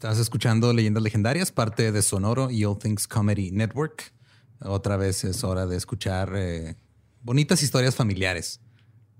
[0.00, 4.14] Estás escuchando Leyendas Legendarias, parte de Sonoro y All Things Comedy Network.
[4.62, 6.76] Otra vez es hora de escuchar eh,
[7.22, 8.62] bonitas historias familiares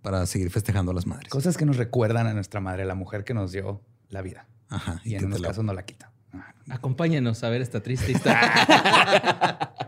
[0.00, 1.28] para seguir festejando a las madres.
[1.28, 4.48] Cosas que nos recuerdan a nuestra madre, la mujer que nos dio la vida.
[4.70, 5.02] Ajá.
[5.04, 6.12] Y en unos la- casos no la quita.
[6.32, 6.54] Ajá.
[6.70, 8.40] Acompáñenos a ver esta triste historia.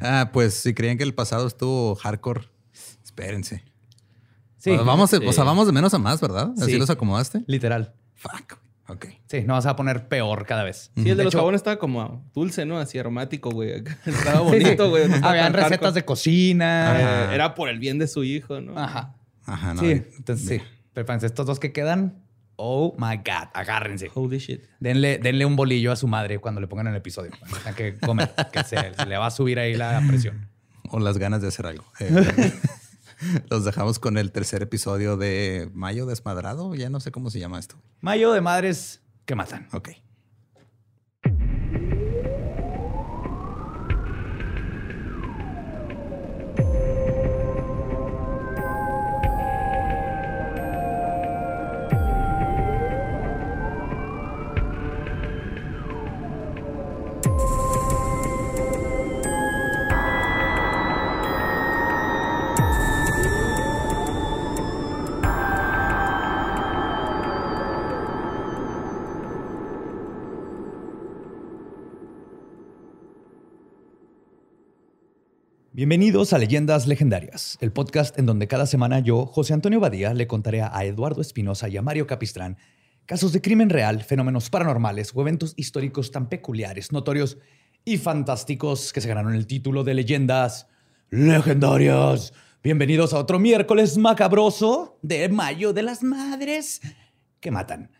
[0.00, 2.42] Ah, pues si creían que el pasado estuvo hardcore,
[3.02, 3.64] espérense.
[4.58, 5.16] Sí, O sea, vamos, sí.
[5.26, 6.52] o sea, vamos de menos a más, ¿verdad?
[6.58, 6.78] Así Sí.
[6.78, 7.42] los acomodaste.
[7.46, 7.94] literal.
[8.22, 8.58] Fuck.
[8.88, 9.06] Ok.
[9.26, 10.90] Sí, no vas a poner peor cada vez.
[10.96, 12.78] Sí, el de los hecho, jabones estaba como dulce, ¿no?
[12.78, 13.82] Así aromático, güey.
[14.06, 15.08] Estaba bonito, güey.
[15.20, 15.92] no Habían recetas hardcore.
[15.92, 17.30] de cocina.
[17.30, 18.78] Eh, Era por el bien de su hijo, ¿no?
[18.78, 19.14] Ajá.
[19.46, 19.80] Ajá, no.
[19.80, 20.60] sí, entonces sí.
[20.92, 22.22] Pero fíjense, estos dos que quedan,
[22.56, 24.10] oh my God, agárrense.
[24.12, 24.62] Holy shit.
[24.78, 27.30] Denle, denle un bolillo a su madre cuando le pongan el episodio.
[27.76, 30.48] Que comer, que se, se le va a subir ahí la presión.
[30.94, 31.84] O las ganas de hacer algo.
[32.00, 32.52] Eh,
[33.50, 36.74] los dejamos con el tercer episodio de Mayo Desmadrado.
[36.74, 37.76] Ya no sé cómo se llama esto.
[38.00, 39.68] Mayo de madres que matan.
[39.72, 39.90] Ok.
[75.84, 80.28] Bienvenidos a Leyendas Legendarias, el podcast en donde cada semana yo, José Antonio Badía, le
[80.28, 82.56] contaré a Eduardo Espinosa y a Mario Capistrán
[83.04, 87.36] casos de crimen real, fenómenos paranormales o eventos históricos tan peculiares, notorios
[87.84, 90.68] y fantásticos que se ganaron el título de Leyendas
[91.10, 92.32] Legendarias.
[92.62, 96.80] Bienvenidos a otro miércoles macabroso de Mayo de las Madres
[97.40, 97.90] que matan.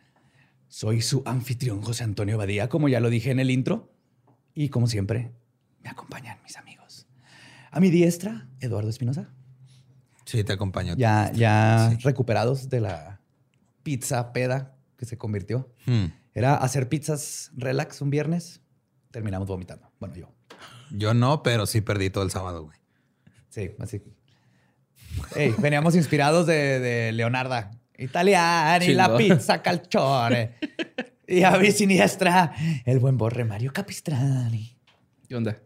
[0.69, 3.93] Soy su anfitrión José Antonio Badía, como ya lo dije en el intro,
[4.55, 5.33] y como siempre,
[5.83, 6.72] me acompañan mis amigos.
[7.73, 9.31] A mi diestra, Eduardo Espinosa.
[10.27, 10.95] Sí, te acompaño.
[10.95, 13.23] Ya, ya recuperados de la
[13.83, 15.73] pizza peda que se convirtió.
[15.87, 16.09] Hmm.
[16.35, 18.61] Era hacer pizzas relax un viernes.
[19.11, 19.91] Terminamos vomitando.
[19.99, 20.35] Bueno, yo.
[20.91, 22.77] Yo no, pero sí perdí todo el sábado, güey.
[23.49, 24.03] Sí, así.
[25.35, 27.71] Ey, veníamos inspirados de, de Leonarda.
[27.97, 30.57] Italiani, la pizza calzone.
[31.27, 32.53] y a mi siniestra,
[32.85, 34.77] el buen Borre Mario Capistrani.
[35.27, 35.57] ¿Qué onda?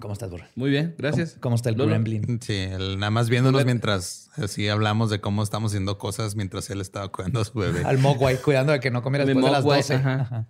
[0.00, 0.46] ¿Cómo estás, Borre?
[0.56, 1.32] Muy bien, gracias.
[1.32, 1.90] ¿Cómo, cómo está el Lolo.
[1.90, 2.40] gremlin?
[2.42, 6.80] Sí, el- nada más viéndonos mientras así hablamos de cómo estamos haciendo cosas mientras él
[6.80, 7.82] estaba cuidando a su bebé.
[7.84, 9.94] Al Mogwai, cuidando de que no comiera Mi después de las Mogwai, 12.
[9.94, 10.14] ajá.
[10.22, 10.46] Ajá.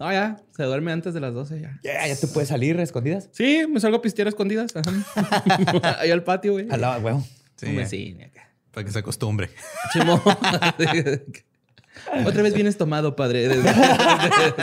[0.00, 1.78] No, ya, se duerme antes de las 12 ya.
[1.84, 3.28] Ya, ya te puedes salir escondidas.
[3.32, 4.74] Sí, me salgo a pistear a escondidas.
[4.74, 5.96] Ajá.
[6.00, 6.66] Ahí al patio, güey.
[6.70, 7.14] Al lado, güey.
[7.56, 8.16] Sí,
[8.72, 9.50] para que se acostumbre.
[9.92, 10.20] Chimo.
[12.26, 13.48] Otra vez vienes tomado, padre.
[13.48, 13.72] Desde-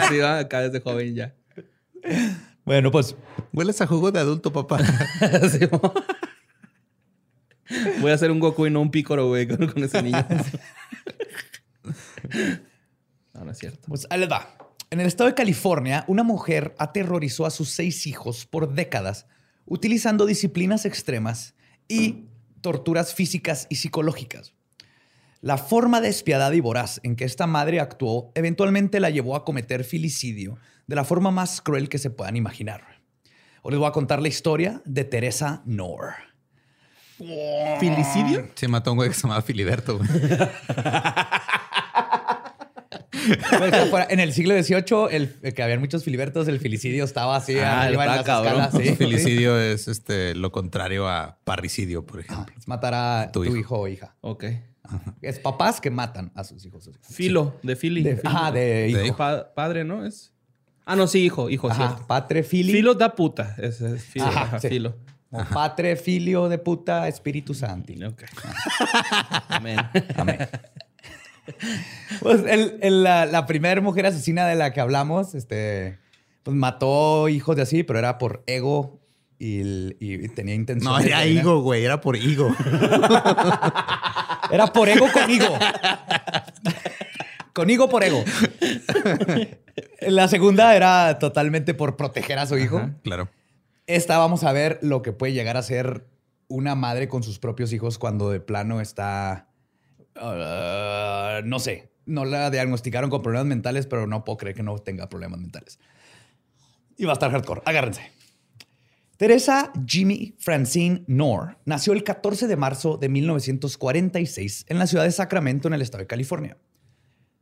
[0.09, 1.33] sí, va, acá desde joven ya.
[2.65, 3.15] Bueno, pues
[3.53, 4.79] Hueles a jugo de adulto, papá.
[5.51, 5.59] Sí.
[8.01, 10.25] Voy a hacer un Goku y no un Picoro, güey, con, con ese niño.
[13.33, 13.87] No, no es cierto.
[13.87, 14.55] Pues ahí les va.
[14.89, 19.25] En el estado de California, una mujer aterrorizó a sus seis hijos por décadas
[19.65, 21.55] utilizando disciplinas extremas
[21.87, 22.25] y
[22.59, 24.53] torturas físicas y psicológicas.
[25.41, 29.83] La forma despiadada y voraz en que esta madre actuó eventualmente la llevó a cometer
[29.83, 32.83] filicidio de la forma más cruel que se puedan imaginar.
[33.63, 36.13] Hoy les voy a contar la historia de Teresa Knorr.
[37.79, 38.47] ¿Filicidio?
[38.55, 39.97] Se mató a un güey que se llamaba Filiberto.
[39.97, 40.09] güey.
[44.09, 48.05] En el siglo XVIII, el, que habían muchos filibertos, el filicidio estaba así Ah, arriba
[48.05, 48.61] en las cabrón.
[48.61, 48.73] escalas.
[48.83, 48.95] sí.
[48.95, 52.53] Filicidio es este lo contrario a parricidio, por ejemplo.
[52.57, 53.57] Es matar a Tu tu, hijo.
[53.57, 53.79] hijo.
[53.81, 54.15] o hija.
[54.21, 54.45] Ok.
[55.21, 56.89] Es papás que matan a sus hijos.
[57.01, 58.03] Filo, de Fili.
[58.03, 58.29] De- Filo.
[58.29, 59.01] ajá, de hijo.
[59.01, 59.17] hijo.
[59.17, 60.05] Pa- padre, ¿no?
[60.05, 60.33] Es.
[60.85, 62.07] Ah, no, sí, hijo, hijo, Ajá, cierto.
[62.07, 62.71] patre fili.
[62.73, 63.55] Filo da puta.
[63.59, 64.25] Es, es filo.
[64.25, 64.69] Ajá, ajá, sí.
[64.69, 64.95] filo.
[65.29, 68.03] O patre filio de puta espíritu santi.
[68.03, 68.23] Ok.
[69.47, 69.77] Amén.
[70.17, 70.39] Amén.
[72.21, 75.99] Pues el- el- la, la primera mujer asesina de la que hablamos, este,
[76.43, 79.00] pues mató hijos de así, pero era por ego
[79.43, 80.93] y, tenía intención.
[80.93, 81.83] No, era higo, güey.
[81.83, 82.55] Era por higo.
[84.51, 85.57] Era por ego con higo.
[87.53, 88.23] con higo por ego.
[90.01, 92.91] La segunda era totalmente por proteger a su hijo.
[93.03, 93.29] Claro.
[93.87, 96.05] Esta vamos a ver lo que puede llegar a ser
[96.47, 99.47] una madre con sus propios hijos cuando de plano está,
[100.17, 104.77] uh, no sé, no la diagnosticaron con problemas mentales, pero no puedo creer que no
[104.77, 105.79] tenga problemas mentales.
[106.97, 108.20] Y va a estar hardcore, agárrense.
[109.21, 115.11] Teresa Jimmy Francine Knorr nació el 14 de marzo de 1946 en la ciudad de
[115.11, 116.57] Sacramento, en el estado de California.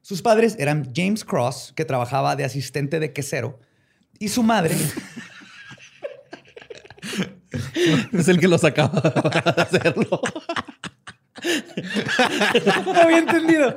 [0.02, 3.62] Sus padres eran James Cross, que trabajaba de asistente de quesero,
[4.20, 4.76] y su madre,
[8.12, 10.22] Es el que lo sacaba de hacerlo.
[12.86, 13.74] no había entendido.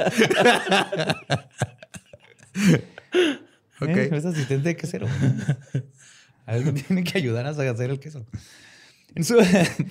[3.81, 3.89] Ok.
[3.89, 5.07] Eh, Es asistente de quesero.
[6.53, 8.27] Alguien tiene que ayudar a hacer el queso.
[9.15, 9.39] En su-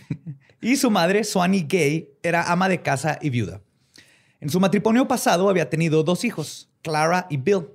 [0.61, 3.61] y su madre, Swanee Gay, era ama de casa y viuda.
[4.39, 7.67] En su matrimonio pasado había tenido dos hijos, Clara y Bill.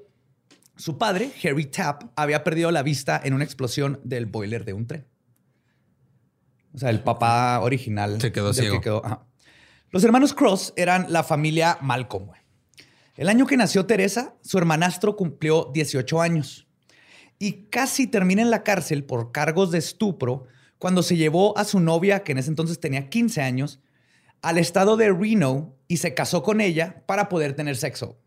[0.76, 4.86] Su padre, Harry Tapp, había perdido la vista en una explosión del boiler de un
[4.86, 5.06] tren.
[6.74, 8.20] O sea, el papá original.
[8.20, 8.80] Se quedó que ciego.
[8.80, 9.26] quedó-.
[9.90, 12.30] Los hermanos Cross eran la familia Malcolm.
[13.16, 16.65] El año que nació Teresa, su hermanastro cumplió 18 años
[17.38, 20.46] y casi termina en la cárcel por cargos de estupro
[20.78, 23.80] cuando se llevó a su novia, que en ese entonces tenía 15 años,
[24.42, 28.18] al estado de Reno y se casó con ella para poder tener sexo.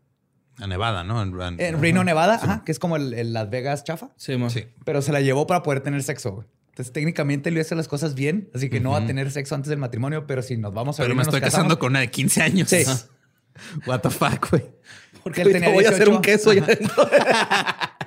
[0.58, 1.22] A Nevada, ¿no?
[1.22, 4.34] En, en- En Reno, Nevada, ajá, que es como el, el Las Vegas chafa, Sí.
[4.50, 4.66] Sí.
[4.84, 6.44] pero se la llevó para poder tener sexo.
[6.68, 9.70] Entonces, técnicamente le hizo las cosas bien, así que no va a tener sexo antes
[9.70, 11.56] del matrimonio, pero si nos vamos a Pero Reno, me estoy casamos.
[11.64, 12.68] casando con una de 15 años.
[12.68, 12.84] Sí.
[13.86, 14.64] What the fuck, güey.
[15.22, 16.16] Porque él tenía voy a hacer 18.
[16.16, 17.08] un queso ya dentro.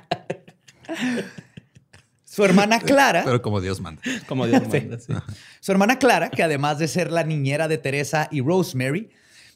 [2.26, 4.02] Su hermana Clara Pero como Dios manda.
[4.28, 5.14] Como Dios manda, sí.
[5.60, 9.10] Su hermana Clara, que además de ser la niñera de Teresa y Rosemary,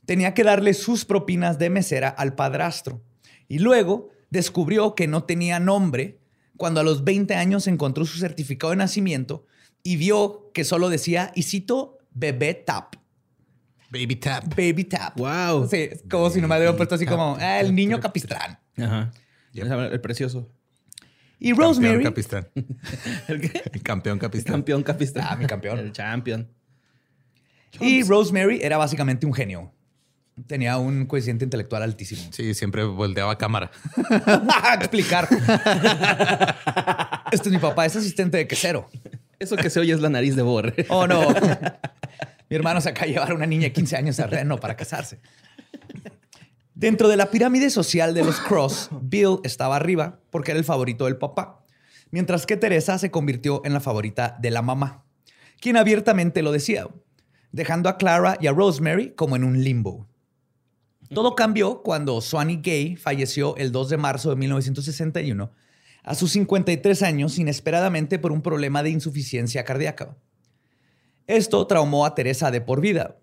[0.05, 3.01] tenía que darle sus propinas de mesera al padrastro.
[3.47, 6.19] Y luego descubrió que no tenía nombre
[6.55, 9.45] cuando a los 20 años encontró su certificado de nacimiento
[9.83, 12.95] y vio que solo decía, y cito, bebé tap,
[13.89, 14.43] Baby tap.
[14.49, 15.17] baby tap.
[15.17, 15.67] Wow.
[15.69, 18.59] Sí, como si no me hubieran puesto así como, "Ah, el niño capistrán.
[18.77, 19.11] Ajá.
[19.53, 20.51] El precioso.
[21.39, 22.03] Y Campeón Rosemary.
[23.27, 23.61] ¿El qué?
[23.73, 24.57] El campeón Capistrán.
[24.57, 25.27] Campeón capistrán.
[25.29, 25.79] Ah, mi campeón.
[25.79, 26.47] El champion.
[27.79, 29.73] y Rosemary era básicamente un genio.
[30.45, 32.21] Tenía un coeficiente intelectual altísimo.
[32.31, 33.71] Sí, siempre volteaba a cámara.
[34.75, 35.27] explicar.
[37.31, 38.87] este es mi papá, es asistente de quesero.
[39.39, 40.85] Eso que se oye es la nariz de Borre.
[40.89, 41.27] Oh, no.
[42.49, 44.75] mi hermano se acaba de llevar a una niña de 15 años a Reno para
[44.75, 45.19] casarse.
[46.79, 51.05] Dentro de la pirámide social de los Cross, Bill estaba arriba porque era el favorito
[51.05, 51.65] del papá,
[52.11, 55.03] mientras que Teresa se convirtió en la favorita de la mamá,
[55.59, 56.87] quien abiertamente lo decía,
[57.51, 60.07] dejando a Clara y a Rosemary como en un limbo.
[61.11, 65.51] Todo cambió cuando Swanee Gay falleció el 2 de marzo de 1961
[66.03, 70.15] a sus 53 años inesperadamente por un problema de insuficiencia cardíaca.
[71.25, 73.17] Esto traumó a Teresa de por vida,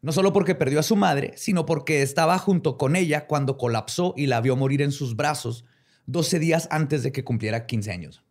[0.00, 4.14] no solo porque perdió a su madre, sino porque estaba junto con ella cuando colapsó
[4.16, 5.64] y la vio morir en sus brazos
[6.06, 8.22] 12 días antes de que cumpliera 15 años.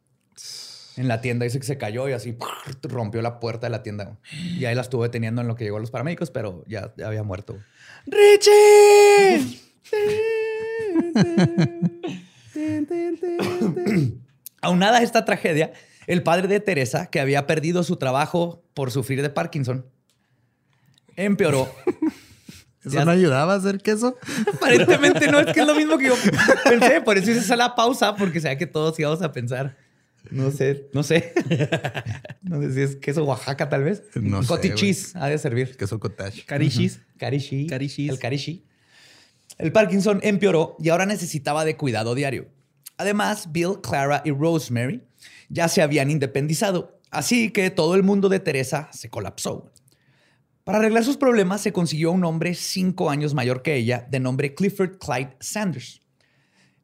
[0.95, 2.35] En la tienda dice que se cayó y así
[2.81, 4.17] rompió la puerta de la tienda.
[4.31, 7.21] Y ahí la estuvo deteniendo en lo que llegó los paramédicos, pero ya, ya había
[7.21, 7.59] muerto.
[8.07, 9.59] ¡Richie!
[14.62, 15.71] Aunada a esta tragedia,
[16.07, 19.86] el padre de Teresa, que había perdido su trabajo por sufrir de Parkinson,
[21.17, 21.69] empeoró.
[22.86, 24.15] ¿Eso Ya- no ayudaba a hacer queso?
[24.53, 26.15] Aparentemente no, es que es lo mismo que yo
[26.69, 29.75] pensé, por eso hice esa la pausa, porque sabía que todos íbamos a pensar.
[30.31, 31.33] No sé, no sé.
[32.41, 34.03] No sé si es queso Oaxaca, tal vez.
[34.15, 35.75] No sé, Cottage cheese ha de servir.
[35.75, 36.45] Queso cottage.
[36.45, 37.01] Carishis.
[37.17, 37.67] Carishi.
[37.67, 38.09] Carishis.
[38.09, 38.65] El carishi.
[39.57, 42.47] El Parkinson empeoró y ahora necesitaba de cuidado diario.
[42.97, 45.03] Además, Bill, Clara y Rosemary
[45.50, 49.71] ya se habían independizado, así que todo el mundo de Teresa se colapsó.
[50.67, 54.53] Para arreglar sus problemas, se consiguió un hombre cinco años mayor que ella, de nombre
[54.53, 56.01] Clifford Clyde Sanders.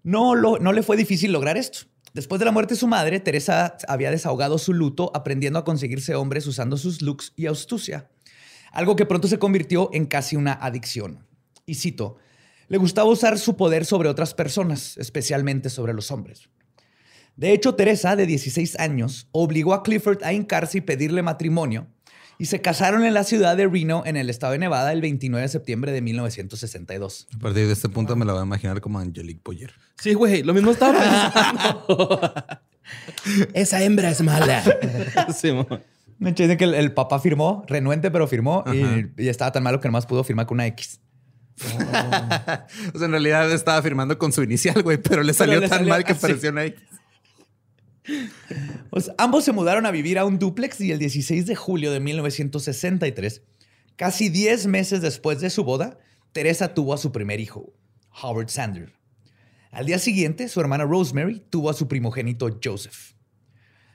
[0.03, 1.79] No, le fue difícil lograr esto.
[2.13, 6.15] Después de la muerte de su madre, Teresa había desahogado su luto aprendiendo a conseguirse
[6.15, 8.09] hombres usando sus looks y astucia,
[8.71, 11.27] algo que pronto se convirtió en casi una adicción.
[11.65, 12.15] Y cito,
[12.69, 16.49] le gustaba usar su poder sobre otras personas, especialmente sobre los hombres.
[17.35, 21.89] De hecho, Teresa, de 16 años, obligó a Clifford a hincarse y pedirle matrimonio,
[22.37, 25.41] y se casaron en la ciudad de Reno, en el estado de Nevada, el 29
[25.41, 27.27] de septiembre de 1962.
[27.35, 29.73] A partir de este punto me la voy a imaginar como Angelique Boyer.
[29.97, 32.33] Sí, güey, lo mismo estaba pensando.
[33.53, 34.63] Esa hembra es mala.
[35.35, 35.51] sí.
[36.19, 39.87] Me que el, el papá firmó, renuente, pero firmó, y, y estaba tan malo que
[39.87, 40.99] nomás pudo firmar con una X.
[42.93, 45.79] o sea, en realidad estaba firmando con su inicial, güey, pero le salió le tan
[45.79, 46.21] salió mal que así.
[46.21, 46.81] pareció una X.
[49.17, 53.41] Ambos se mudaron a vivir a un dúplex y el 16 de julio de 1963,
[53.95, 56.00] casi 10 meses después de su boda,
[56.31, 57.74] Teresa tuvo a su primer hijo,
[58.22, 58.93] Howard Sander.
[59.72, 63.13] Al día siguiente, su hermana Rosemary tuvo a su primogénito Joseph.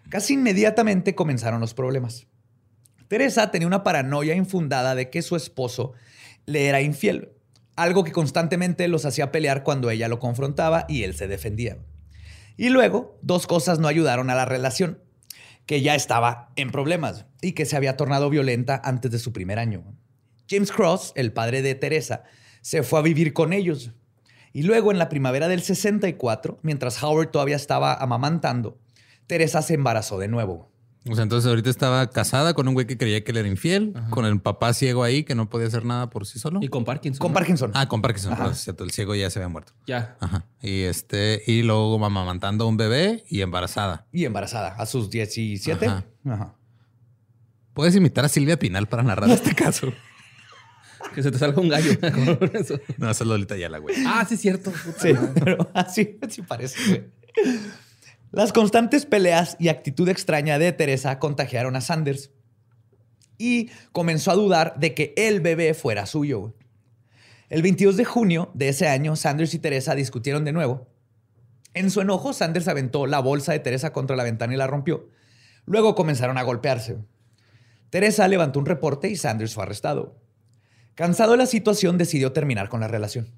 [0.08, 2.26] Casi inmediatamente comenzaron los problemas.
[3.08, 5.92] Teresa tenía una paranoia infundada de que su esposo
[6.46, 7.32] le era infiel,
[7.76, 11.78] algo que constantemente los hacía pelear cuando ella lo confrontaba y él se defendía.
[12.58, 15.00] Y luego, dos cosas no ayudaron a la relación,
[15.64, 19.60] que ya estaba en problemas y que se había tornado violenta antes de su primer
[19.60, 19.84] año.
[20.50, 22.24] James Cross, el padre de Teresa,
[22.60, 23.92] se fue a vivir con ellos.
[24.52, 28.80] Y luego, en la primavera del 64, mientras Howard todavía estaba amamantando,
[29.28, 30.72] Teresa se embarazó de nuevo.
[31.06, 33.94] O sea, entonces ahorita estaba casada con un güey que creía que él era infiel,
[34.10, 36.58] con el papá ciego ahí que no podía hacer nada por sí solo.
[36.62, 37.18] Y con Parkinson.
[37.20, 37.34] Con ¿no?
[37.34, 37.70] Parkinson.
[37.74, 39.72] Ah, con Parkinson, es cierto, el ciego ya se había muerto.
[39.86, 40.16] Ya.
[40.20, 40.44] Ajá.
[40.60, 44.06] Y este, y luego amamantando a un bebé y embarazada.
[44.12, 45.86] Y embarazada a sus 17.
[45.86, 46.04] Ajá.
[46.26, 46.54] Ajá.
[47.72, 49.92] Puedes imitar a Silvia Pinal para narrar este caso.
[51.14, 51.92] Que se te salga un gallo.
[52.98, 53.94] No, esa es Lolita Yala, güey.
[54.06, 54.72] ah, sí, es cierto.
[55.00, 56.76] Sí, pero así, así parece.
[56.86, 57.04] güey.
[58.30, 62.30] Las constantes peleas y actitud extraña de Teresa contagiaron a Sanders
[63.38, 66.54] y comenzó a dudar de que el bebé fuera suyo.
[67.48, 70.88] El 22 de junio de ese año, Sanders y Teresa discutieron de nuevo.
[71.72, 75.08] En su enojo, Sanders aventó la bolsa de Teresa contra la ventana y la rompió.
[75.64, 76.98] Luego comenzaron a golpearse.
[77.88, 80.20] Teresa levantó un reporte y Sanders fue arrestado.
[80.94, 83.32] Cansado de la situación, decidió terminar con la relación.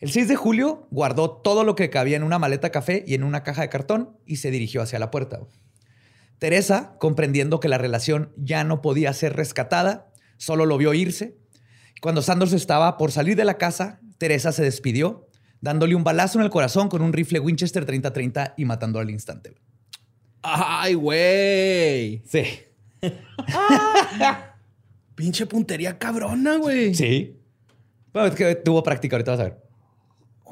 [0.00, 3.22] El 6 de julio guardó todo lo que cabía en una maleta café y en
[3.22, 5.40] una caja de cartón y se dirigió hacia la puerta.
[6.38, 11.36] Teresa, comprendiendo que la relación ya no podía ser rescatada, solo lo vio irse.
[12.00, 15.28] Cuando Sanders estaba por salir de la casa, Teresa se despidió,
[15.60, 19.54] dándole un balazo en el corazón con un rifle Winchester 30-30 y matándolo al instante.
[20.40, 22.22] Ay, güey.
[22.26, 22.44] Sí.
[25.14, 26.94] Pinche puntería cabrona, güey.
[26.94, 27.38] Sí.
[28.14, 29.69] Bueno, es que tuvo práctica, ahorita vas a ver.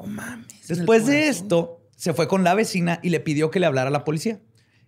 [0.01, 0.67] Oh, mames.
[0.67, 3.91] Después de esto, se fue con la vecina y le pidió que le hablara a
[3.91, 4.39] la policía.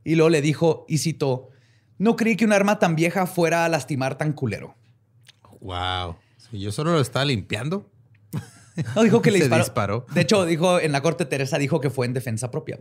[0.06, 1.50] Y luego le dijo, y citó,
[1.98, 4.76] no creí que un arma tan vieja fuera a lastimar tan culero.
[5.60, 6.16] Wow.
[6.38, 7.90] Si yo solo lo estaba limpiando.
[8.96, 9.64] No, dijo que le disparó.
[9.64, 10.06] disparó.
[10.14, 12.80] De hecho, dijo en la corte Teresa dijo que fue en defensa propia.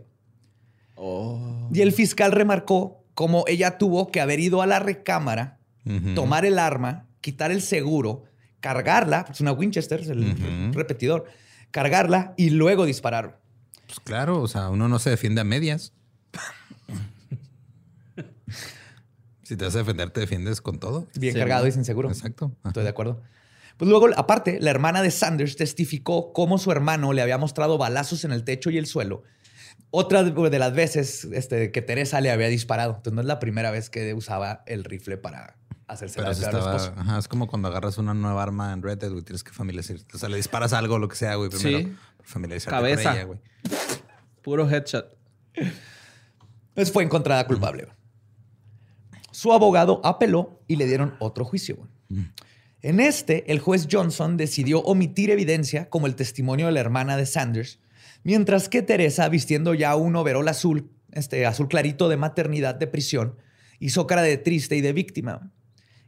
[0.95, 1.69] Oh.
[1.73, 5.59] Y el fiscal remarcó cómo ella tuvo que haber ido a la recámara,
[6.15, 8.23] tomar el arma, quitar el seguro,
[8.61, 11.25] cargarla, es una Winchester, es el repetidor,
[11.71, 13.39] cargarla y luego disparar.
[13.87, 15.93] Pues claro, o sea, uno no se defiende a medias.
[19.43, 21.07] si te vas a defender, te defiendes con todo.
[21.15, 21.69] Bien Sí, cargado ¿no?
[21.69, 22.09] y sin seguro.
[22.09, 22.53] Exacto.
[22.59, 22.69] Ajá.
[22.69, 23.21] Estoy de acuerdo.
[23.77, 28.23] Pues luego, aparte, la hermana de Sanders testificó cómo su hermano le había mostrado balazos
[28.23, 29.23] en el techo y el suelo.
[29.89, 32.91] Otra de las veces este, que Teresa le había disparado.
[32.97, 35.57] Entonces no es la primera vez que usaba el rifle para
[35.93, 36.93] hacerse Pero la al estaba, esposo.
[36.97, 39.97] ajá, es como cuando agarras una nueva arma en Red Dead, güey, tienes que familiarizar.
[40.13, 41.79] O sea, le disparas algo, lo que sea, güey, primero.
[41.79, 41.95] Sí.
[42.23, 43.03] Familiarizarte Cabeza.
[43.09, 43.39] con ella, güey.
[44.41, 45.17] Puro headshot.
[46.73, 47.87] Pues fue encontrada culpable.
[49.31, 51.75] Su abogado apeló y le dieron otro juicio.
[51.77, 52.25] güey.
[52.81, 57.25] En este, el juez Johnson decidió omitir evidencia como el testimonio de la hermana de
[57.25, 57.79] Sanders,
[58.23, 63.35] mientras que Teresa, vistiendo ya un overol azul, este azul clarito de maternidad de prisión,
[63.79, 65.51] hizo cara de triste y de víctima.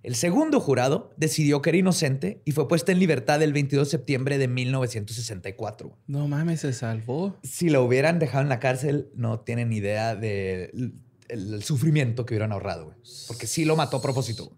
[0.04, 3.92] El segundo jurado decidió que era inocente y fue puesta en libertad el 22 de
[3.92, 5.98] septiembre de 1964.
[6.08, 7.38] No mames, se salvó.
[7.42, 10.94] Si la hubieran dejado en la cárcel, no tienen idea del
[11.30, 12.98] el sufrimiento que hubieran ahorrado, güey.
[13.28, 14.46] Porque sí lo mató a propósito.
[14.48, 14.58] güey.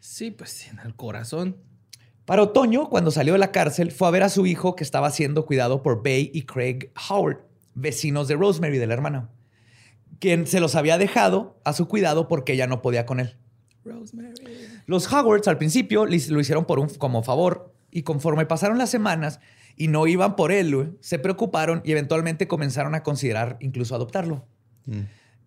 [0.00, 1.58] Sí, pues en el corazón.
[2.24, 5.10] Para otoño, cuando salió de la cárcel, fue a ver a su hijo que estaba
[5.10, 7.38] siendo cuidado por Bay y Craig Howard,
[7.74, 9.30] vecinos de Rosemary, de la hermana,
[10.18, 13.36] quien se los había dejado a su cuidado porque ella no podía con él.
[13.84, 14.34] Rosemary.
[14.88, 19.38] Los Howards al principio lo hicieron por un, como favor y conforme pasaron las semanas
[19.76, 24.48] y no iban por él, se preocuparon y eventualmente comenzaron a considerar incluso adoptarlo.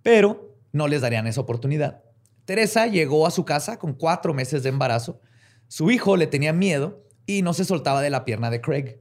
[0.03, 2.03] Pero no les darían esa oportunidad.
[2.45, 5.19] Teresa llegó a su casa con cuatro meses de embarazo.
[5.67, 8.99] Su hijo le tenía miedo y no se soltaba de la pierna de Craig.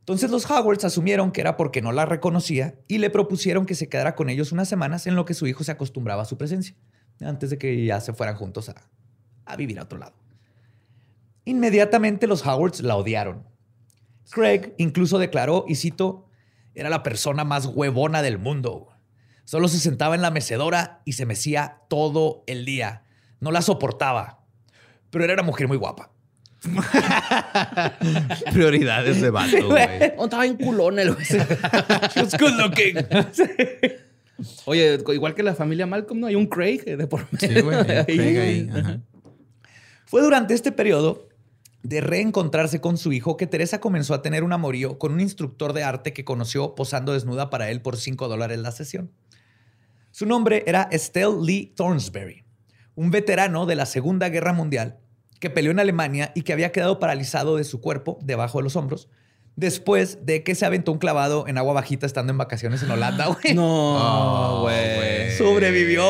[0.00, 3.88] Entonces los Howards asumieron que era porque no la reconocía y le propusieron que se
[3.88, 6.76] quedara con ellos unas semanas en lo que su hijo se acostumbraba a su presencia,
[7.22, 8.74] antes de que ya se fueran juntos a,
[9.52, 10.14] a vivir a otro lado.
[11.44, 13.46] Inmediatamente los Howards la odiaron.
[14.30, 16.26] Craig incluso declaró, y cito,
[16.74, 18.88] era la persona más huevona del mundo.
[19.44, 23.02] Solo se sentaba en la mecedora y se mecía todo el día.
[23.40, 24.44] No la soportaba,
[25.10, 26.12] pero era una mujer muy guapa.
[28.52, 30.12] Prioridades de vato, güey.
[30.18, 31.26] Oh, estaba en culón el güey.
[32.14, 32.96] Just good looking.
[34.66, 36.26] Oye, igual que la familia Malcolm, ¿no?
[36.26, 37.48] Hay un Craig de por medio.
[37.54, 37.76] Sí, güey.
[37.76, 39.00] hay un Ahí, Craig ahí, ajá.
[40.10, 41.28] Fue durante este periodo
[41.84, 45.72] de reencontrarse con su hijo que Teresa comenzó a tener un amorío con un instructor
[45.72, 49.12] de arte que conoció posando desnuda para él por 5 dólares la sesión.
[50.10, 52.42] Su nombre era Estelle Lee Thornsberry,
[52.96, 54.98] un veterano de la Segunda Guerra Mundial
[55.38, 58.74] que peleó en Alemania y que había quedado paralizado de su cuerpo debajo de los
[58.74, 59.08] hombros
[59.54, 63.26] después de que se aventó un clavado en agua bajita estando en vacaciones en Holanda,
[63.42, 63.54] güey.
[63.54, 65.30] No, güey.
[65.38, 66.02] Sobrevivió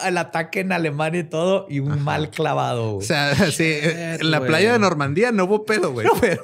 [0.00, 2.90] al ataque en Alemania y todo y un mal clavado.
[2.90, 3.06] O güey.
[3.06, 4.50] sea, sí, en la güey.
[4.50, 6.06] playa de Normandía no hubo pedo, güey.
[6.20, 6.42] Pero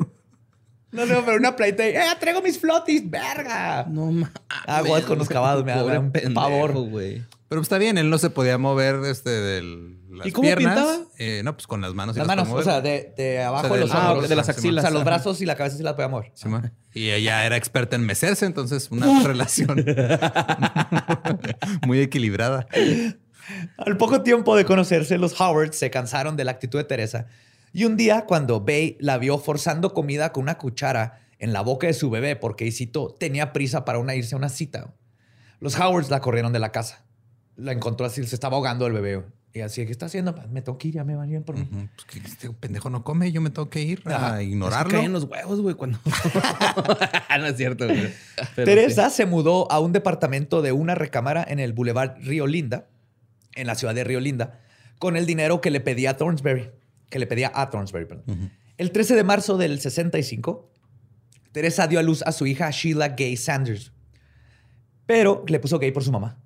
[0.93, 3.85] No, no, pero una playita y, ¡eh, traigo mis flotis, verga!
[3.89, 4.31] No mames.
[4.67, 6.73] Aguas con los clavados, me da- un pendejo, pavor.
[6.73, 7.23] güey.
[7.49, 9.63] Pero está bien, él no se podía mover este, de
[10.11, 10.75] las ¿Y cómo piernas.
[10.77, 10.99] pintaba?
[11.19, 12.17] Eh, no, pues con las manos.
[12.17, 14.11] y Las las manos, o sea, de, de abajo O sea, de los del- ah,
[14.13, 14.29] hombros.
[14.29, 14.83] de las O axilas.
[14.83, 16.33] sea, los brazos y la cabeza sí la podía mover.
[16.35, 16.49] Sí,
[16.95, 19.85] y ella era experta en mecerse, entonces una relación
[21.87, 22.67] muy equilibrada.
[23.77, 27.27] Al poco tiempo de conocerse, los Howard se cansaron de la actitud de Teresa.
[27.73, 31.87] Y un día, cuando Bay la vio forzando comida con una cuchara en la boca
[31.87, 34.95] de su bebé porque, y cito, tenía prisa para una irse a una cita,
[35.61, 37.05] los Howards la corrieron de la casa.
[37.57, 39.25] La encontró así, se estaba ahogando el bebé.
[39.55, 40.35] Y así, ¿qué está haciendo?
[40.51, 41.65] Me tengo que ir, ya me van bien por mí.
[41.95, 44.35] Pues que este pendejo no come, yo me tengo que ir Ajá.
[44.35, 44.91] a ignorarlo.
[44.91, 46.01] caen los huevos, güey, cuando.
[47.39, 48.13] no es cierto, güey.
[48.57, 52.89] Teresa se mudó a un departamento de una recámara en el Boulevard Río Linda,
[53.55, 54.61] en la ciudad de Río Linda,
[54.99, 56.71] con el dinero que le pedía a Thornsberry,
[57.11, 58.07] que le pedía a Thornsberry.
[58.07, 58.51] perdón.
[58.77, 60.71] El 13 de marzo del 65,
[61.53, 63.93] Teresa dio a luz a su hija Sheila Gay Sanders,
[65.07, 66.39] pero le puso gay por su mamá.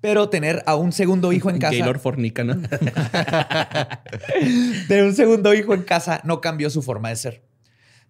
[0.00, 2.54] Pero tener a un segundo hijo en casa, Gaylord Fornica, ¿no?
[4.88, 7.42] tener un segundo hijo en casa no cambió su forma de ser.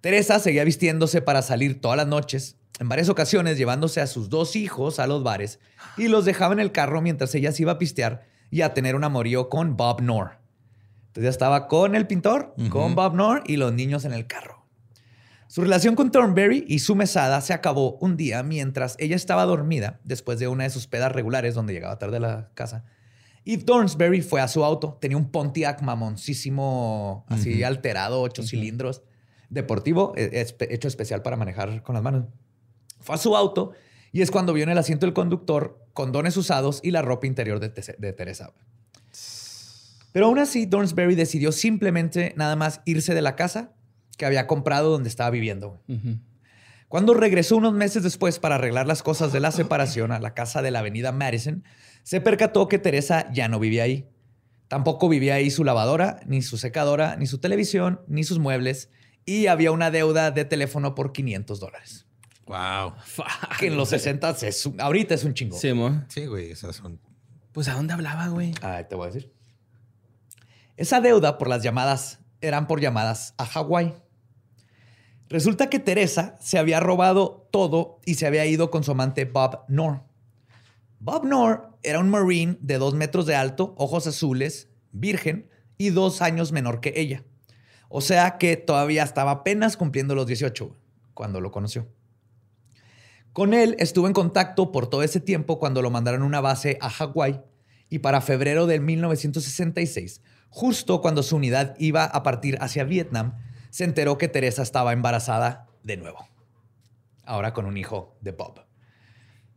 [0.03, 4.57] Teresa seguía vistiéndose para salir todas las noches, en varias ocasiones llevándose a sus dos
[4.57, 5.61] hijos a los bares
[5.97, 8.97] y los dejaba en el carro mientras ella se iba a pistear y a tener
[8.97, 10.39] un amorío con Bob Knorr.
[11.07, 14.67] Entonces ya estaba con el pintor, con Bob Knorr y los niños en el carro.
[15.47, 20.01] Su relación con Thornberry y su mesada se acabó un día mientras ella estaba dormida
[20.03, 22.87] después de una de sus pedas regulares donde llegaba tarde a la casa.
[23.45, 24.99] Y Thornsberry fue a su auto.
[25.01, 29.03] Tenía un Pontiac mamoncísimo, así alterado, ocho cilindros,
[29.53, 32.25] deportivo, espe- hecho especial para manejar con las manos.
[33.01, 33.73] Fue a su auto
[34.13, 37.61] y es cuando vio en el asiento del conductor condones usados y la ropa interior
[37.61, 38.53] de, Te- de Teresa.
[40.13, 43.73] Pero aún así, Thornsberry decidió simplemente nada más irse de la casa
[44.19, 45.81] que había comprado donde estaba viviendo.
[46.89, 50.61] Cuando regresó unos meses después para arreglar las cosas de la separación a la casa
[50.63, 51.65] de la avenida Madison,
[52.03, 54.09] se percató que Teresa ya no vivía ahí.
[54.69, 58.91] Tampoco vivía ahí su lavadora, ni su secadora, ni su televisión, ni sus muebles.
[59.25, 62.07] Y había una deuda de teléfono por 500 dólares.
[62.47, 62.95] Wow.
[63.59, 65.57] Que en los 60 es un- ahorita es un chingo.
[65.59, 66.03] Sí, mo.
[66.09, 67.01] Sí, güey, esas son.
[67.53, 68.53] Pues ¿a dónde hablaba, güey?
[68.63, 69.33] Ah, te voy a decir.
[70.77, 73.95] Esa deuda por las llamadas eran por llamadas a Hawái.
[75.29, 79.65] Resulta que Teresa se había robado todo y se había ido con su amante Bob
[79.67, 80.03] Knorr.
[80.99, 86.21] Bob Knorr era un marine de dos metros de alto, ojos azules, virgen y dos
[86.23, 87.25] años menor que ella.
[87.95, 90.75] O sea que todavía estaba apenas cumpliendo los 18
[91.13, 91.89] cuando lo conoció.
[93.35, 96.79] Con él estuvo en contacto por todo ese tiempo cuando lo mandaron a una base
[96.81, 97.43] a Hawái
[97.91, 103.35] y para febrero de 1966, justo cuando su unidad iba a partir hacia Vietnam,
[103.69, 106.27] se enteró que Teresa estaba embarazada de nuevo.
[107.27, 108.65] Ahora con un hijo de Bob.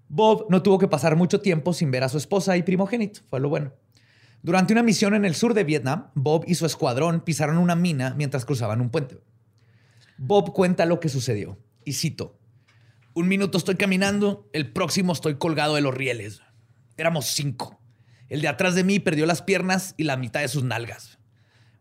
[0.10, 3.40] Bob no tuvo que pasar mucho tiempo sin ver a su esposa y primogénito, fue
[3.40, 3.72] lo bueno.
[4.46, 8.14] Durante una misión en el sur de Vietnam, Bob y su escuadrón pisaron una mina
[8.16, 9.18] mientras cruzaban un puente.
[10.20, 12.38] Bob cuenta lo que sucedió, y cito,
[13.16, 16.44] un minuto estoy caminando, el próximo estoy colgado de los rieles.
[16.96, 17.82] Éramos cinco.
[18.30, 21.18] El de atrás de mí perdió las piernas y la mitad de sus nalgas.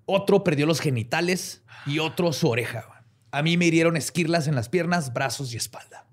[0.07, 3.05] Otro perdió los genitales y otro su oreja.
[3.31, 6.07] A mí me hirieron esquirlas en las piernas, brazos y espalda.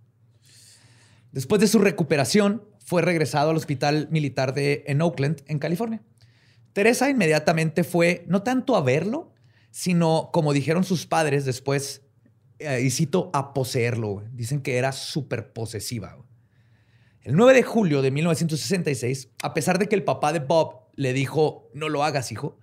[1.31, 6.01] Después de su recuperación, fue regresado al hospital militar en Oakland, en California.
[6.73, 9.33] Teresa inmediatamente fue, no tanto a verlo,
[9.71, 12.03] sino, como dijeron sus padres después,
[12.59, 14.23] eh, y cito, a poseerlo.
[14.31, 16.17] Dicen que era súper posesiva.
[17.21, 21.13] El 9 de julio de 1966, a pesar de que el papá de Bob le
[21.13, 22.57] dijo, no lo hagas, hijo,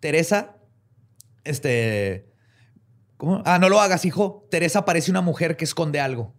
[0.00, 0.56] Teresa,
[1.44, 2.30] este,
[3.16, 3.42] ¿cómo?
[3.46, 4.46] Ah, no lo hagas, hijo.
[4.50, 6.34] Teresa parece una mujer que esconde algo.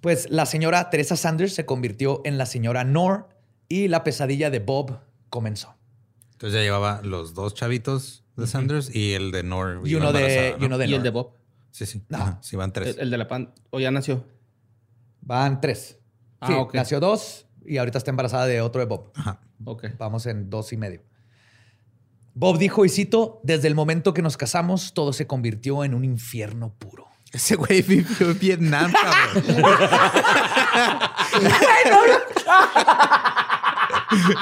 [0.00, 3.28] Pues la señora Teresa Sanders se convirtió en la señora Nor
[3.68, 5.74] y la pesadilla de Bob comenzó.
[6.32, 9.80] Entonces ya llevaba los dos chavitos de Sanders y el de Nor.
[9.84, 11.32] Y uno de, embarazada, y uno de Y el de Bob.
[11.70, 12.02] Sí, sí.
[12.08, 12.18] No.
[12.18, 12.96] Ajá, sí, van tres.
[12.96, 13.52] El, el de la pan.
[13.70, 14.24] O ya nació.
[15.22, 15.98] Van tres.
[16.40, 16.74] Ah, Sí, ok.
[16.74, 19.12] nació dos y ahorita está embarazada de otro de Bob.
[19.14, 19.40] Ajá.
[19.64, 19.86] Ok.
[19.98, 21.02] Vamos en dos y medio.
[22.34, 26.04] Bob dijo, y cito, desde el momento que nos casamos, todo se convirtió en un
[26.04, 27.06] infierno puro.
[27.32, 29.64] Ese güey vivió en Vietnam, cabrón.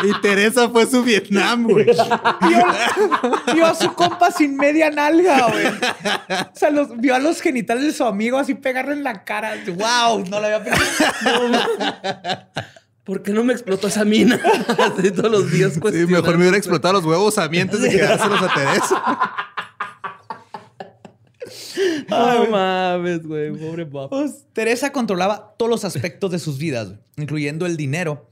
[0.04, 1.84] y Teresa fue su Vietnam, güey.
[1.86, 5.66] Vio, vio a su compa sin media nalga, güey.
[5.66, 9.54] O sea, los- vio a los genitales de su amigo así pegarle en la cara.
[9.66, 10.24] ¡Wow!
[10.28, 11.50] No lo había pensado.
[13.04, 14.40] ¿Por qué no me explotó esa mina?
[14.78, 17.90] Así todos los días Sí, mejor me hubiera explotado los huevos a mí antes de
[17.90, 19.02] quedárselos a Teresa.
[22.08, 23.50] No mames, güey.
[23.52, 24.08] Pobre Bob.
[24.10, 28.30] Pues, Teresa controlaba todos los aspectos de sus vidas, incluyendo el dinero,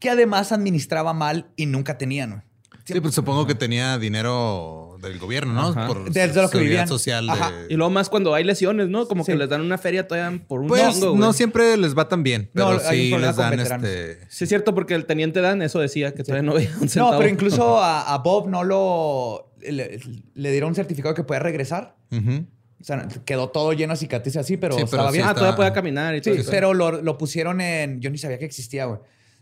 [0.00, 2.30] que además administraba mal y nunca tenían.
[2.30, 2.42] güey.
[2.84, 5.68] Sí, pues supongo que tenía dinero del gobierno, ¿no?
[5.68, 5.86] Ajá.
[5.86, 6.88] Por Desde lo que vivían.
[6.88, 7.26] social.
[7.26, 7.52] de- Ajá.
[7.68, 9.06] Y luego más cuando hay lesiones, ¿no?
[9.06, 9.32] Como Sí.
[9.32, 12.50] que les dan una feria todavía por un Pues no siempre les va tan bien,
[12.52, 14.18] pero No, sí les dan este.
[14.28, 17.12] Sí, es cierto, porque el teniente Dan eso decía, que todavía no había un centavo.
[17.12, 19.52] No, pero incluso a, a Bob no lo...
[19.60, 20.00] Le,
[20.34, 21.94] le dieron un certificado que podía regresar.
[22.10, 22.46] Ujú.
[22.80, 25.28] O sea, quedó todo lleno de cicatrices así, pero Sí, pero estaba sí bien.
[25.28, 26.50] Ah, todavía podía caminar y todo Sí, eso.
[26.50, 28.00] pero lo, lo pusieron en...
[28.00, 29.00] Yo ni sabía que existía, güey.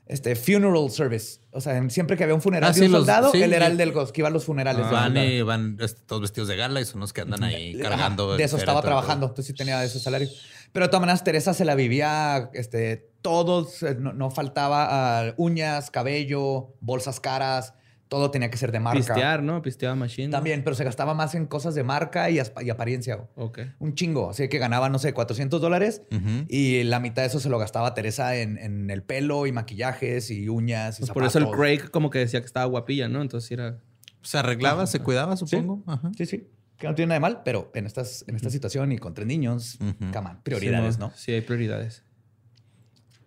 [0.08, 1.38] Este, funeral service.
[1.52, 3.52] O sea, siempre que había un funeral Ah, de sí, un los- soldado, sí, él
[3.52, 4.90] era el del los que iba a los funerales.
[4.90, 7.90] Van y van este, todos vestidos de gala y son los que andan ahí Ajá,
[7.90, 8.34] cargando.
[8.36, 10.28] de eso estaba trabajando, entonces sí tenía ese salario.
[10.72, 14.86] Pero de todas maneras, Teresa se la vivía, este, todos, eh, no, no faltaba
[15.28, 17.74] ah, uñas, cabello, bolsas caras,
[18.08, 18.98] todo tenía que ser de marca.
[18.98, 19.62] Pistear, ¿no?
[19.62, 20.30] Pisteaba machine.
[20.30, 23.28] También, pero se gastaba más en cosas de marca y, apariencia.
[23.36, 23.60] Ok.
[23.78, 26.02] Un chingo, así que ganaba, no sé, 400 dólares
[26.48, 30.30] y la mitad de eso se lo gastaba Teresa en, en el pelo y maquillajes
[30.30, 31.60] y uñas y Pues por eso el zapatos.
[31.60, 33.22] Craig como que decía que estaba guapilla, ¿no?
[33.22, 33.78] Entonces era...
[34.22, 35.82] Se arreglaba, se cuidaba, supongo.
[35.86, 36.10] Ajá.
[36.16, 36.48] Sí, sí.
[36.76, 39.26] Que no tiene nada de mal, pero en, estas, en esta situación y con tres
[39.26, 41.12] niños, on, prioridades, Sí, ¿no?
[41.14, 42.04] Sí, hay prioridades.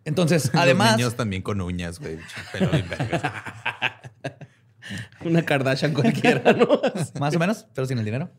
[0.06, 2.18] Entonces, Los además, niños también con uñas, güey.
[2.52, 3.22] Pelo vergas.
[5.26, 6.82] Una Kardashian cualquiera, ¿no?
[7.20, 8.32] más o menos, pero sin el dinero.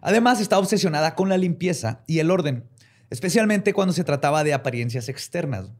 [0.00, 2.68] Además, está obsesionada con la limpieza y el orden,
[3.10, 5.72] especialmente cuando se trataba de apariencias externas.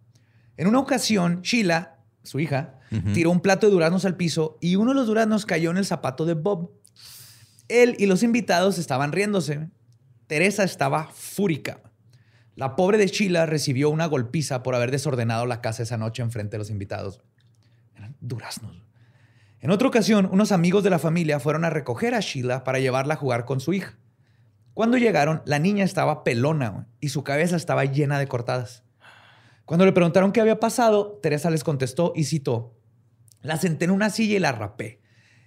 [0.57, 2.79] En una ocasión, Sheila, su hija,
[3.13, 5.85] tiró un plato de duraznos al piso y uno de los duraznos cayó en el
[5.85, 6.71] zapato de Bob.
[7.69, 9.69] Él y los invitados estaban riéndose.
[10.29, 11.81] Teresa estaba fúrica.
[12.55, 16.53] La pobre de Sheila recibió una golpiza por haber desordenado la casa esa noche enfrente
[16.53, 17.21] de los invitados.
[17.97, 18.81] Eran duraznos.
[19.65, 23.15] En otra ocasión, unos amigos de la familia fueron a recoger a Sheila para llevarla
[23.15, 23.97] a jugar con su hija.
[24.75, 28.85] Cuando llegaron, la niña estaba pelona y su cabeza estaba llena de cortadas.
[29.65, 32.77] Cuando le preguntaron qué había pasado, Teresa les contestó y citó,
[33.41, 35.01] la senté en una silla y la rapé.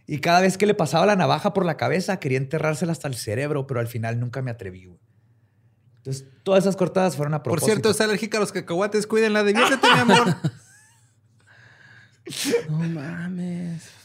[0.07, 3.13] Y cada vez que le pasaba la navaja por la cabeza, quería enterrársela hasta el
[3.13, 4.85] cerebro, pero al final nunca me atreví.
[4.85, 4.99] güey".
[5.97, 7.67] Entonces, todas esas cortadas fueron a Por propósito.
[7.71, 9.05] cierto, es alérgica a los cacahuates.
[9.05, 10.35] Cuídenla, diviértete, mi amor.
[12.69, 13.96] No mames.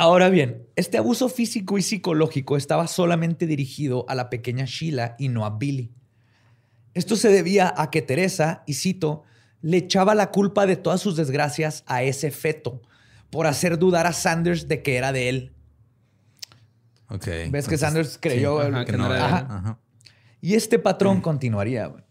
[0.00, 5.28] Ahora bien, este abuso físico y psicológico estaba solamente dirigido a la pequeña Sheila y
[5.28, 5.92] no a Billy.
[6.94, 9.24] Esto se debía a que Teresa, y cito,
[9.60, 12.80] le echaba la culpa de todas sus desgracias a ese feto
[13.30, 15.52] por hacer dudar a Sanders de que era de él.
[17.08, 17.26] Ok.
[17.50, 18.60] ¿Ves que Sanders creyó?
[18.60, 19.26] ajá, Que que no era.
[19.26, 19.46] Ajá.
[19.50, 19.78] Ajá.
[20.40, 21.86] Y este patrón continuaría.
[21.86, 22.04] güey.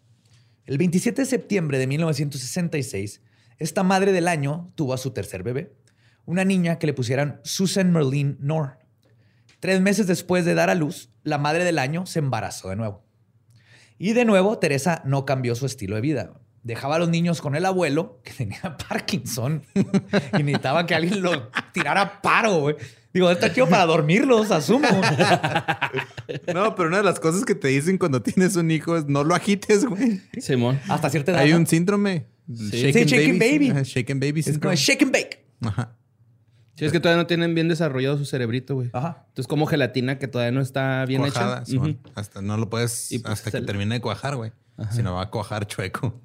[0.65, 3.21] El 27 de septiembre de 1966,
[3.59, 5.73] esta madre del año tuvo a su tercer bebé,
[6.27, 8.77] una niña que le pusieran Susan Merlin Knorr.
[9.59, 13.03] Tres meses después de dar a luz, la madre del año se embarazó de nuevo.
[13.97, 16.33] Y de nuevo, Teresa no cambió su estilo de vida.
[16.61, 19.63] Dejaba a los niños con el abuelo, que tenía Parkinson,
[20.37, 22.59] y necesitaba que alguien lo tirara a paro.
[22.59, 22.75] güey.
[23.13, 24.87] Digo, está chido para dormirlos, asumo.
[26.53, 29.23] No, pero una de las cosas que te dicen cuando tienes un hijo es no
[29.23, 30.21] lo agites, güey.
[30.39, 30.79] Simón.
[30.89, 31.41] Hasta cierta edad.
[31.41, 32.27] Hay un síndrome.
[32.53, 33.73] Sí, shaken baby.
[33.83, 34.75] Shaken baby Es como syndrome.
[34.75, 35.45] shake and bake.
[35.61, 35.96] Ajá.
[36.77, 38.89] Sí, es que todavía no tienen bien desarrollado su cerebrito, güey.
[38.93, 39.23] Ajá.
[39.29, 41.97] Entonces, como gelatina que todavía no está bien Cuajada, hecha.
[42.13, 44.51] Hasta no lo puedes Y pues hasta que le- termine de cuajar, güey.
[44.91, 46.21] Si no va a cuajar chueco.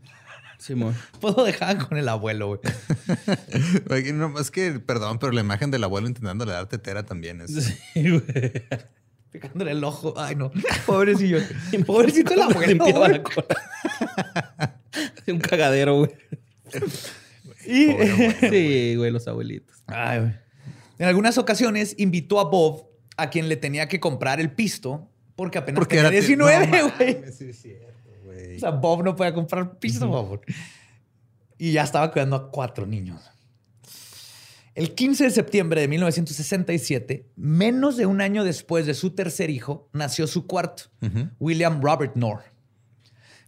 [0.59, 0.95] Simón.
[1.21, 2.61] Puedo dejar con el abuelo, güey.
[3.91, 7.73] Oye, no, es que, perdón, pero la imagen del abuelo intentándole dar tetera también es.
[9.33, 10.13] Picándole el ojo.
[10.19, 10.53] Ay, no.
[10.87, 11.39] Pobrecillo.
[11.87, 12.67] Pobrecito el abuelo.
[12.67, 13.13] Limpiaba güey.
[13.13, 14.79] la cola.
[15.29, 16.11] un cagadero, güey.
[17.67, 17.87] Y-
[18.51, 19.83] Sí, güey, los abuelitos.
[19.87, 20.33] Ay, güey.
[20.99, 25.59] En algunas ocasiones invitó a Bob, a quien le tenía que comprar el pisto, porque
[25.59, 27.15] apenas Porque tenía era 19, no güey.
[27.21, 28.57] mames, sí es cierto, güey.
[28.57, 30.41] O sea, Bob no podía comprar pisto, por favor.
[31.59, 33.21] Y ya estaba cuidando a cuatro niños.
[34.75, 39.89] El 15 de septiembre de 1967, menos de un año después de su tercer hijo,
[39.93, 40.85] nació su cuarto,
[41.39, 42.43] William Robert Knorr.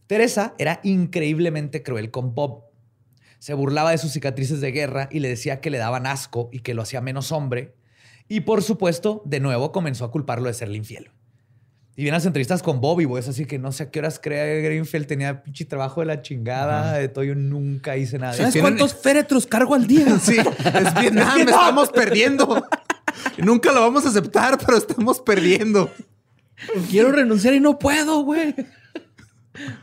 [0.06, 2.64] Teresa era increíblemente cruel con Bob.
[3.44, 6.60] Se burlaba de sus cicatrices de guerra y le decía que le daban asco y
[6.60, 7.74] que lo hacía menos hombre.
[8.26, 11.10] Y por supuesto, de nuevo comenzó a culparlo de serle infiel.
[11.94, 13.22] Y vienen las entrevistas con Bobby, güey.
[13.22, 15.06] Es así que no sé a qué horas crea Greenfield.
[15.06, 16.94] Tenía pinche trabajo de la chingada.
[16.94, 18.32] De todo, yo nunca hice nada.
[18.32, 20.18] ¿Sabes cuántos féretros cargo al día?
[20.22, 22.66] Sí, es Vietnam, estamos perdiendo.
[23.36, 25.90] Nunca lo vamos a aceptar, pero estamos perdiendo.
[26.88, 28.54] Quiero renunciar y no puedo, güey.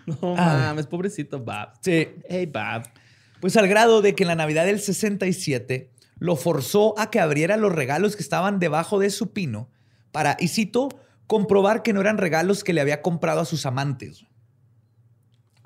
[0.08, 1.74] No mames, pobrecito Bob.
[1.82, 2.10] Sí.
[2.28, 3.01] Hey, Bob.
[3.42, 7.58] Pues al grado de que en la Navidad del 67 lo forzó a que abriera
[7.58, 9.70] los regalos que estaban debajo de su pino
[10.12, 10.90] para, y cito,
[11.28, 14.26] comprobar que no eran regalos que le había comprado a sus amantes.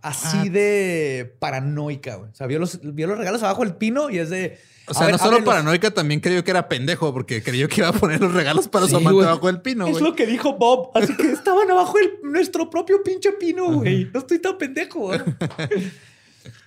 [0.01, 2.29] Así de paranoica, güey.
[2.31, 4.59] O sea, vio los, vio los regalos abajo del pino y es de...
[4.87, 5.47] O sea, ver, no solo ábrelos.
[5.51, 8.85] paranoica, también creyó que era pendejo porque creyó que iba a poner los regalos para
[8.85, 9.25] su Sí, amante güey.
[9.25, 10.03] bajo el pino, Es güey.
[10.03, 10.91] lo que dijo Bob.
[10.93, 14.07] Así que estaban abajo de nuestro propio pinche pino, güey.
[14.13, 14.99] No estoy tan pendejo.
[15.07, 15.19] güey.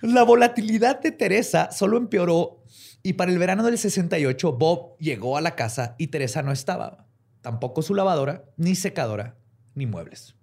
[0.01, 2.63] La volatilidad de Teresa solo empeoró
[3.03, 7.07] y para el verano del 68 Bob llegó a la casa y Teresa no estaba.
[7.41, 9.37] Tampoco su lavadora, ni secadora,
[9.73, 10.35] ni muebles.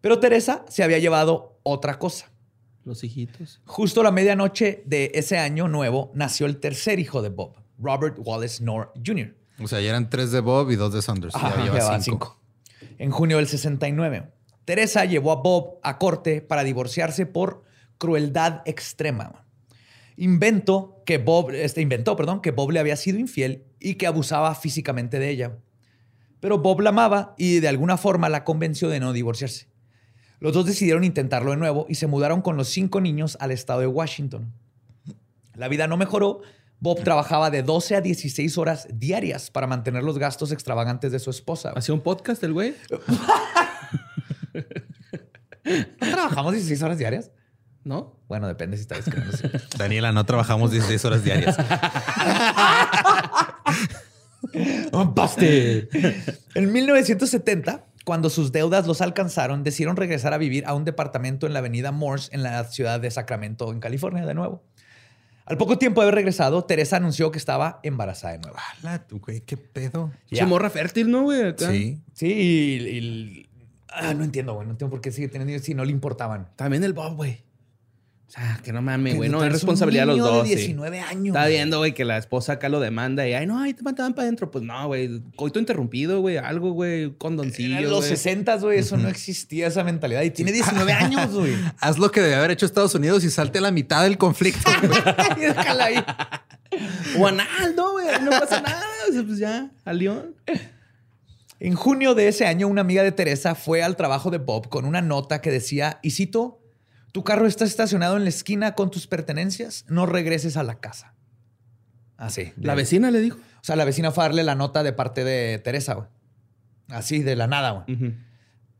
[0.00, 2.30] Pero Teresa se había llevado otra cosa.
[2.84, 3.62] Los hijitos.
[3.64, 8.18] Justo a la medianoche de ese año nuevo nació el tercer hijo de Bob, Robert
[8.18, 9.34] Wallace Knorr Jr.
[9.62, 11.34] O sea, ya eran tres de Bob y dos de Saunders.
[11.34, 12.38] Ajá, ya lleva cinco.
[12.80, 12.96] cinco.
[12.98, 14.30] En junio del 69,
[14.64, 17.63] Teresa llevó a Bob a corte para divorciarse por
[18.04, 19.46] crueldad extrema.
[20.16, 24.54] Inventó que Bob, este, inventó, perdón, que Bob le había sido infiel y que abusaba
[24.54, 25.56] físicamente de ella.
[26.40, 29.68] Pero Bob la amaba y de alguna forma la convenció de no divorciarse.
[30.38, 33.80] Los dos decidieron intentarlo de nuevo y se mudaron con los cinco niños al estado
[33.80, 34.52] de Washington.
[35.54, 36.42] La vida no mejoró.
[36.80, 41.30] Bob trabajaba de 12 a 16 horas diarias para mantener los gastos extravagantes de su
[41.30, 41.72] esposa.
[41.74, 42.74] ¿Hacía un podcast el güey?
[45.64, 47.30] ¿No trabajamos 16 horas diarias?
[47.84, 48.16] ¿No?
[48.28, 49.36] Bueno, depende si está escribiendo.
[49.78, 51.56] Daniela, no trabajamos 16 horas diarias.
[55.14, 55.88] ¡Baste!
[56.54, 61.52] En 1970, cuando sus deudas los alcanzaron, decidieron regresar a vivir a un departamento en
[61.52, 64.62] la avenida Morse, en la ciudad de Sacramento, en California, de nuevo.
[65.46, 68.56] Al poco tiempo de haber regresado, Teresa anunció que estaba embarazada de nuevo.
[68.82, 70.10] Ala, tú, güey, qué pedo.
[70.32, 71.54] Che morra fértil, ¿no, güey?
[71.58, 72.00] Sí.
[72.14, 72.88] Sí, y...
[72.88, 73.46] y-
[73.90, 74.66] ah, no entiendo, güey.
[74.66, 76.48] No entiendo por qué sigue teniendo si no le importaban.
[76.56, 77.44] También el Bob, güey.
[78.26, 79.28] O sea, que no mames, güey.
[79.28, 80.48] No es responsabilidad de los dos.
[80.48, 80.56] de sí.
[80.56, 81.36] 19 años.
[81.36, 84.14] Está viendo, güey, que la esposa acá lo demanda y, ay, no, ahí te mataban
[84.14, 84.50] para adentro.
[84.50, 85.22] Pues no, güey.
[85.36, 86.38] Coito interrumpido, güey.
[86.38, 87.14] Algo, güey.
[87.16, 87.78] Condoncillo.
[87.78, 88.08] En los güey.
[88.10, 90.22] 60, güey, eso no existía esa mentalidad.
[90.22, 91.54] Y tiene 19 años, güey.
[91.78, 94.70] Haz lo que debe haber hecho Estados Unidos y salte a la mitad del conflicto.
[95.36, 96.04] Y déjala ahí.
[97.18, 98.06] O anal, no, güey.
[98.22, 98.84] No pasa nada.
[99.08, 100.34] O sea, pues ya, al león.
[101.60, 104.84] En junio de ese año, una amiga de Teresa fue al trabajo de Bob con
[104.84, 106.63] una nota que decía, y cito,
[107.14, 111.14] tu carro está estacionado en la esquina con tus pertenencias, no regreses a la casa.
[112.16, 112.52] Así.
[112.56, 113.38] La vecina le dijo.
[113.38, 116.08] O sea, la vecina fue a darle la nota de parte de Teresa, güey.
[116.88, 118.16] Así, de la nada, güey.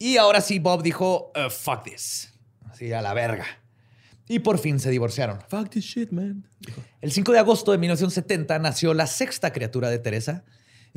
[0.01, 2.35] Y ahora sí, Bob dijo, "Uh, fuck this.
[2.69, 3.47] Así, a la verga.
[4.27, 5.39] Y por fin se divorciaron.
[5.49, 6.49] Fuck this shit, man.
[7.01, 10.43] El 5 de agosto de 1970 nació la sexta criatura de Teresa,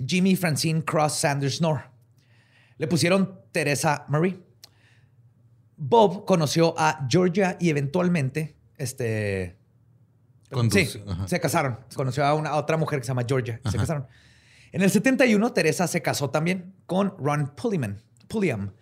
[0.04, 1.91] Jimmy Francine Cross Sanders Knorr.
[2.80, 4.39] Le pusieron Teresa Marie.
[5.78, 9.58] Bob conoció a Georgia y eventualmente, este...
[10.52, 11.28] Con sí, ajá.
[11.28, 11.80] se casaron.
[11.94, 13.60] Conoció a una a otra mujer que se llama Georgia.
[13.66, 14.08] y Se casaron.
[14.72, 18.74] En el 71, Teresa se casó también con Ron Pulliam, Pulliam,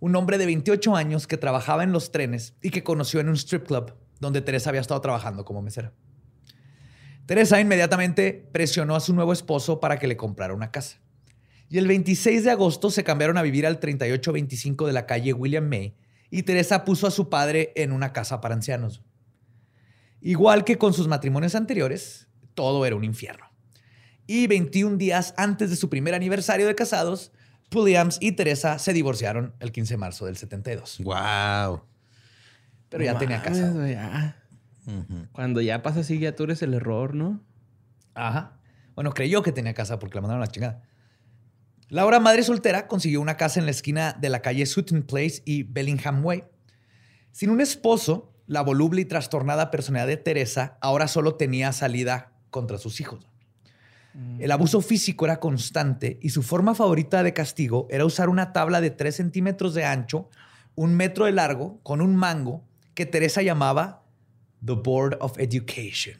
[0.00, 3.36] un hombre de 28 años que trabajaba en los trenes y que conoció en un
[3.36, 5.92] strip club donde Teresa había estado trabajando como mesera.
[7.26, 10.98] Teresa inmediatamente presionó a su nuevo esposo para que le comprara una casa.
[11.70, 15.66] Y el 26 de agosto se cambiaron a vivir al 3825 de la calle William
[15.66, 15.96] May
[16.34, 19.04] y Teresa puso a su padre en una casa para ancianos.
[20.20, 23.44] Igual que con sus matrimonios anteriores, todo era un infierno.
[24.26, 27.30] Y 21 días antes de su primer aniversario de casados,
[27.72, 30.98] Williams y Teresa se divorciaron el 15 de marzo del 72.
[31.04, 31.84] wow.
[32.88, 34.36] Pero ya tenía casa.
[35.30, 37.44] Cuando ya pasa así, ya tú eres el error, ¿no?
[38.14, 38.58] Ajá.
[38.96, 40.82] Bueno, creyó que tenía casa porque la mandaron a la chingada.
[41.94, 45.42] La ahora madre soltera consiguió una casa en la esquina de la calle Sutton Place
[45.44, 46.42] y Bellingham Way.
[47.30, 52.78] Sin un esposo, la voluble y trastornada personalidad de Teresa ahora solo tenía salida contra
[52.78, 53.28] sus hijos.
[54.40, 58.80] El abuso físico era constante y su forma favorita de castigo era usar una tabla
[58.80, 60.28] de 3 centímetros de ancho,
[60.74, 64.02] un metro de largo, con un mango, que Teresa llamaba
[64.66, 66.16] The Board of Education.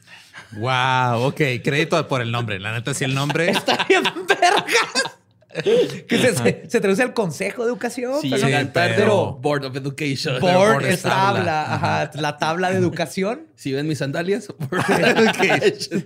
[0.53, 1.41] Wow, ok.
[1.61, 2.61] Crédito por el nombre.
[2.61, 3.49] La neta, si el nombre.
[3.49, 5.19] Está bien, vergas.
[6.07, 8.21] Que se, se- se traduce al Consejo de Educación.
[8.21, 10.39] Sí, pero- pero- Board of Education.
[10.41, 11.35] Board board es tabla.
[11.35, 13.47] tabla, ajá, la tabla de educación.
[13.55, 16.03] Si ven mis sandalias, Board of Education.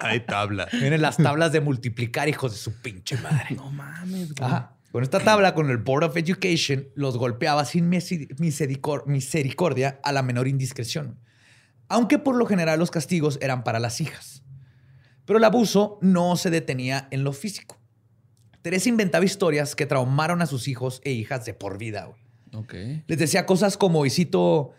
[0.00, 0.66] Hay tabla.
[0.72, 3.54] Vienen las tablas de multiplicar, hijos de su pinche madre.
[3.56, 4.48] No mames, güey.
[4.50, 4.72] Ajá.
[4.92, 7.90] Con esta tabla, con el Board of Education, los golpeaba sin
[9.06, 11.18] misericordia a la menor indiscreción.
[11.88, 14.42] Aunque por lo general los castigos eran para las hijas.
[15.24, 17.75] Pero el abuso no se detenía en lo físico.
[18.66, 22.08] Teresa inventaba historias que traumaron a sus hijos e hijas de por vida.
[22.50, 23.04] güey.
[23.06, 24.72] Les decía cosas como, y cito,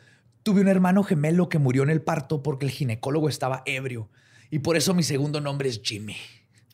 [0.43, 4.09] tuve un hermano gemelo que murió en el parto porque el ginecólogo estaba ebrio.
[4.51, 6.17] Y por eso mi segundo nombre es Jimmy.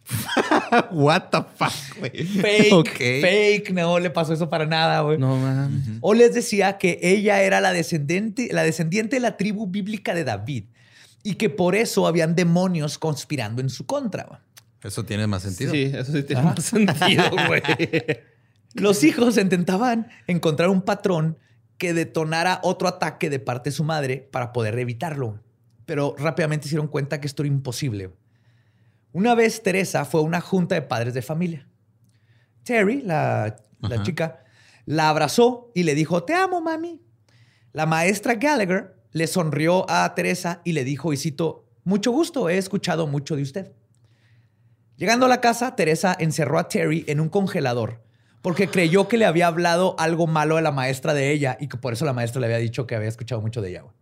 [0.92, 2.26] What the fuck, güey.
[2.26, 5.20] Fake, fake, no le pasó eso para nada, güey.
[5.20, 6.00] No mames.
[6.02, 10.24] O les decía que ella era la descendiente, la descendiente de la tribu bíblica de
[10.24, 10.64] David
[11.22, 14.42] y que por eso habían demonios conspirando en su contra.
[14.84, 15.72] Eso tiene más sentido.
[15.72, 17.62] Sí, eso sí tiene más sentido, güey.
[18.74, 21.38] Los hijos intentaban encontrar un patrón
[21.78, 25.40] que detonara otro ataque de parte de su madre para poder evitarlo.
[25.86, 28.12] Pero rápidamente se dieron cuenta que esto era imposible.
[29.12, 31.68] Una vez Teresa fue a una junta de padres de familia.
[32.64, 34.44] Terry, la, la chica,
[34.86, 37.02] la abrazó y le dijo, te amo, mami.
[37.74, 42.58] La maestra Gallagher le sonrió a Teresa y le dijo, y cito, mucho gusto, he
[42.58, 43.72] escuchado mucho de usted.
[44.98, 48.02] Llegando a la casa, Teresa encerró a Terry en un congelador
[48.44, 51.78] porque creyó que le había hablado algo malo a la maestra de ella y que
[51.78, 53.82] por eso la maestra le había dicho que había escuchado mucho de ella.
[53.82, 53.94] güey.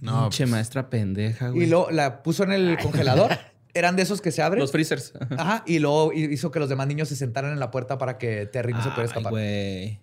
[0.00, 1.64] No, Pinche maestra pendeja, güey.
[1.64, 3.36] Y luego la puso en el congelador.
[3.74, 4.60] Eran de esos que se abren.
[4.60, 5.14] Los freezers.
[5.36, 5.64] Ajá.
[5.66, 8.72] Y luego hizo que los demás niños se sentaran en la puerta para que Terry
[8.72, 9.32] no se pudiera escapar.
[9.32, 9.98] güey.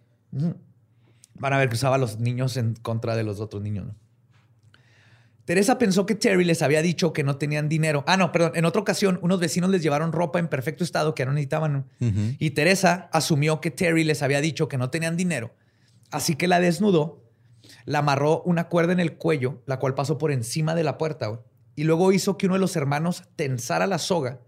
[1.36, 3.86] Van a ver que usaba a los niños en contra de los otros niños.
[3.86, 3.96] ¿no?
[5.52, 8.06] Teresa pensó que Terry les había dicho que no tenían dinero.
[8.08, 8.54] Ah, no, perdón.
[8.56, 11.90] En otra ocasión, unos vecinos les llevaron ropa en perfecto estado que no necesitaban.
[12.40, 15.54] Y Teresa asumió que Terry les había dicho que no tenían dinero.
[16.10, 17.26] Así que la desnudó,
[17.84, 21.42] la amarró una cuerda en el cuello, la cual pasó por encima de la puerta.
[21.76, 24.40] Y luego hizo que uno de los hermanos tensara la soga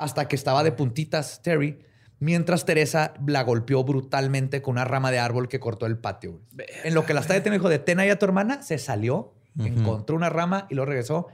[0.00, 1.78] hasta que estaba de puntitas Terry,
[2.18, 6.40] mientras Teresa la golpeó brutalmente con una rama de árbol que cortó el patio.
[6.82, 10.14] En lo que la está deteniendo, dijo, detén ahí a tu hermana, se salió, encontró
[10.16, 11.26] una rama y lo regresó.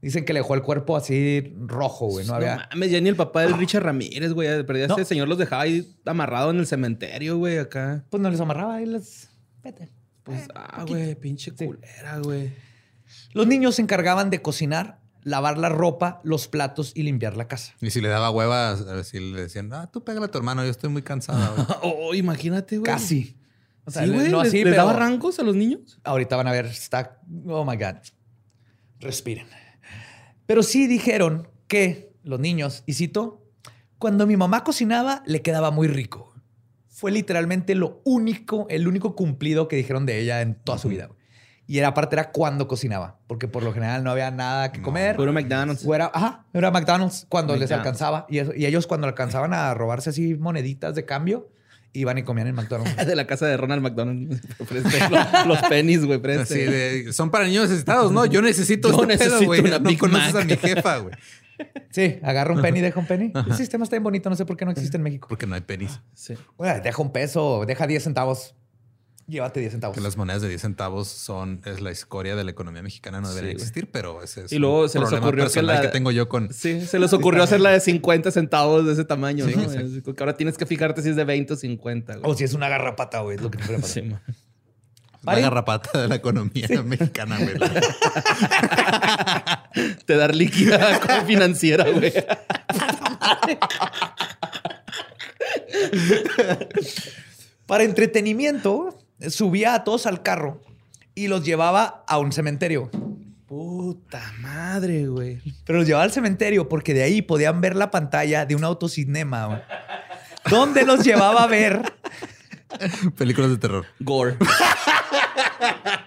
[0.00, 2.26] Dicen que le dejó el cuerpo así rojo, güey.
[2.26, 2.68] No No había...
[2.72, 4.48] mames, ya ni el papá del Richard Ramírez, güey.
[4.66, 4.94] Perdía No.
[4.96, 8.04] ese señor los dejaba ahí amarrado en el cementerio, güey, acá.
[8.10, 9.30] Pues no les amarraba y les...
[9.62, 9.90] Vete.
[10.24, 11.64] Pues, Eh, ah, güey, pinche Sí.
[11.66, 12.52] culera, güey.
[13.32, 17.74] Los niños se encargaban de cocinar, lavar la ropa, los platos y limpiar la casa.
[17.80, 20.38] Y si le daba hueva, a ver si le decían, ah, tú pégale a tu
[20.38, 21.54] hermano, yo estoy muy cansada.
[21.56, 21.66] güey".
[21.82, 22.90] Oh, imagínate, güey.
[22.90, 23.36] Casi.
[23.84, 24.30] O sea, sí, güey.
[24.30, 26.00] no ¿Les, así, les pero daba rangos a los niños?
[26.04, 27.20] ahorita van a ver, está...
[27.46, 27.96] Oh, my God.
[29.00, 29.46] Respiren.
[30.46, 33.44] Pero sí dijeron que los niños, y cito,
[33.98, 36.32] cuando mi mamá cocinaba, le quedaba muy rico.
[36.88, 41.06] Fue literalmente lo único, el único cumplido que dijeron de ella en toda su vida.
[41.06, 41.18] güey.
[41.66, 45.16] Y era aparte era cuando cocinaba, porque por lo general no había nada que comer.
[45.16, 45.84] Puro McDonald's.
[45.86, 47.86] O era, ajá, era McDonald's cuando les McDonald's.
[47.86, 48.26] alcanzaba.
[48.28, 51.50] Y, eso- y ellos cuando alcanzaban a robarse así moneditas de cambio,
[51.92, 52.96] iban y comían en McDonald's.
[53.06, 54.40] De la casa de Ronald McDonald.
[54.68, 56.42] Preste los, los pennies, güey, preste.
[56.42, 58.24] Así de, son para niños necesitados, ¿no?
[58.26, 59.62] Yo necesito Yo este pedo, güey.
[59.62, 60.42] No Big conoces Mac.
[60.42, 61.14] a mi jefa, güey.
[61.90, 63.32] Sí, agarra un penny, deja un penny.
[63.46, 65.28] El sistema está bien bonito, no sé por qué no existe en México.
[65.28, 66.00] Porque no hay penis.
[66.14, 66.34] Sí.
[66.56, 68.54] Bueno, deja un peso, deja 10 centavos.
[69.32, 69.94] Llévate 10 centavos.
[69.96, 73.30] Que las monedas de 10 centavos son, es la escoria de la economía mexicana, no
[73.30, 73.62] debería Sí, güey.
[73.62, 76.10] existir, pero ese es Y luego un se les ocurrió que personal la- que tengo
[76.10, 76.52] yo con...
[76.52, 79.62] Sí, se les ocurrió hacer la de 50 centavos de ese tamaño, Sí, ¿no?
[79.62, 82.30] Es- Que ahora tienes que fijarte si es de 20 o 50, güey.
[82.30, 83.94] O si es una garrapata, güey, es lo que te puede pasar.
[83.94, 84.20] Sí, man.
[84.26, 84.34] La
[85.32, 85.40] Pare.
[85.42, 87.54] garrapata de la economía mexicana, güey.
[90.04, 92.12] Te dar líquida como financiera, güey.
[97.66, 98.98] Para entretenimiento,
[99.30, 100.60] subía a todos al carro
[101.14, 102.90] y los llevaba a un cementerio.
[103.46, 105.40] Puta madre, güey.
[105.64, 109.46] Pero los llevaba al cementerio porque de ahí podían ver la pantalla de un autocinema,
[109.46, 109.60] güey,
[110.50, 111.82] donde los llevaba a ver
[113.16, 113.86] Películas de terror.
[114.00, 114.36] Gore.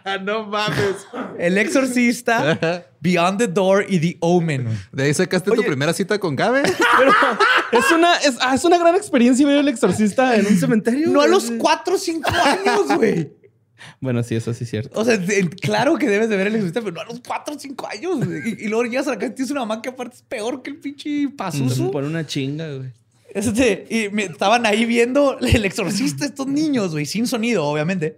[0.24, 1.08] no mames.
[1.38, 4.68] El Exorcista, Beyond the Door y The Omen.
[4.92, 6.64] ¿De ahí sacaste tu primera cita con Gabe?
[6.98, 7.12] Pero
[7.72, 11.10] es una, es, ah, es una gran experiencia ver el exorcista en un cementerio.
[11.10, 13.32] No a los 4 o 5 años, güey.
[14.00, 15.00] Bueno, sí, eso sí es cierto.
[15.00, 17.56] O sea, de- claro que debes de ver el Exorcista, pero no a los 4
[17.56, 18.26] o 5 años.
[18.26, 18.42] güey.
[18.60, 20.62] Y, y luego llegas a la casa y tienes una mamá que aparte es peor
[20.62, 21.92] que el pinche pasuso.
[21.92, 22.92] Por una chinga, güey.
[23.36, 28.16] Este, y me- estaban ahí viendo el exorcista estos niños, güey, sin sonido, obviamente.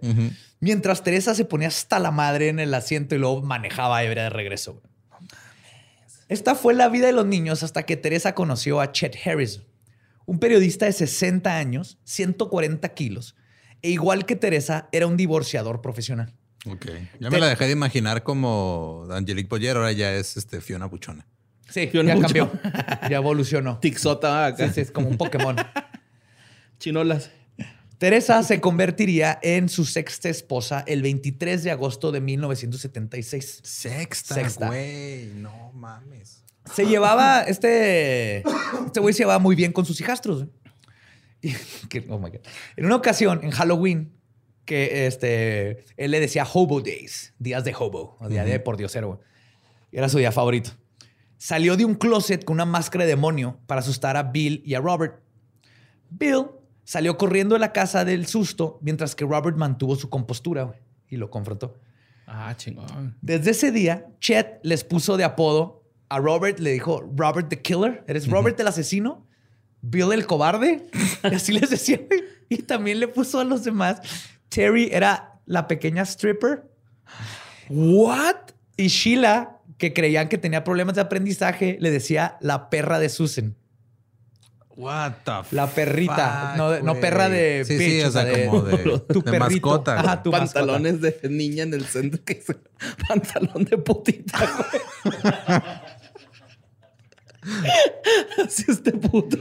[0.60, 4.30] Mientras Teresa se ponía hasta la madre en el asiento y luego manejaba ebria de
[4.30, 4.74] regreso.
[4.74, 4.84] güey.
[6.28, 9.62] Esta fue la vida de los niños hasta que Teresa conoció a Chet Harris,
[10.26, 13.34] un periodista de 60 años, 140 kilos,
[13.82, 16.34] e igual que Teresa, era un divorciador profesional.
[16.66, 16.86] Ok.
[17.18, 21.26] Ya me la dejé de imaginar como Angelique Boyer, ahora ya es este Fiona Buchona.
[21.68, 22.50] Sí, ya cambió.
[23.10, 23.78] Ya evolucionó.
[23.78, 24.68] Tixota acá.
[24.68, 25.56] Sí, sí, es como un Pokémon.
[26.78, 27.30] Chinolas.
[27.98, 33.60] Teresa se convertiría en su sexta esposa el 23 de agosto de 1976.
[33.62, 34.68] Sexta, Sexta.
[34.68, 35.26] güey.
[35.34, 36.44] No mames.
[36.72, 38.44] Se llevaba, este,
[38.86, 40.46] este güey se llevaba muy bien con sus hijastros.
[42.08, 42.40] oh my God.
[42.76, 44.12] En una ocasión, en Halloween,
[44.64, 49.20] que este, él le decía Hobo Days, días de hobo, o día de por diosero.
[49.90, 50.70] Era su día favorito.
[51.38, 54.80] Salió de un closet con una máscara de demonio para asustar a Bill y a
[54.80, 55.22] Robert.
[56.10, 56.46] Bill
[56.84, 60.74] salió corriendo de la casa del susto mientras que Robert mantuvo su compostura
[61.08, 61.78] y lo confrontó.
[62.26, 63.16] Ah, chingón.
[63.22, 68.04] Desde ese día, Chet les puso de apodo a Robert, le dijo Robert the Killer,
[68.06, 69.26] eres Robert el asesino,
[69.80, 70.86] Bill el cobarde,
[71.30, 72.00] y así les decía.
[72.48, 74.00] Y también le puso a los demás,
[74.48, 76.64] Terry era la pequeña stripper.
[77.68, 78.36] What?
[78.76, 83.54] Y Sheila, que creían que tenía problemas de aprendizaje, le decía la perra de Susan.
[84.76, 88.46] What the La perrita, fuck, no, no perra de Sí, sí, bitch, o sea, de-
[88.46, 88.76] como de,
[89.12, 89.98] tu de mascota.
[89.98, 90.60] Ajá, tu mascota.
[90.60, 92.22] Pantalones de niña en el centro.
[92.24, 92.44] Que es
[93.08, 95.62] pantalón de putita, güey.
[98.44, 99.36] Así este puto.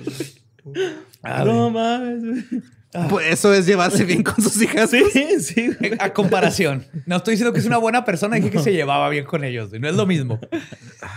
[1.46, 2.64] No mames, güey.
[3.10, 4.90] Pues eso es llevarse bien con sus hijas.
[4.90, 5.04] Sí,
[5.42, 5.72] sí.
[6.00, 6.86] A comparación.
[7.06, 9.72] No estoy diciendo que es una buena persona, dije que se llevaba bien con ellos.
[9.72, 10.40] No es lo mismo.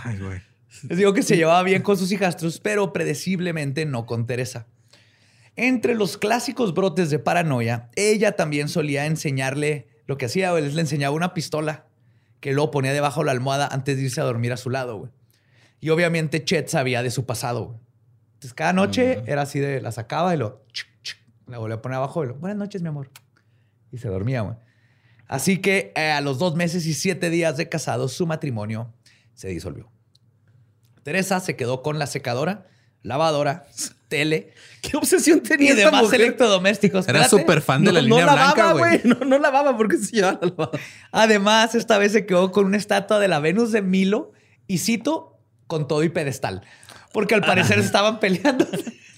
[0.03, 0.41] Ay, güey.
[0.87, 4.67] Les digo que se llevaba bien con sus hijastros, pero predeciblemente no con Teresa.
[5.55, 10.81] Entre los clásicos brotes de paranoia, ella también solía enseñarle lo que hacía, les le
[10.81, 11.85] enseñaba una pistola
[12.39, 14.97] que luego ponía debajo de la almohada antes de irse a dormir a su lado,
[14.97, 15.11] güey.
[15.79, 17.79] Y obviamente Chet sabía de su pasado, güey.
[18.33, 20.87] Entonces cada noche era así de, la sacaba y lo, chuc,
[21.51, 23.09] la volvía a poner abajo y lo, buenas noches, mi amor.
[23.91, 24.55] Y se dormía, güey.
[25.27, 28.93] Así que eh, a los dos meses y siete días de casados, su matrimonio
[29.33, 29.91] se disolvió.
[31.03, 32.67] Teresa se quedó con la secadora,
[33.01, 33.65] lavadora,
[34.07, 36.21] tele ¿Qué obsesión y tenía esta demás mujer?
[36.21, 37.07] electrodomésticos.
[37.07, 39.01] Era súper fan de la línea no blanca, lavaba, güey.
[39.03, 40.79] No, no lavaba porque se llevaba la lavada.
[41.11, 44.31] Además, esta vez se quedó con una estatua de la Venus de Milo
[44.67, 46.61] y cito con todo y pedestal.
[47.13, 48.67] Porque al parecer estaban peleando.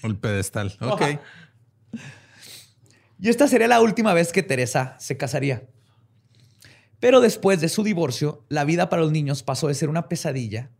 [0.02, 0.76] El pedestal.
[0.80, 1.02] Ok.
[3.18, 5.68] Y esta sería la última vez que Teresa se casaría.
[7.00, 10.70] Pero después de su divorcio, la vida para los niños pasó de ser una pesadilla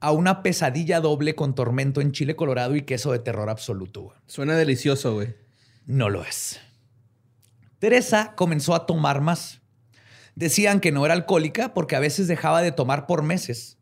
[0.00, 4.02] a una pesadilla doble con tormento en chile colorado y queso de terror absoluto.
[4.02, 4.16] güey.
[4.26, 5.34] Suena delicioso, güey.
[5.86, 6.60] No lo es.
[7.78, 9.60] Teresa comenzó a tomar más.
[10.34, 13.78] Decían que no era alcohólica porque a veces dejaba de tomar por meses.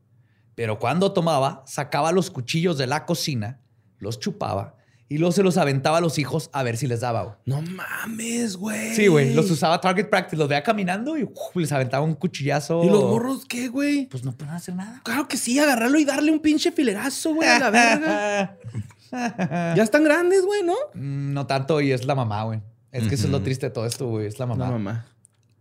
[0.55, 3.61] Pero cuando tomaba, sacaba los cuchillos de la cocina,
[3.99, 4.76] los chupaba
[5.09, 7.23] y luego se los aventaba a los hijos a ver si les daba.
[7.23, 7.35] güey.
[7.47, 8.95] No mames, güey.
[8.95, 9.35] Sí, güey.
[9.35, 10.37] Los usaba target practice.
[10.37, 12.83] Los veía caminando y uf, les aventaba un cuchillazo.
[12.85, 14.07] ¿Y los morros qué, güey?
[14.07, 15.01] Pues no pueden hacer nada.
[15.05, 18.57] Claro que sí, agarrarlo y darle un pinche filerazo, güey, a la verga.
[19.77, 20.75] ya están grandes, güey, ¿no?
[20.95, 22.61] Mm, no tanto y es la mamá, güey.
[22.93, 24.27] Es que eso es lo triste de todo esto, güey.
[24.27, 24.65] Es la mamá.
[24.67, 25.07] La mamá.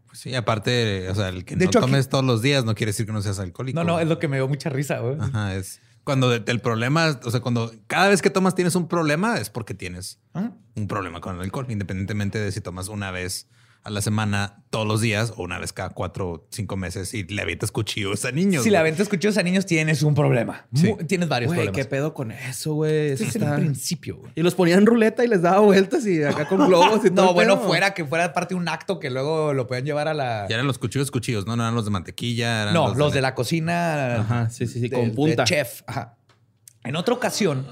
[0.07, 2.63] Pues sí, aparte, o sea, el que De no hecho, aquí- tomes todos los días
[2.63, 3.77] no quiere decir que no seas alcohólico.
[3.77, 5.17] No, no, es lo que me dio mucha risa, güey.
[5.19, 9.37] Ajá, es cuando el problema, o sea, cuando cada vez que tomas tienes un problema,
[9.37, 10.53] es porque tienes Ajá.
[10.75, 13.47] un problema con el alcohol, independientemente de si tomas una vez
[13.85, 17.23] a la semana, todos los días, o una vez cada cuatro o cinco meses y
[17.23, 18.63] le avientas cuchillos a niños.
[18.63, 18.91] Si la güey.
[18.91, 20.65] ventas cuchillos a niños, tienes un problema.
[20.73, 20.95] Sí.
[21.07, 21.77] Tienes varios Güey, problemas.
[21.77, 23.11] ¿qué pedo con eso, güey?
[23.11, 24.31] Es el está- principio, güey.
[24.35, 27.27] Y los ponían en ruleta y les daba vueltas y acá con globos y todo.
[27.27, 27.67] No, bueno, pedo.
[27.67, 30.47] fuera que fuera parte de un acto que luego lo puedan llevar a la.
[30.49, 32.63] Ya eran los cuchillos, cuchillos, no, no eran los de mantequilla.
[32.63, 34.21] Eran No, los de la cocina.
[34.21, 35.43] Ajá, sí, sí, sí, de- con de punta.
[35.43, 35.83] chef.
[35.85, 36.17] Ajá.
[36.83, 37.67] En otra ocasión,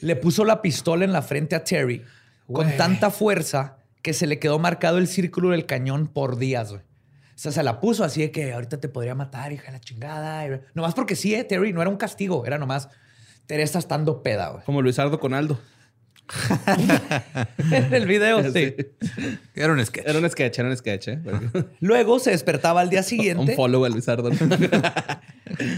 [0.00, 2.04] le puso la pistola en la frente a Terry
[2.52, 6.82] con tanta fuerza que se le quedó marcado el círculo del cañón por días, güey.
[6.82, 9.80] O sea, se la puso así de que ahorita te podría matar, hija de la
[9.80, 10.46] chingada.
[10.46, 12.88] Y- Nomás porque sí, eh, Terry, no era un castigo, era nomás
[13.46, 14.64] Teresa estando peda, güey.
[14.64, 15.58] Como Luisardo con Aldo.
[17.72, 18.74] en el video, sí.
[19.54, 20.06] Era un sketch.
[20.06, 21.18] Era un sketch, era un sketch, ¿eh?
[21.80, 23.56] Luego se despertaba al día un siguiente.
[23.56, 24.30] follow a Luisardo.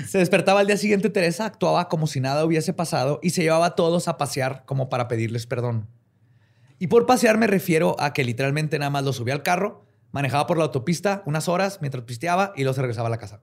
[0.09, 3.66] Se despertaba al día siguiente, Teresa actuaba como si nada hubiese pasado y se llevaba
[3.66, 5.89] a todos a pasear como para pedirles perdón.
[6.83, 10.49] Y por pasear me refiero a que literalmente nada más lo subía al carro, manejaba
[10.49, 13.41] por la autopista unas horas mientras pisteaba y luego se regresaba a la casa.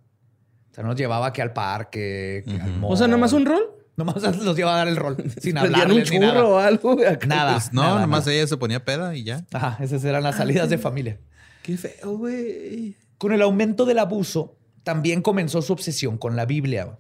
[0.70, 3.12] O sea, no nos llevaba aquí al parque, que al o sea, mall.
[3.12, 3.62] nada más un rol.
[3.96, 6.98] Nomás los lleva a dar el rol sin hablar un churro o algo.
[7.26, 7.54] Nada.
[7.54, 8.34] Pues no, nada, nomás nada.
[8.34, 9.46] ella se ponía peda y ya.
[9.54, 11.18] Ajá, esas eran las salidas de familia.
[11.64, 12.98] Qué feo, güey.
[13.18, 17.00] Con el aumento del abuso, también comenzó su obsesión con la Biblia.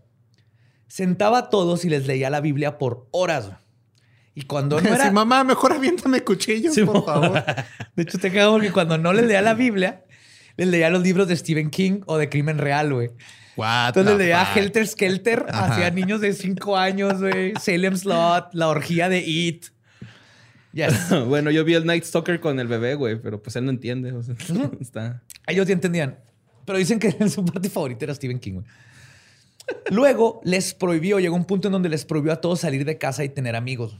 [0.87, 3.51] Sentaba a todos y les leía la Biblia por horas.
[4.35, 5.05] Y cuando no era...
[5.05, 7.43] Sí, mamá, mejor aviéntame cuchillos, Sí, por favor.
[7.95, 10.03] De hecho, te cago porque cuando no les leía la Biblia,
[10.57, 13.09] les leía los libros de Stephen King o de Crimen Real, güey.
[13.55, 14.47] What Entonces les leía?
[14.55, 17.53] Helter Skelter hacia niños de 5 años, güey.
[17.59, 19.65] Salem Slot, la orgía de It.
[20.71, 21.09] Yes.
[21.27, 24.11] bueno, yo vi el Night Stalker con el bebé, güey, pero pues él no entiende.
[24.11, 24.35] o sea,
[24.79, 25.23] está.
[25.47, 26.19] Ellos ya entendían.
[26.65, 28.53] Pero dicen que su parte favorita era Stephen King.
[28.53, 28.65] güey.
[29.91, 33.23] Luego les prohibió, llegó un punto en donde les prohibió a todos salir de casa
[33.23, 33.99] y tener amigos.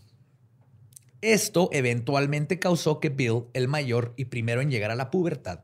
[1.22, 5.62] Esto eventualmente causó que Bill, el mayor y primero en llegar a la pubertad,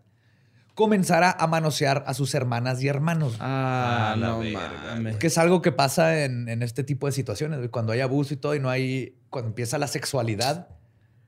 [0.74, 3.38] comenzara a manosear a sus hermanas y hermanos.
[3.40, 5.16] Ah, Ah, no mames.
[5.18, 7.60] Que es algo que pasa en, en este tipo de situaciones.
[7.70, 9.16] Cuando hay abuso y todo y no hay...
[9.30, 10.68] Cuando empieza la sexualidad,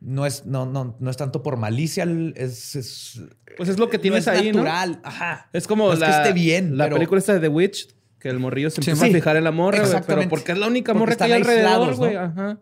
[0.01, 2.05] no es, no, no, no es tanto por malicia,
[2.35, 2.75] es...
[2.75, 3.21] es
[3.55, 4.63] Pues es lo que tienes no es ahí, ¿no?
[4.63, 4.99] natural.
[5.03, 5.49] Ajá.
[5.53, 7.95] Es como No es la, que esté bien, la pero- película esta de The Witch,
[8.19, 9.11] que el morrillo se empieza Sí.
[9.11, 10.01] a fijar en la morra, güey.
[10.05, 12.13] Pero porque es la única Porque morra que hay alrededor, güey.
[12.15, 12.19] ¿no?
[12.19, 12.57] Ajá.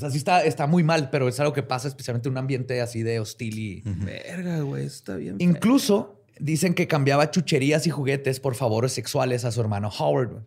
[0.00, 2.38] O sea, sí está, está muy mal, pero es algo que pasa especialmente en un
[2.38, 3.82] ambiente así de hostil y...
[3.84, 5.36] Verga, güey, está bien.
[5.38, 5.46] feo.
[5.46, 10.42] Incluso dicen que cambiaba chucherías y juguetes por favores sexuales a su hermano Howard.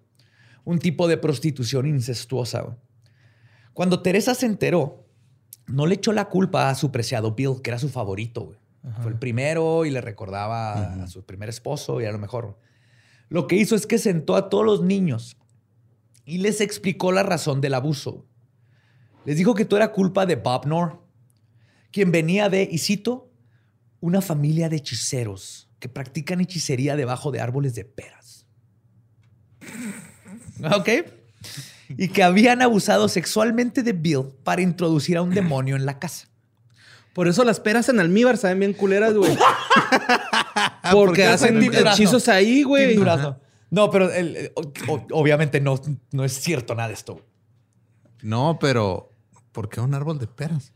[0.63, 2.61] Un tipo de prostitución incestuosa.
[2.61, 2.75] güey.
[3.73, 5.05] Cuando Teresa se enteró,
[5.67, 8.45] no le echó la culpa a su preciado Bill, que era su favorito.
[8.45, 8.57] güey.
[9.03, 12.57] Fue el primero y le recordaba a su primer esposo y a lo mejor.
[13.29, 15.37] Lo que hizo es que sentó a todos los niños
[16.25, 18.25] y les explicó la razón del abuso.
[19.26, 20.99] Les dijo que todo era culpa de Bob Knorr,
[21.91, 23.30] quien venía de, y cito,
[23.99, 28.45] una familia de hechiceros que practican hechicería debajo de árboles de peras.
[30.76, 30.89] ¿Ok?
[31.97, 36.28] Y que habían abusado sexualmente de Bill para introducir a un demonio en la casa.
[37.13, 39.38] Por eso las peras en almíbar saben bien culeras, güey.
[40.91, 41.59] Porque hacen
[41.93, 42.95] hechizos ahí, güey.
[43.69, 45.80] No, pero el- o- obviamente no,
[46.11, 47.21] no es cierto nada de esto.
[48.24, 49.11] No, pero
[49.53, 50.73] ¿por qué un árbol de peras?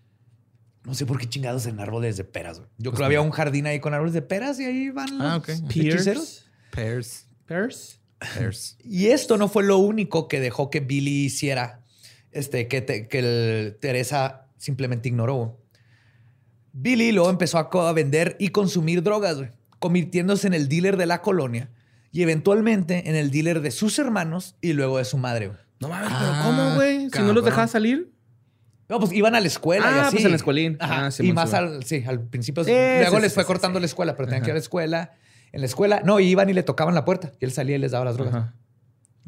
[0.85, 2.59] No sé por qué chingados en árboles de peras.
[2.59, 2.69] güey.
[2.77, 5.27] Yo creo que había un jardín ahí con árboles de peras y ahí van los
[5.27, 6.45] Ah, hechiceros.
[6.71, 7.25] Pears.
[7.45, 7.99] Pears.
[8.33, 8.77] Pears.
[8.85, 11.81] Y esto no fue lo único que dejó que Billy hiciera,
[12.31, 15.59] este, que, te- que el- Teresa simplemente ignoró.
[16.73, 21.21] Billy luego empezó a, vender y consumir drogas, güey, convirtiéndose en el dealer de la
[21.21, 21.69] colonia
[22.11, 25.47] y eventualmente en el dealer de sus hermanos y luego de su madre.
[25.47, 25.59] güey.
[25.79, 27.09] No mames, pero Ah, ¿cómo, güey?
[27.09, 28.11] Si no los dejaba salir.
[28.89, 30.15] No, pues iban a la escuela y Ah, así.
[30.15, 30.77] pues en la escuelín.
[30.79, 31.05] Ajá.
[31.07, 32.63] Ah, sí, y más al, sí, al principio.
[32.63, 35.13] Sí, luego sí, les fue cortando la escuela, pero tenían que ir a la escuela.
[35.51, 37.31] En la escuela, no, iban y le tocaban la puerta.
[37.39, 38.33] Y él salía y les daba las drogas.
[38.35, 38.53] Ajá.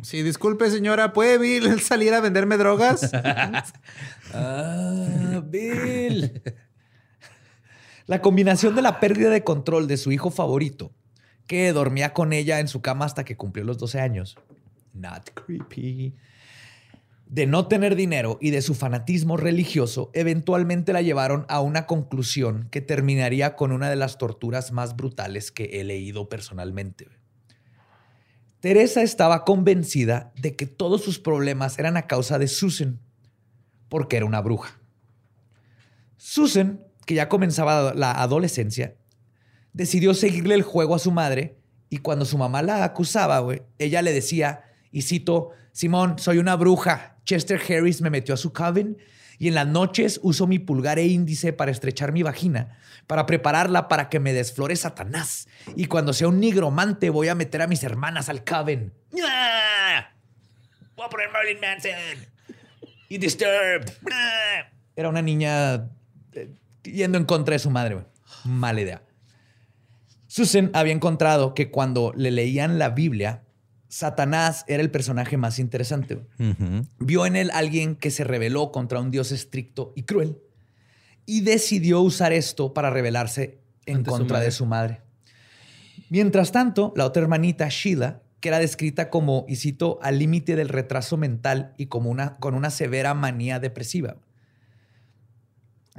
[0.01, 3.11] Sí, disculpe, señora, ¿puede Bill salir a venderme drogas?
[4.33, 6.41] Ah, Bill.
[8.05, 10.91] La combinación de la pérdida de control de su hijo favorito,
[11.47, 14.37] que dormía con ella en su cama hasta que cumplió los 12 años,
[14.93, 16.15] not creepy,
[17.29, 22.67] de no tener dinero y de su fanatismo religioso, eventualmente la llevaron a una conclusión
[22.71, 27.07] que terminaría con una de las torturas más brutales que he leído personalmente.
[28.59, 32.99] Teresa estaba convencida de que todos sus problemas eran a causa de Susan,
[33.89, 34.79] porque era una bruja.
[36.17, 38.97] Susan, que ya comenzaba la adolescencia,
[39.71, 41.59] decidió seguirle el juego a su madre
[41.91, 43.45] y cuando su mamá la acusaba,
[43.77, 47.17] ella le decía, y cito, Simón, soy una bruja.
[47.29, 48.97] Chester Harris me metió a su coven
[49.37, 53.87] y en las noches uso mi pulgar e índice para estrechar mi vagina, para prepararla
[53.87, 55.47] para que me desflore Satanás.
[55.75, 58.43] Y cuando sea un nigromante voy a meter a mis hermanas al.
[58.49, 60.09] ¡Ah!
[60.95, 61.91] Voy a poner Marilyn Manson
[63.09, 63.91] y Disturbed.
[64.95, 65.87] Era una niña
[66.33, 68.05] eh, yendo en contra de su madre.
[68.43, 69.03] Mala idea.
[70.25, 73.43] Susan había encontrado que cuando le leían la Biblia,
[73.89, 76.19] Satanás era el personaje más interesante.
[76.99, 80.37] Vio en él alguien que se rebeló contra un Dios estricto y cruel
[81.25, 85.01] y decidió usar esto para rebelarse en Ante contra de su madre.
[86.09, 90.69] Mientras tanto, la otra hermanita, Sheila, que era descrita como, y cito, al límite del
[90.69, 94.17] retraso mental y como una, con una severa manía depresiva.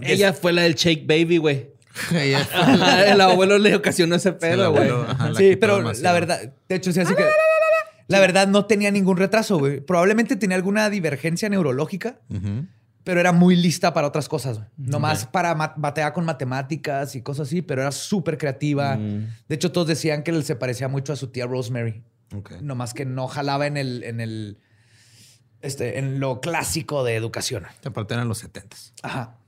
[0.01, 1.71] Ella fue la del Shake Baby, güey.
[3.07, 4.89] El abuelo le ocasionó ese pedo, güey.
[4.89, 6.05] abuelo, ajá, la Sí, pero demasiado.
[6.05, 7.25] la verdad, de hecho, sí, así que.
[8.11, 9.81] La verdad, no tenía ningún retraso, güey.
[9.81, 12.19] Probablemente tenía alguna divergencia neurológica,
[13.05, 14.59] pero era muy lista para otras cosas.
[14.59, 14.69] güey.
[14.77, 18.97] Nomás para batear con matemáticas y cosas así, pero era súper creativa.
[18.97, 19.29] Mm.
[19.49, 22.03] De hecho, todos decían que él se parecía mucho a su tía Rosemary.
[22.35, 22.61] Ok.
[22.61, 24.59] Nomás que no jalaba en el, en el,
[25.63, 27.65] este, en lo clásico de educación.
[27.85, 29.40] Aparte eran los 70 Ajá.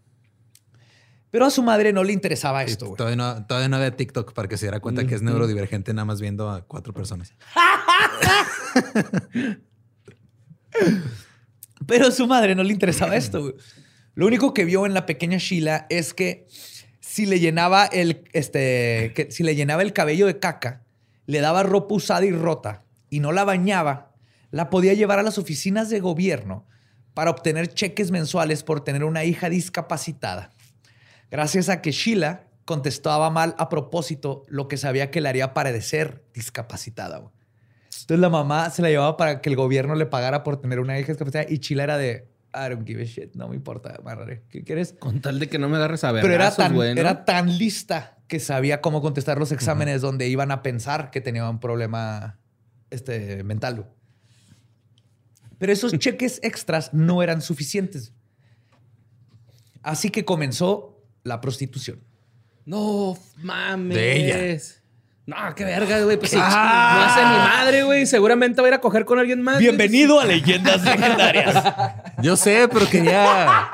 [1.32, 2.92] Pero a su madre no le interesaba esto.
[2.94, 6.04] Todavía no, todavía no había TikTok para que se diera cuenta que es neurodivergente nada
[6.04, 7.32] más viendo a cuatro personas.
[11.86, 13.54] Pero a su madre no le interesaba esto, güey.
[14.14, 16.48] Lo único que vio en la pequeña Sheila es que
[17.00, 20.84] si le llenaba el, este, que si le llenaba el cabello de caca,
[21.24, 24.12] le daba ropa usada y rota y no la bañaba,
[24.50, 26.66] la podía llevar a las oficinas de gobierno
[27.14, 30.50] para obtener cheques mensuales por tener una hija discapacitada.
[31.32, 36.26] Gracias a que Sheila contestaba mal a propósito lo que sabía que le haría parecer
[36.34, 37.20] discapacitada.
[37.20, 37.32] güey.
[37.86, 40.98] Entonces la mamá se la llevaba para que el gobierno le pagara por tener una
[40.98, 44.42] hija discapacitada y Sheila era de, I don't give a shit, no me importa, amarraré.
[44.50, 44.92] ¿Qué quieres?
[44.92, 46.20] Con tal de que no me agarres a ver.
[46.20, 50.62] Pero era tan, era tan lista que sabía cómo contestar los exámenes donde iban a
[50.62, 52.38] pensar que tenía un problema
[52.90, 53.76] este, mental.
[53.76, 53.88] güey.
[55.56, 58.12] Pero esos cheques extras no eran suficientes.
[59.82, 60.91] Así que comenzó
[61.24, 62.00] la prostitución.
[62.64, 63.96] No mames.
[63.96, 64.58] De ella.
[65.24, 66.16] No, qué verga, güey.
[66.16, 68.06] Pues sí, no hace mi madre, güey.
[68.06, 69.58] Seguramente va a ir a coger con alguien más.
[69.58, 71.74] Bienvenido a Leyendas Legendarias.
[72.22, 73.70] Yo sé, pero quería.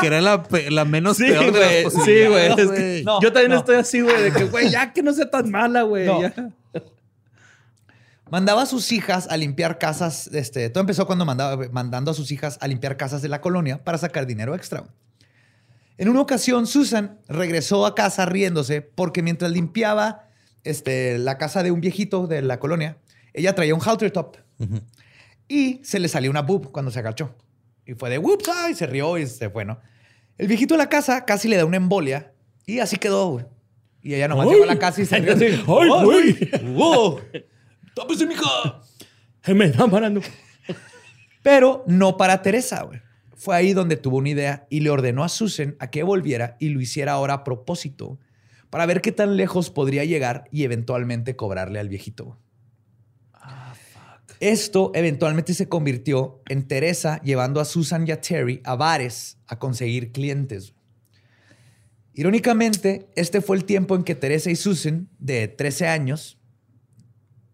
[0.00, 2.06] que era la, menos Sí, peor de las güey.
[2.06, 2.46] Sí, güey.
[2.46, 3.04] Es que güey.
[3.04, 3.58] No, yo también no.
[3.58, 6.06] estoy así, güey, de que, güey, ya que no sea tan mala, güey.
[6.06, 6.22] No.
[6.22, 6.34] ya.
[8.30, 10.28] Mandaba a sus hijas a limpiar casas.
[10.32, 13.84] Este, todo empezó cuando mandaba, mandando a sus hijas a limpiar casas de la colonia
[13.84, 14.84] para sacar dinero extra.
[15.96, 20.28] En una ocasión, Susan regresó a casa riéndose porque mientras limpiaba
[20.64, 22.98] este, la casa de un viejito de la colonia,
[23.32, 24.36] ella traía un halter top
[25.48, 27.34] y se le salió una boob cuando se agachó.
[27.86, 29.78] Y fue de whoops, y se rió y se fue, ¿no?
[30.38, 32.32] El viejito de la casa casi le da una embolia
[32.66, 33.44] y así quedó, güey.
[34.02, 35.46] Y ella nomás llegó a la casa y se rió así.
[35.66, 36.50] ¡Ay, güey!
[36.74, 37.20] ¡Wow!
[37.94, 38.80] ¡Tápese, mija!
[39.46, 40.20] Me está parando.
[41.42, 43.00] Pero no para Teresa, güey.
[43.36, 46.68] Fue ahí donde tuvo una idea y le ordenó a Susan a que volviera y
[46.68, 48.18] lo hiciera ahora a propósito
[48.70, 52.38] para ver qué tan lejos podría llegar y eventualmente cobrarle al viejito.
[54.40, 59.58] Esto eventualmente se convirtió en Teresa llevando a Susan y a Terry a bares a
[59.58, 60.74] conseguir clientes.
[62.14, 66.38] Irónicamente, este fue el tiempo en que Teresa y Susan, de 13 años,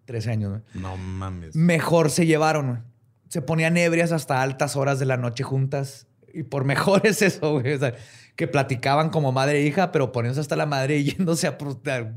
[0.04, 0.80] 13 años, ¿no?
[0.80, 1.54] No mames.
[1.54, 2.84] mejor se llevaron.
[3.30, 6.08] Se ponían ebrias hasta altas horas de la noche juntas.
[6.34, 7.72] Y por mejor es eso, güey.
[7.74, 7.94] O sea,
[8.36, 11.56] que platicaban como madre e hija, pero poniéndose hasta la madre y yéndose a,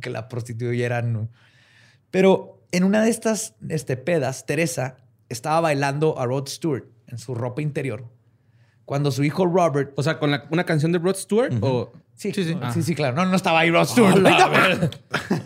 [0.02, 1.14] que la prostituyeran.
[1.14, 1.30] ¿no?
[2.12, 4.98] Pero en una de estas este, pedas, Teresa
[5.30, 8.06] estaba bailando a Rod Stewart en su ropa interior.
[8.86, 9.94] Cuando su hijo Robert...
[9.96, 11.94] O sea, con la- una canción de Rod Stewart o.
[12.16, 12.58] Sí, Sí, sí.
[12.74, 13.16] sí, sí, claro.
[13.16, 14.16] No, no estaba ahí Rod Stewart.
[14.18, 14.90] Hola, a ver.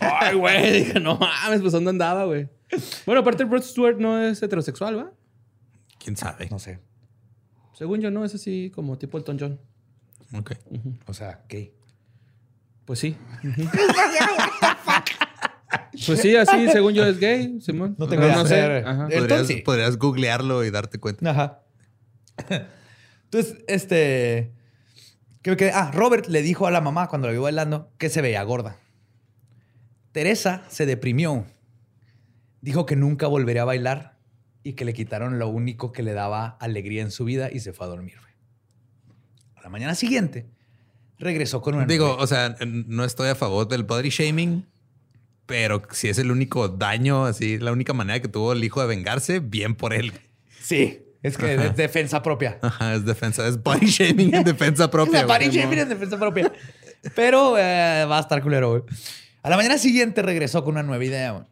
[0.00, 0.72] Ay, güey.
[0.84, 2.48] Dije, no mames, pues ¿dónde andaba, güey?
[3.06, 5.10] Bueno, aparte, Rod Stewart no es heterosexual, ¿va?
[6.08, 6.48] ¿Quién sabe?
[6.50, 6.78] No sé.
[7.74, 9.60] Según yo, no es así como tipo Elton John.
[10.32, 10.52] Ok.
[11.04, 11.74] O sea, ¿qué?
[12.86, 13.14] Pues sí.
[16.06, 17.94] pues sí, así, según yo, es gay, Simón.
[17.98, 18.82] No tengo no sé.
[19.14, 19.56] Podrías, sí.
[19.56, 21.30] podrías googlearlo y darte cuenta.
[21.30, 21.60] Ajá.
[23.24, 24.54] Entonces, este.
[25.42, 25.70] Creo que.
[25.70, 28.78] Ah, Robert le dijo a la mamá cuando la vio bailando que se veía gorda.
[30.12, 31.44] Teresa se deprimió.
[32.62, 34.17] Dijo que nunca volvería a bailar
[34.68, 37.72] y que le quitaron lo único que le daba alegría en su vida y se
[37.72, 38.18] fue a dormir.
[39.56, 40.46] A la mañana siguiente
[41.18, 41.86] regresó con una.
[41.86, 44.66] Digo, o sea, no estoy a favor del body shaming,
[45.46, 48.88] pero si es el único daño, así, la única manera que tuvo el hijo de
[48.88, 50.12] vengarse, bien por él.
[50.60, 52.58] Sí, es que es defensa propia.
[52.60, 55.24] Ajá, es defensa, es body shaming en defensa propia.
[55.24, 56.52] La body shaming en defensa propia.
[57.14, 58.82] Pero eh, va a estar culero, güey.
[59.42, 61.46] A la mañana siguiente regresó con una nueva idea, güey.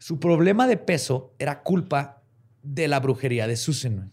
[0.00, 2.15] Su problema de peso era culpa
[2.66, 4.12] de la brujería de Susan.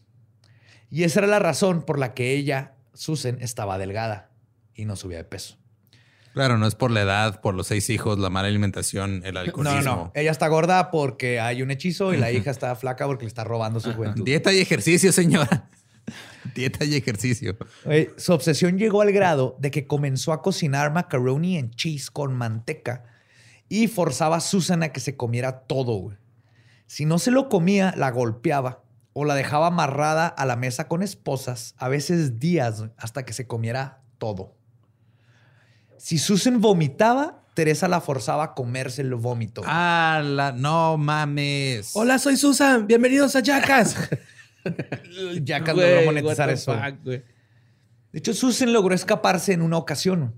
[0.90, 4.32] Y esa era la razón por la que ella, Susan, estaba delgada
[4.76, 5.58] y no subía de peso.
[6.34, 9.82] Claro, no es por la edad, por los seis hijos, la mala alimentación, el alcoholismo.
[9.82, 10.12] no, no.
[10.16, 13.44] Ella está gorda porque hay un hechizo y la hija está flaca porque le está
[13.44, 14.26] robando su juventud.
[14.26, 15.70] Dieta y ejercicio, señora.
[16.56, 17.56] Dieta y ejercicio.
[18.18, 23.06] Su obsesión llegó al grado de que comenzó a cocinar macaroni en cheese con manteca
[23.70, 25.94] y forzaba a Susan a que se comiera todo.
[25.98, 26.18] güey.
[26.88, 31.04] Si no se lo comía, la golpeaba o la dejaba amarrada a la mesa con
[31.04, 34.56] esposas, a veces días, hasta que se comiera todo.
[35.98, 39.62] Si Susan vomitaba, Teresa la forzaba a comerse el vómito.
[39.66, 41.92] Ah, la, no mames.
[41.94, 42.88] Hola, soy Susan.
[42.88, 43.96] Bienvenidos a Jackas.
[45.44, 46.76] ya que logró monetizar eso.
[47.04, 47.24] De
[48.12, 50.36] hecho, Susan logró escaparse en una ocasión.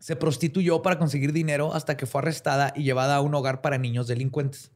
[0.00, 3.78] Se prostituyó para conseguir dinero hasta que fue arrestada y llevada a un hogar para
[3.78, 4.72] niños delincuentes.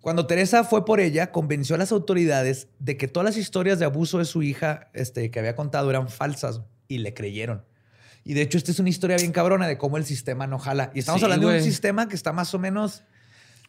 [0.00, 3.84] Cuando Teresa fue por ella, convenció a las autoridades de que todas las historias de
[3.84, 7.64] abuso de su hija este, que había contado eran falsas y le creyeron.
[8.24, 10.90] Y de hecho, esta es una historia bien cabrona de cómo el sistema no jala.
[10.94, 13.02] Y estamos Sí, hablando de un sistema que está más o menos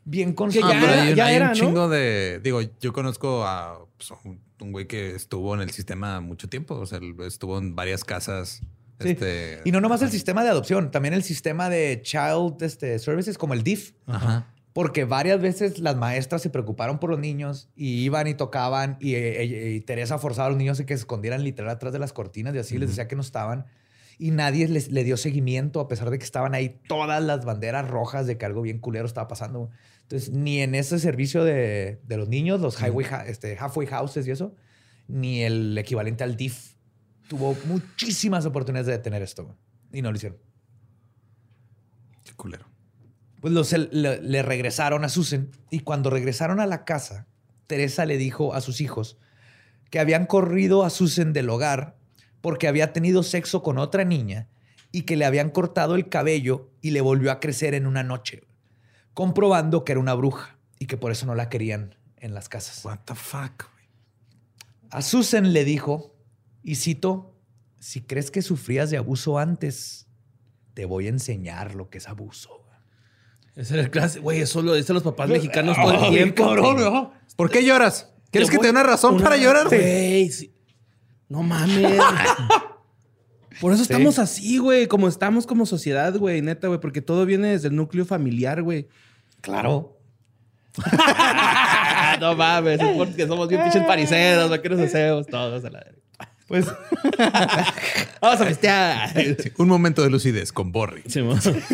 [0.04, 0.70] bien construido.
[0.70, 1.54] Ah, ya pero era- hay un, ya hay un era, ¿no?
[1.54, 2.40] chingo de.
[2.44, 6.76] Digo, yo conozco a pues, un, un güey que estuvo en el sistema mucho tiempo.
[6.76, 8.62] O sea, estuvo en varias casas.
[9.00, 9.10] Sí.
[9.10, 13.38] Este, Y no nomás el sistema de adopción, también el sistema de child este, services
[13.38, 13.94] como el DIF.
[14.06, 14.51] Ajá.
[14.74, 19.16] Porque varias veces las maestras se preocuparon por los niños y iban y tocaban y,
[19.16, 22.14] eh, y Teresa forzaba a los niños a que se escondieran literal atrás de las
[22.14, 23.66] cortinas y así les decía que no estaban.
[24.18, 27.90] Y nadie les le dio seguimiento a pesar de que estaban ahí todas las banderas
[27.90, 29.70] rojas de que algo bien culero estaba pasando.
[30.04, 34.32] Entonces, ni en ese servicio de, de los niños, los highway, este, halfway houses y
[34.32, 34.56] eso,
[35.08, 36.76] ni el equivalente al DIF
[37.28, 39.56] tuvo muchísimas oportunidades de detener esto.
[39.92, 40.38] Y no lo hicieron.
[42.24, 42.71] Qué culero.
[43.42, 47.28] Pues los, le, le regresaron a Susan y cuando regresaron a la casa,
[47.68, 49.18] Teresa le dijo a sus hijos
[49.90, 51.98] que habían corrido a Susan del hogar
[52.40, 54.48] porque había tenido sexo con otra niña
[54.92, 58.44] y que le habían cortado el cabello y le volvió a crecer en una noche,
[59.14, 62.84] comprobando que era una bruja y que por eso no la querían en las casas.
[62.84, 63.70] What the fuck.
[64.90, 66.16] A Susan le dijo,
[66.64, 67.38] y cito,
[67.80, 70.08] si crees que sufrías de abuso antes,
[70.74, 72.61] te voy a enseñar lo que es abuso.
[73.56, 76.46] Ese era el clase, güey, eso lo dicen los papás mexicanos todo el tiempo.
[76.46, 76.78] cabrón.
[76.78, 77.14] ¿no?
[77.36, 78.12] ¿Por qué lloras?
[78.32, 79.68] ¿Quieres Te que te dé una razón una- para llorar?
[79.68, 80.30] güey?
[80.30, 80.54] Sí.
[81.28, 82.00] No mames.
[83.60, 87.50] Por eso estamos así, güey, como estamos como sociedad, güey, neta, güey, porque todo viene
[87.50, 88.88] desde el núcleo familiar, güey.
[89.42, 89.98] Claro.
[92.22, 94.62] no mames, es porque somos bien pinches pariseros, ¿no?
[94.62, 96.01] ¿Qué nos hacemos todos a la verga?
[96.52, 96.66] Pues
[98.22, 99.10] Vamos a festear.
[99.58, 101.02] Un momento de lucidez con Borri.
[101.08, 101.22] Sí.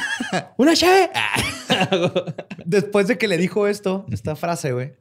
[0.57, 1.09] Una che.
[2.65, 4.93] después de que le dijo esto, esta frase, güey,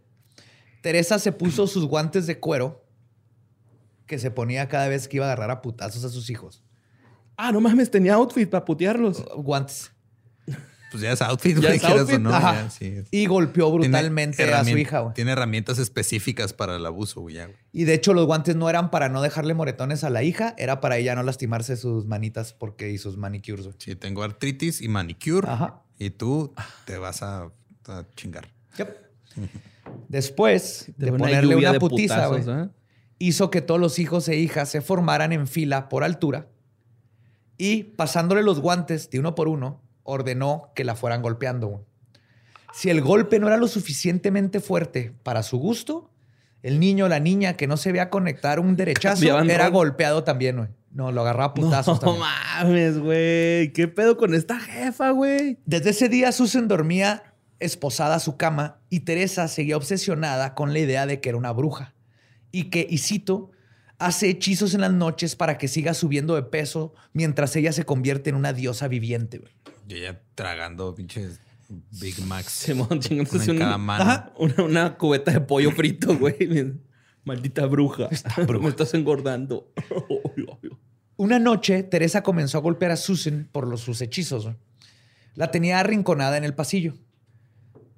[0.80, 2.86] Teresa se puso sus guantes de cuero
[4.06, 6.64] que se ponía cada vez que iba a agarrar a putazos a sus hijos.
[7.36, 9.26] Ah, no mames, tenía outfit para putearlos.
[9.36, 9.92] Guantes.
[10.96, 12.14] Pues ya es outfit, Ya güey.
[12.14, 12.54] o no, Ajá.
[12.54, 13.02] ya, sí.
[13.10, 15.12] Y golpeó brutalmente a su hija, güey.
[15.12, 17.36] Tiene herramientas específicas para el abuso, güey.
[17.70, 20.80] Y de hecho, los guantes no eran para no dejarle moretones a la hija, era
[20.80, 23.76] para ella no lastimarse sus manitas porque y sus manicures, güey.
[23.78, 25.46] Sí, tengo artritis y manicure.
[25.46, 25.82] Ajá.
[25.98, 26.54] Y tú
[26.86, 27.50] te vas a,
[27.88, 28.48] a chingar.
[28.78, 28.96] Yep.
[30.08, 32.68] Después de, De una ponerle una putiza, güey, ¿eh?
[33.18, 36.48] hizo que todos los hijos e hijas se formaran en fila por altura
[37.58, 41.84] y pasándole los guantes de uno por uno, ordenó que la fueran golpeando.
[42.72, 46.10] Si el golpe no era lo suficientemente fuerte para su gusto,
[46.62, 49.72] el niño o la niña que no se veía conectar un derechazo Cambiaban era rol.
[49.72, 50.68] golpeado también, güey.
[50.90, 52.20] No, lo agarraba a putazos No también.
[52.22, 53.72] mames, güey.
[53.72, 55.58] ¿Qué pedo con esta jefa, güey?
[55.66, 60.78] Desde ese día Susan dormía esposada a su cama y Teresa seguía obsesionada con la
[60.78, 61.94] idea de que era una bruja
[62.52, 63.50] y que, y cito,
[63.98, 68.30] hace hechizos en las noches para que siga subiendo de peso mientras ella se convierte
[68.30, 69.38] en una diosa viviente.
[69.38, 69.52] güey.
[69.86, 72.52] Yo ya tragando pinches Big Macs.
[72.52, 76.36] Simón, una chingándose en cada una, una, una cubeta de pollo frito, güey.
[77.24, 78.08] Maldita bruja.
[78.60, 79.72] Me estás engordando.
[81.16, 84.44] Una noche, Teresa comenzó a golpear a Susan por los, sus hechizos.
[84.44, 84.56] güey.
[85.34, 86.94] La tenía arrinconada en el pasillo.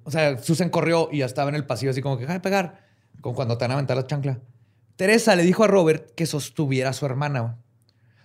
[0.03, 2.87] O sea, Susan corrió y ya estaba en el pasillo así como que, ¡ay, pegar!
[3.21, 4.39] Como cuando te van a aventar la chancla.
[4.99, 7.57] Teresa le dijo a Robert que sostuviera a su hermana.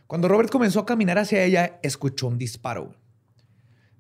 [0.09, 2.97] Cuando Robert comenzó a caminar hacia ella, escuchó un disparo.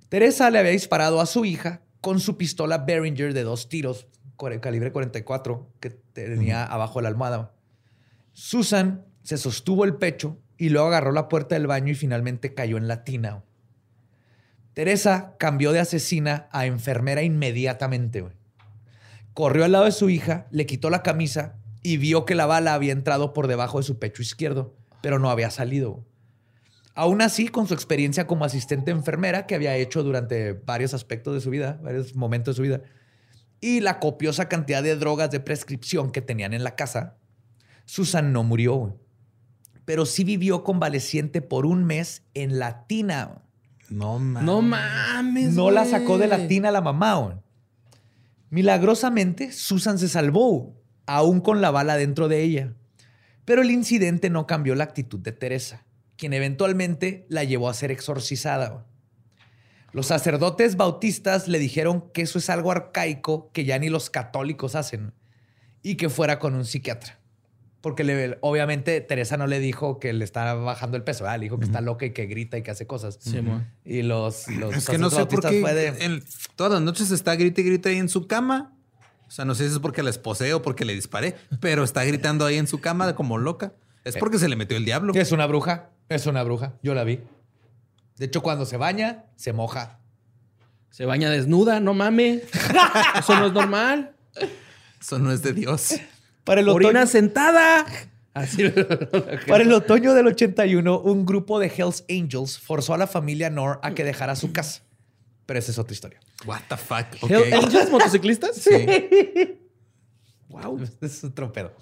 [0.08, 4.08] Teresa le había disparado a su hija con su pistola Behringer de dos tiros,
[4.60, 7.54] calibre 44, que tenía abajo de la almohada.
[8.32, 12.76] Susan se sostuvo el pecho y luego agarró la puerta del baño y finalmente cayó
[12.76, 13.44] en la tina.
[14.72, 18.26] Teresa cambió de asesina a enfermera inmediatamente.
[19.32, 22.72] Corrió al lado de su hija, le quitó la camisa y vio que la bala
[22.74, 26.02] había entrado por debajo de su pecho izquierdo, pero no había salido.
[26.94, 31.42] Aún así, con su experiencia como asistente enfermera que había hecho durante varios aspectos de
[31.42, 32.80] su vida, varios momentos de su vida,
[33.60, 37.18] y la copiosa cantidad de drogas de prescripción que tenían en la casa,
[37.84, 38.98] Susan no murió,
[39.84, 43.42] pero sí vivió convaleciente por un mes en la tina.
[43.90, 44.42] No mames.
[44.42, 45.52] No mames.
[45.52, 47.42] No la sacó de la tina la mamá.
[48.48, 50.74] Milagrosamente, Susan se salvó,
[51.06, 52.72] aún con la bala dentro de ella.
[53.44, 55.84] Pero el incidente no cambió la actitud de Teresa,
[56.16, 58.86] quien eventualmente la llevó a ser exorcizada.
[59.92, 64.74] Los sacerdotes bautistas le dijeron que eso es algo arcaico que ya ni los católicos
[64.74, 65.12] hacen
[65.82, 67.20] y que fuera con un psiquiatra.
[67.80, 71.38] Porque le- obviamente Teresa no le dijo que le está bajando el peso, ¿verdad?
[71.38, 73.18] le dijo que está loca y que grita y que hace cosas.
[73.20, 73.68] Simón.
[73.84, 76.24] Y los, los Es que no sé por sacerdotes qué bautistas fue de- en-
[76.56, 78.73] todas las noches está grita y grita ahí en su cama.
[79.34, 82.46] Sea, no sé si es porque la esposé o porque le disparé, pero está gritando
[82.46, 83.72] ahí en su cama como loca.
[84.04, 85.12] Es porque se le metió el diablo.
[85.14, 85.90] Es una bruja.
[86.08, 86.74] Es una bruja.
[86.82, 87.18] Yo la vi.
[88.16, 89.98] De hecho, cuando se baña, se moja.
[90.90, 92.44] Se baña desnuda, no mames.
[93.18, 94.14] Eso no es normal.
[95.00, 95.96] Eso no es de Dios.
[96.44, 97.86] Para el Orina otoño, sentada.
[98.34, 98.68] Así.
[99.48, 103.80] para el otoño del 81, un grupo de Hells Angels forzó a la familia Nor
[103.82, 104.82] a que dejara su casa.
[105.46, 106.20] Pero esa es otra historia.
[106.46, 107.06] What the fuck.
[107.22, 107.30] Ok.
[107.30, 108.56] Hell Angels motociclistas?
[108.56, 108.70] Sí.
[110.48, 110.80] Wow.
[111.00, 111.72] Es otro pedo.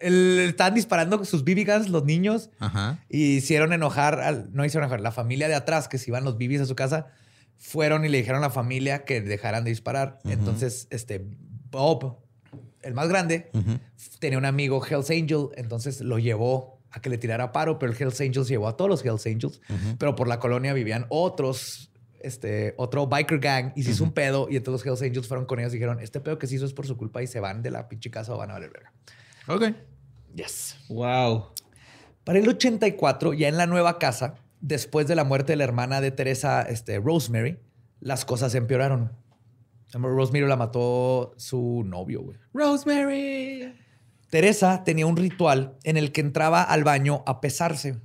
[0.00, 3.04] El- estaban disparando sus BB guns los niños Ajá.
[3.08, 6.36] y hicieron enojar, al, no hicieron enojar, la familia de atrás que se iban los
[6.38, 7.06] BBs a su casa,
[7.56, 10.18] fueron y le dijeron a la familia que dejaran de disparar.
[10.24, 11.24] Entonces, este,
[11.70, 12.18] Bob,
[12.82, 13.52] el más grande,
[14.18, 18.02] tenía un amigo Hells Angel, entonces lo llevó a que le tirara paro, pero el
[18.02, 19.60] Hells Angels llevó a todos los Hells Angels,
[19.98, 21.91] pero por la colonia vivían otros,
[22.22, 25.46] este, otro biker gang y se hizo un pedo y entonces los Hells Angels fueron
[25.46, 27.40] con ellos y dijeron, este pedo que se hizo es por su culpa y se
[27.40, 28.92] van de la pinche casa o van a valer verga.
[29.48, 29.76] Ok.
[30.34, 30.76] Yes.
[30.88, 31.48] Wow.
[32.24, 36.00] Para el 84, ya en la nueva casa, después de la muerte de la hermana
[36.00, 37.58] de Teresa, este, Rosemary,
[38.00, 39.12] las cosas empeoraron.
[39.92, 42.38] Rosemary la mató su novio, güey.
[42.54, 43.74] Rosemary.
[44.30, 48.00] Teresa tenía un ritual en el que entraba al baño a pesarse.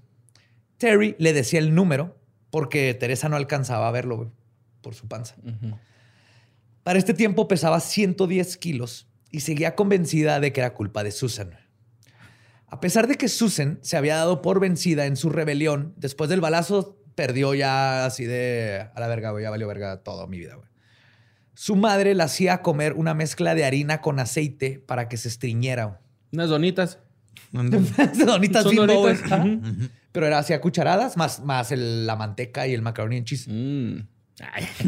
[0.77, 2.16] Terry le decía el número
[2.49, 4.29] porque Teresa no alcanzaba a verlo güey,
[4.81, 5.35] por su panza.
[6.83, 11.51] Para este tiempo pesaba 110 kilos y seguía convencida de que era culpa de Susan.
[12.67, 16.41] A pesar de que Susan se había dado por vencida en su rebelión, después del
[16.41, 20.55] balazo perdió ya así de a la verga, güey, ya valió verga toda mi vida,
[20.55, 20.67] güey.
[21.53, 25.99] Su madre la hacía comer una mezcla de harina con aceite para que se estriñera.
[26.31, 26.99] Unas donitas.
[27.51, 29.41] donitas Son Bimbo, donitas.
[30.17, 33.47] Pero era así a cucharadas, más, más el- la manteca y el macaroni en cheese.
[33.47, 33.99] Mm.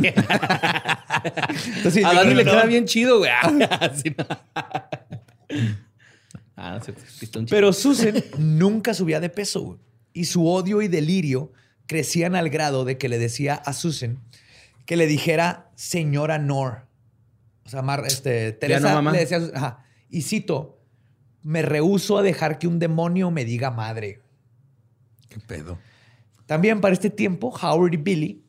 [1.77, 3.29] Entonces, A Dani le que queda bien chido, güey.
[3.41, 3.89] Ah, no
[6.81, 7.45] chido.
[7.49, 9.79] Pero Susan nunca subía de peso güey.
[10.13, 11.51] y su odio y delirio
[11.85, 14.19] crecían al grado de que le decía a Susan
[14.85, 16.87] que le dijera señora Nor.
[17.65, 19.11] O sea, Mar- este, Teresa no, mamá.
[19.11, 20.79] le decía, ajá, y cito,
[21.43, 24.19] me rehuso a dejar que un demonio me diga madre.
[25.29, 25.79] ¿Qué pedo?
[26.45, 28.43] También para este tiempo, Howard y Billy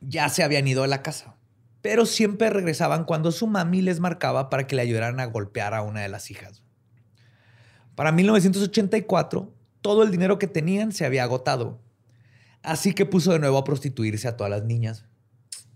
[0.00, 1.36] ya se habían ido de la casa,
[1.82, 5.82] pero siempre regresaban cuando su mami les marcaba para que le ayudaran a golpear a
[5.82, 6.62] una de las hijas.
[7.94, 11.82] Para 1984, todo el dinero que tenían se había agotado,
[12.62, 15.04] así que puso de nuevo a prostituirse a todas las niñas.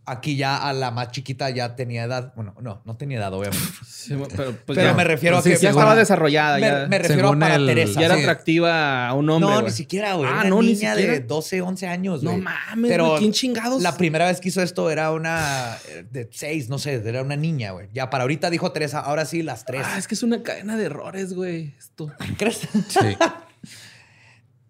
[0.06, 2.34] Aquí ya a la más chiquita ya tenía edad.
[2.36, 3.64] Bueno, no, no tenía edad, obviamente.
[4.04, 5.56] Sí, pero pues Pero ya, me refiero a sí, que...
[5.56, 6.58] ya estaba desarrollada.
[6.58, 8.00] Me, ya, me refiero a Según para el- Teresa.
[8.00, 8.20] ya era sí.
[8.20, 9.50] atractiva a un hombre.
[9.50, 10.28] no, ni siquiera, güey.
[10.30, 12.42] Ah, Una no, ni niña de 12, 11 años, No güey.
[12.42, 13.80] mames, Pero güey, ¿quién chingados?
[13.82, 17.36] La primera vez que hizo esto era una eh, de 6, no sé, era una
[17.36, 17.88] niña, güey.
[17.94, 19.86] Ya para ahorita dijo Teresa, ahora sí, las tres.
[19.86, 21.74] Ah, es que es una cadena de errores, güey.
[21.78, 22.12] Esto.
[22.36, 22.58] ¿Crees?
[22.88, 23.16] Sí.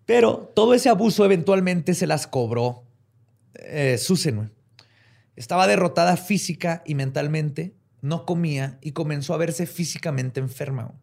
[0.07, 2.85] Pero todo ese abuso eventualmente se las cobró
[3.55, 4.37] eh, Susan.
[4.37, 4.49] güey.
[5.37, 10.95] Estaba derrotada física y mentalmente, no comía y comenzó a verse físicamente enferma.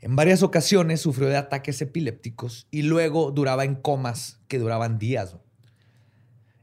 [0.00, 5.36] En varias ocasiones sufrió de ataques epilépticos y luego duraba en comas que duraban días.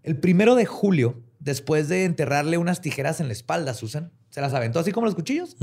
[0.03, 4.41] El primero de julio, después de enterrarle unas tijeras en la espalda a Susan, se
[4.41, 5.57] las aventó así como los cuchillos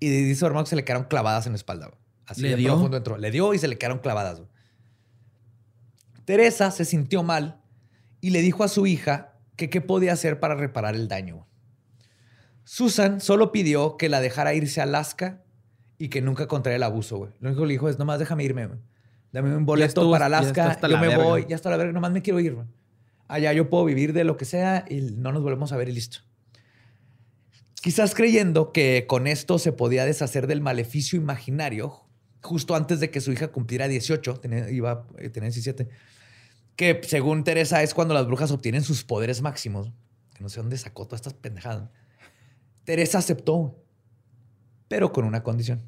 [0.00, 1.90] y dice su hermano que se le quedaron clavadas en la espalda.
[2.26, 2.72] Así ¿Le de dio?
[2.72, 3.18] profundo entró.
[3.18, 4.42] Le dio y se le quedaron clavadas.
[6.24, 7.60] Teresa se sintió mal
[8.20, 9.27] y le dijo a su hija
[9.58, 11.46] que qué podía hacer para reparar el daño.
[12.64, 15.42] Susan solo pidió que la dejara irse a Alaska
[15.98, 17.18] y que nunca contraera el abuso.
[17.18, 17.30] güey.
[17.40, 18.66] Lo único que le dijo es, nomás déjame irme.
[18.66, 18.78] güey.
[19.32, 20.78] Dame un boleto estuvo- para Alaska.
[20.80, 21.24] Yo la me verga.
[21.24, 21.46] voy.
[21.48, 21.92] Ya está la verga.
[21.92, 22.54] Nomás me quiero ir.
[22.54, 22.66] güey.
[23.26, 25.92] Allá yo puedo vivir de lo que sea y no nos volvemos a ver y
[25.92, 26.20] listo.
[27.82, 32.04] Quizás creyendo que con esto se podía deshacer del maleficio imaginario,
[32.42, 35.88] justo antes de que su hija cumpliera 18, tenía, iba, eh, tenía 17,
[36.78, 39.90] que según Teresa es cuando las brujas obtienen sus poderes máximos,
[40.32, 41.90] que no sé dónde sacó todas estas pendejadas.
[42.84, 43.82] Teresa aceptó,
[44.86, 45.82] pero con una condición.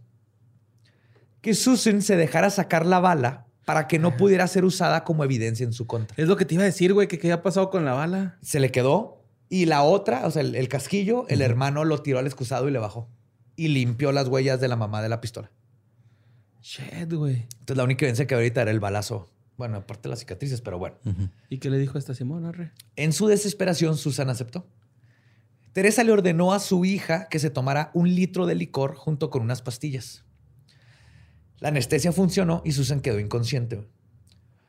[1.42, 5.62] Que Susan se dejara sacar la bala para que no pudiera ser usada como evidencia
[5.62, 6.20] en su contra.
[6.20, 8.36] Es lo que te iba a decir, güey, que qué había pasado con la bala.
[8.42, 12.18] Se le quedó y la otra, o sea, el, el casquillo, el hermano lo tiró
[12.18, 13.08] al excusado y le bajó.
[13.54, 15.52] Y limpió las huellas de la mamá de la pistola.
[16.60, 17.46] Shit, güey.
[17.60, 19.30] Entonces la única evidencia que ahorita era el balazo.
[19.60, 20.96] Bueno, aparte de las cicatrices, pero bueno.
[21.50, 22.72] ¿Y qué le dijo esta Simón, arre?
[22.96, 24.66] En su desesperación, Susan aceptó.
[25.74, 29.42] Teresa le ordenó a su hija que se tomara un litro de licor junto con
[29.42, 30.24] unas pastillas.
[31.58, 33.86] La anestesia funcionó y Susan quedó inconsciente.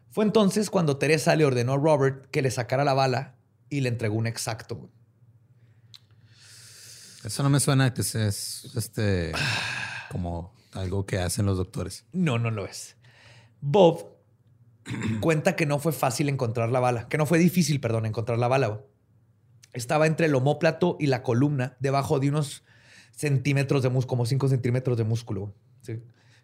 [0.10, 3.38] Fue entonces cuando Teresa le ordenó a Robert que le sacara la bala
[3.70, 4.90] y le entregó un exacto.
[7.24, 9.32] Eso no me suena que sea es este
[10.12, 12.04] como algo que hacen los doctores.
[12.12, 12.98] No, no lo es.
[13.62, 14.11] Bob
[15.22, 18.48] cuenta que no fue fácil encontrar la bala, que no fue difícil, perdón, encontrar la
[18.48, 18.68] bala.
[18.68, 18.80] güey.
[19.74, 22.64] Estaba entre el homóplato y la columna, debajo de unos
[23.12, 25.54] centímetros de músculo, como 5 centímetros de músculo.
[25.82, 26.00] Sí.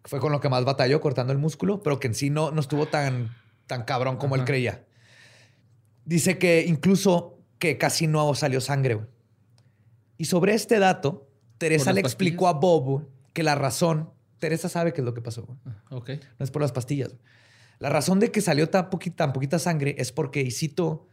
[0.06, 2.62] Fue con lo que más batalló cortando el músculo, pero que en sí no, no
[2.62, 3.36] estuvo tan,
[3.66, 4.86] tan cabrón como él creía.
[6.06, 8.96] Dice que incluso que casi no salió sangre.
[8.96, 9.08] güey.
[10.18, 11.28] Y sobre este dato,
[11.58, 15.22] Teresa le explicó a Bob güey, que la razón, Teresa sabe qué es lo que
[15.22, 15.44] pasó.
[15.46, 15.58] güey.
[15.90, 16.10] Ok.
[16.40, 17.16] No es por las pastillas.
[17.80, 21.08] La razón de que salió tan poquita, tan poquita sangre es porque, y cito,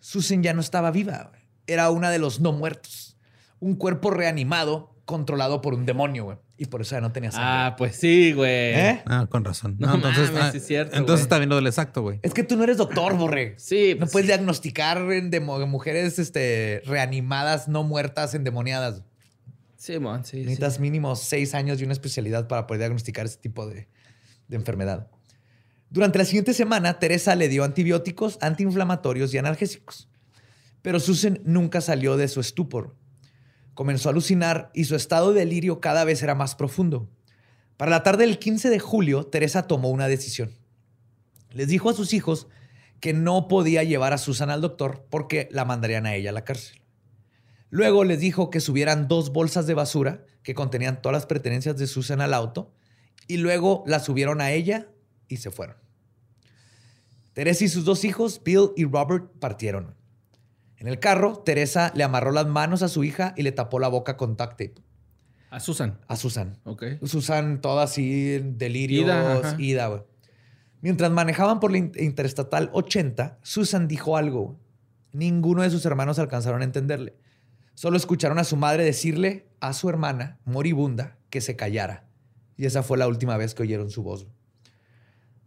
[0.00, 1.32] Susan ya no estaba viva.
[1.66, 3.16] Era una de los no muertos.
[3.60, 6.38] Un cuerpo reanimado controlado por un demonio, güey.
[6.56, 7.48] Y por eso ya no tenía sangre.
[7.50, 8.50] Ah, pues sí, güey.
[8.50, 9.02] ¿Eh?
[9.06, 9.76] Ah, con razón.
[9.78, 12.20] No entonces, mames, ah, sí es cierto, entonces está viendo del exacto, güey.
[12.22, 13.54] Es que tú no eres doctor, Borre.
[13.58, 14.32] Sí, No pues puedes sí.
[14.32, 19.02] diagnosticar en demo- mujeres este, reanimadas, no muertas, endemoniadas.
[19.76, 20.42] Sí, mon, sí, sí.
[20.44, 23.88] Necesitas mínimo seis años y una especialidad para poder diagnosticar ese tipo de,
[24.46, 25.08] de enfermedad.
[25.92, 30.08] Durante la siguiente semana, Teresa le dio antibióticos, antiinflamatorios y analgésicos.
[30.80, 32.96] Pero Susan nunca salió de su estupor.
[33.74, 37.10] Comenzó a alucinar y su estado de delirio cada vez era más profundo.
[37.76, 40.52] Para la tarde del 15 de julio, Teresa tomó una decisión.
[41.50, 42.48] Les dijo a sus hijos
[42.98, 46.46] que no podía llevar a Susan al doctor porque la mandarían a ella a la
[46.46, 46.80] cárcel.
[47.68, 51.86] Luego les dijo que subieran dos bolsas de basura que contenían todas las pertenencias de
[51.86, 52.72] Susan al auto
[53.28, 54.88] y luego la subieron a ella
[55.28, 55.81] y se fueron.
[57.32, 59.94] Teresa y sus dos hijos, Bill y Robert, partieron.
[60.76, 63.88] En el carro, Teresa le amarró las manos a su hija y le tapó la
[63.88, 64.74] boca con duct tape
[65.50, 65.98] A Susan.
[66.08, 66.58] a Susan.
[66.64, 66.84] Ok.
[67.04, 70.02] Susan toda así en delirios, Ida, ida, güey.
[70.80, 74.58] Mientras manejaban por la in- Interestatal 80, Susan dijo algo.
[75.12, 77.14] Ninguno de sus hermanos alcanzaron a entenderle.
[77.74, 82.04] Solo escucharon a su madre decirle a su hermana, moribunda, que se callara.
[82.56, 84.26] Y esa fue la última vez que oyeron su voz.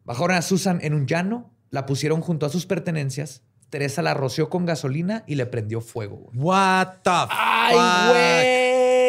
[0.06, 3.44] Bajaron a Susan en un llano, la pusieron junto a sus pertenencias.
[3.70, 6.16] Teresa la roció con gasolina y le prendió fuego.
[6.16, 6.38] güey.
[6.38, 7.76] What the ¡Ay,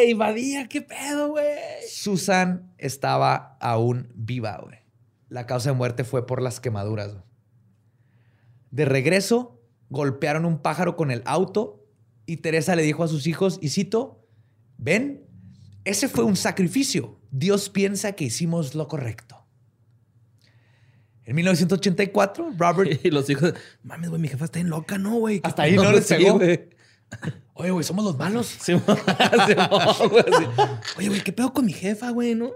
[0.03, 0.13] güey!
[0.15, 1.45] Badía, qué pedo, güey.
[1.89, 4.79] Susan estaba aún viva, güey.
[5.29, 7.13] La causa de muerte fue por las quemaduras.
[7.13, 7.23] güey.
[8.71, 11.85] De regreso, golpearon un pájaro con el auto
[12.25, 14.27] y Teresa le dijo a sus hijos, y cito,
[14.77, 15.25] ven,
[15.85, 17.21] ese fue un sacrificio.
[17.31, 19.36] Dios piensa que hicimos lo correcto.
[21.27, 22.99] En 1984, Robert...
[23.05, 23.53] Y los hijos,
[23.83, 25.41] mames, güey, mi jefa está bien loca, ¿no, güey?
[25.41, 26.37] ¿Qué Hasta ahí no pedo?" les Sí, pegó.
[26.39, 26.69] güey.
[27.53, 28.47] Oye, güey, somos los malos.
[28.59, 28.81] Sí, mo-
[29.47, 30.45] sí, mo, güey, sí.
[30.97, 32.51] Oye, güey, ¿qué pedo con mi jefa, güey, no?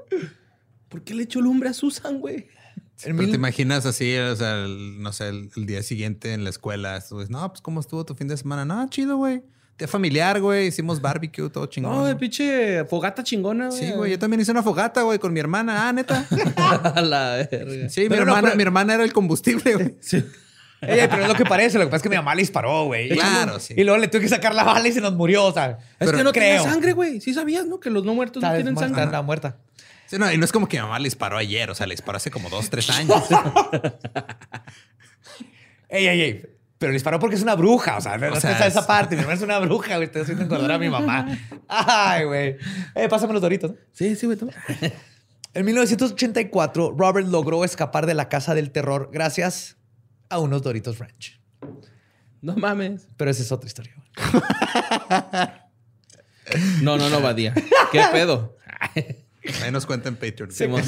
[0.90, 2.36] ¿Por qué le echó lumbre a Susan, güey?
[2.38, 2.48] En
[3.04, 6.44] Pero mil- te imaginas así, o sea, el- no sé, el, el día siguiente en
[6.44, 8.64] la escuela, güeyes, no, pues cómo estuvo tu fin de semana.
[8.66, 9.42] No, chido, güey.
[9.88, 10.68] Familiar, güey.
[10.68, 11.94] Hicimos barbecue, todo chingón.
[11.94, 13.80] No, güey, pinche fogata chingona, güey.
[13.80, 14.12] Sí, güey.
[14.12, 15.88] Yo también hice una fogata, güey, con mi hermana.
[15.90, 16.26] Ah, neta.
[16.94, 17.90] A la verga.
[17.90, 19.96] Sí, mi Pero no, hermana, pero- mi hermana era el combustible, güey.
[20.02, 20.24] Sí.
[20.84, 21.78] Ey, pero es lo que parece.
[21.78, 23.10] Lo que pasa es que mi mamá le disparó, güey.
[23.16, 23.76] Claro, sí.
[23.78, 25.46] Y luego le tuve que sacar la bala y se nos murió.
[25.46, 26.60] O sea, Es pero que no creo.
[26.60, 27.22] tiene sangre, güey.
[27.22, 27.80] Sí sabías, ¿no?
[27.80, 29.04] Que los no muertos no tienen sangre.
[29.04, 29.58] está muerta.
[30.08, 31.94] Sí, no, y no es como que mi mamá le disparó ayer, o sea, le
[31.94, 33.24] disparó hace como dos, tres años.
[35.90, 36.46] Ey, ey, ey.
[36.82, 37.98] Pero le disparó porque es una bruja.
[37.98, 39.16] O sea, no, sea, esa es- parte.
[39.16, 40.08] Mi mamá es una bruja, güey.
[40.08, 41.28] Estoy haciendo acordar a mi mamá.
[41.68, 42.58] Ay, güey.
[42.96, 43.70] Eh, pásame los doritos.
[43.70, 43.78] ¿no?
[43.94, 44.40] Sí, sí, güey.
[45.54, 49.78] En 1984, Robert logró escapar de la casa del terror gracias
[50.30, 51.40] a unos Doritos Ranch.
[52.42, 53.08] No mames.
[53.16, 53.94] Pero esa es otra historia.
[53.96, 54.42] güey.
[56.82, 57.54] No, no, no, Badía.
[57.92, 58.58] ¿Qué pedo?
[59.64, 60.52] Ahí nos cuenta en Patreon.
[60.52, 60.84] Simón.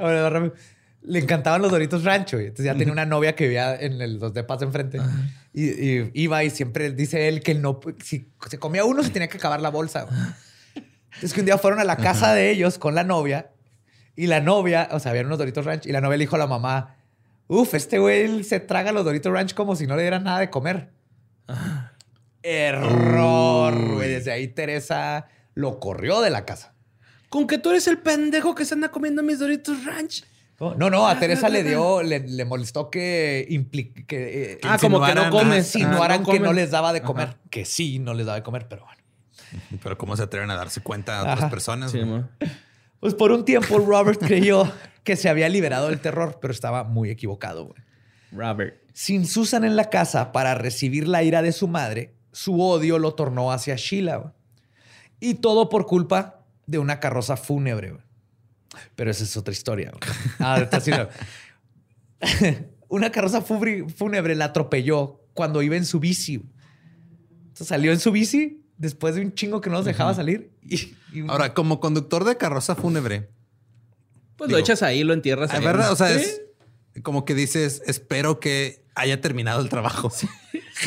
[0.00, 0.54] Ahora, rápido.
[1.06, 2.38] Le encantaban los Doritos Rancho.
[2.38, 2.46] güey.
[2.48, 5.00] Entonces ya tenía una novia que vivía en el- los de enfrente.
[5.52, 9.28] Y, y iba y siempre dice él que no, si se comía uno se tenía
[9.28, 10.06] que acabar la bolsa.
[10.74, 13.50] Entonces que un día fueron a la casa de ellos con la novia
[14.16, 16.38] y la novia, o sea, habían unos Doritos Ranch y la novia le dijo a
[16.40, 16.96] la mamá,
[17.46, 20.50] uf, este güey se traga los Doritos Ranch como si no le dieran nada de
[20.50, 20.90] comer.
[22.42, 24.08] Error, güey.
[24.10, 26.74] Desde ahí Teresa lo corrió de la casa.
[27.28, 30.24] Con que tú eres el pendejo que se anda comiendo mis Doritos Ranch.
[30.76, 35.04] No, no, a Teresa le dio, le, le molestó que, impli- que, eh, Ah, como
[35.04, 35.58] que no comes.
[35.74, 37.36] insinuaran Ah, no que no les daba de comer.
[37.50, 39.02] Que sí, no les daba de comer, pero bueno.
[39.82, 41.50] Pero ¿cómo se atreven a darse cuenta a otras Ajá.
[41.50, 41.90] personas?
[41.92, 42.00] Sí.
[43.00, 44.70] Pues por un tiempo Robert creyó
[45.04, 47.66] que se había liberado del terror, pero estaba muy equivocado.
[47.66, 47.82] güey.
[48.32, 48.76] Robert.
[48.94, 53.14] Sin Susan en la casa para recibir la ira de su madre, su odio lo
[53.14, 54.16] tornó hacia Sheila.
[54.16, 54.32] güey.
[55.20, 57.90] Y todo por culpa de una carroza fúnebre.
[57.92, 58.03] güey.
[58.96, 59.92] Pero esa es otra historia.
[60.38, 61.08] Ah, está así, no.
[62.88, 66.42] una carroza fúnebre la atropelló cuando iba en su bici.
[67.42, 70.52] Entonces salió en su bici después de un chingo que no nos dejaba salir.
[70.62, 73.30] Y, y un- Ahora, como conductor de carroza fúnebre,
[74.36, 76.24] Pues lo echas ahí, lo entierras es verdad, o sea, ¿Sí?
[76.94, 80.10] es como que dices, espero que haya terminado el trabajo.
[80.10, 80.28] Sí,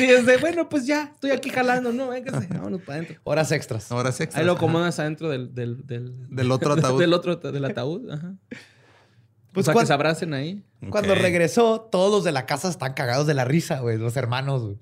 [0.04, 2.10] es de, bueno, pues ya, estoy aquí jalando, ¿no?
[2.10, 3.20] Véngase, vámonos para adentro.
[3.24, 3.92] horas extras.
[3.92, 4.40] Ahora es extra.
[4.42, 7.00] Ahí lo acomodas adentro del, del, del, Del otro ataúd.
[7.00, 8.10] del otro del ataúd.
[8.12, 8.34] Ajá.
[9.54, 10.64] Pues o sea, cuan- que se abracen ahí.
[10.90, 14.62] Cuando regresó, todos los de la casa están cagados de la risa, güey, los hermanos.
[14.64, 14.78] güey.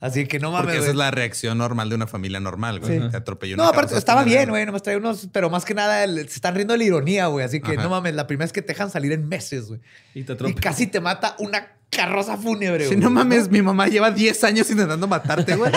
[0.00, 0.66] Así que no mames.
[0.66, 3.00] Porque esa es la reacción normal de una familia normal, güey.
[3.00, 3.08] Sí.
[3.10, 4.66] Te atropelló No, aparte estaba bien, güey.
[4.66, 7.44] Nomás traía unos, pero más que nada el- se están riendo de la ironía, güey.
[7.44, 7.82] Así que Ajá.
[7.82, 9.80] no mames, la primera vez que te dejan salir en meses, güey.
[10.14, 10.60] Y te Y atropellan.
[10.62, 13.00] casi te mata una carroza fúnebre, Sí, güey.
[13.00, 15.72] no mames, mi mamá lleva 10 años intentando matarte, güey.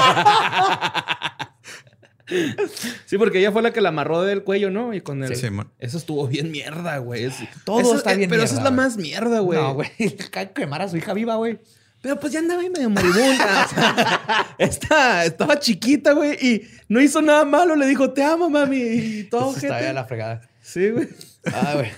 [3.06, 4.94] Sí, porque ella fue la que la amarró del cuello, ¿no?
[4.94, 5.34] Y con el...
[5.36, 5.48] Sí,
[5.80, 7.24] eso estuvo bien mierda, güey.
[7.24, 8.86] Es- Todo eso- está eh, bien Pero esa es mierda, la güey.
[8.86, 9.60] más mierda, güey.
[9.60, 9.90] No, güey.
[10.56, 11.60] Quemar a su hija viva, güey.
[12.02, 13.66] Pero pues ya andaba ahí medio moribunda.
[13.66, 17.76] o sea, esta- estaba chiquita, güey, y no hizo nada malo.
[17.78, 18.78] Le dijo, te amo, mami.
[18.78, 19.84] Y todo, Eso está gente.
[19.86, 20.42] ya la fregada.
[20.62, 21.08] Sí, güey.
[21.46, 21.92] Ah, güey.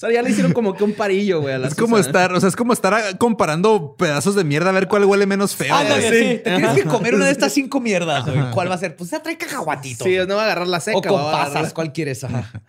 [0.00, 1.52] O sea, ya le hicieron como que un parillo, güey.
[1.54, 4.72] a la Es como estar, o sea, es como estar comparando pedazos de mierda a
[4.72, 5.74] ver cuál huele menos feo.
[5.74, 6.22] Ándale, güey.
[6.22, 6.28] sí.
[6.42, 8.50] Te tienes que comer una de estas cinco mierdas, güey.
[8.52, 8.96] ¿Cuál va a ser?
[8.96, 10.04] Pues ya trae cacahuatito.
[10.04, 10.96] Sí, no va a agarrar la seca.
[10.96, 11.62] o con va a agarrar pasas.
[11.68, 12.24] la- ¿Cuál quieres?
[12.24, 12.50] Ajá.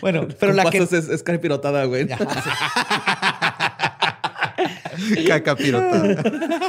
[0.00, 0.78] Bueno, pero con la que...
[0.78, 2.06] pasas es, es caripirotada, güey.
[5.26, 6.22] Caca pirotada.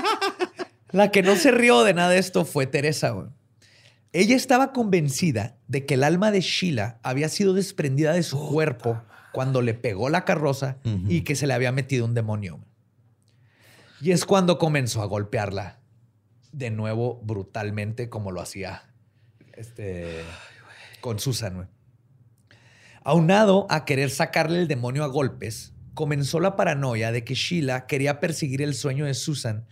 [0.92, 3.28] La que no se rió de nada de esto fue Teresa, güey.
[4.12, 9.02] Ella estaba convencida de que el alma de Sheila había sido desprendida de su cuerpo
[9.32, 12.60] cuando le pegó la carroza y que se le había metido un demonio.
[14.02, 15.80] Y es cuando comenzó a golpearla
[16.52, 18.90] de nuevo brutalmente como lo hacía
[19.54, 20.24] este,
[21.02, 21.70] con Susan.
[23.04, 28.20] Aunado a querer sacarle el demonio a golpes, comenzó la paranoia de que Sheila quería
[28.20, 29.68] perseguir el sueño de Susan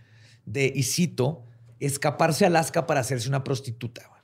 [0.45, 1.45] de, y cito,
[1.79, 4.16] escaparse a Alaska para hacerse una prostituta.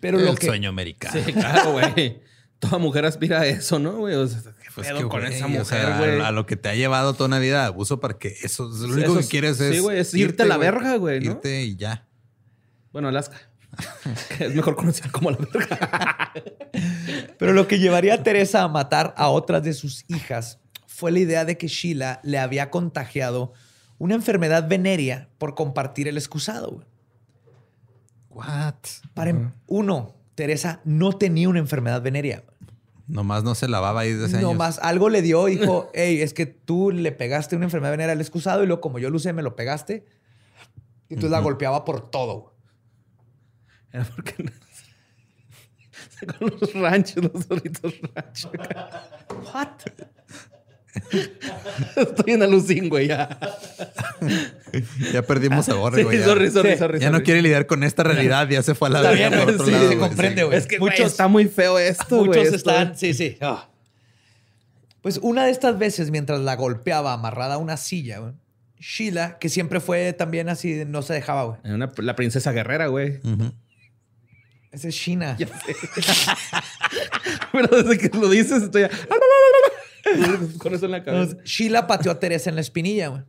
[0.00, 0.12] Güey.
[0.12, 0.46] Pero lo el que...
[0.46, 1.20] sueño americano.
[1.24, 2.20] Sí, claro, güey.
[2.58, 4.14] Toda mujer aspira a eso, ¿no, güey?
[4.16, 6.20] O sea, ¿qué Pues que, con güey, esa o mujer, sea, güey?
[6.20, 8.80] a, a lo que te ha llevado toda una vida abuso para que eso es
[8.80, 11.20] lo único Eso que es- quieres es sí, güey, es irte a la verga, güey,
[11.20, 11.32] ¿no?
[11.32, 12.06] Irte y ya.
[12.92, 13.36] Bueno, Alaska.
[14.40, 16.32] es mejor conocida como la verga.
[17.38, 21.20] Pero lo que llevaría a Teresa a matar a otras de sus hijas fue la
[21.20, 23.52] idea de que Sheila le había contagiado
[23.98, 26.84] una enfermedad venérea por compartir el excusado.
[28.38, 28.74] What?
[29.14, 32.44] Para em- uno, Teresa no tenía una enfermedad venérea.
[33.08, 34.52] Nomás no se lavaba ahí desde años.
[34.52, 38.12] No más, algo le dio, dijo, hey, es que tú le pegaste una enfermedad venérea
[38.12, 40.06] al excusado y luego como yo lo usé, me lo pegaste.
[41.08, 42.54] Y entonces la golpeaba por todo.
[43.92, 44.34] Era porque...
[46.38, 48.52] con los ranchos, los zorritos ranchos.
[49.52, 49.80] What?
[51.96, 53.38] Estoy en alucín, güey, ya.
[55.12, 56.18] Ya perdimos a Borre, Sí, güey.
[56.18, 56.24] ya.
[56.24, 56.78] sorry, sorry, Sí.
[56.78, 57.00] sorry.
[57.00, 58.48] Ya no quiere lidiar con esta realidad.
[58.48, 60.40] Ya se fue a la Está verga bien, por otro sí, lado, se güey, comprende,
[60.42, 60.46] sí.
[60.46, 60.58] güey.
[60.58, 62.40] Es que, güey, Muchos- está muy feo esto, güey.
[62.40, 62.70] Muchos esto.
[62.70, 63.38] están, sí, sí.
[63.40, 63.68] Ah.
[65.00, 68.32] Pues una de estas veces, mientras la golpeaba amarrada a una silla, güey,
[68.78, 71.58] Sheila, que siempre fue también así, no se dejaba, güey.
[71.74, 73.20] Una- la princesa guerrera, güey.
[73.24, 73.52] Ujú.
[74.70, 75.38] Esa es Sheena.
[77.52, 78.90] Pero desde que lo dices, estoy ya...
[80.58, 81.22] Con eso en la cabeza.
[81.32, 83.22] Entonces, Sheila pateó a Teresa en la espinilla, güey.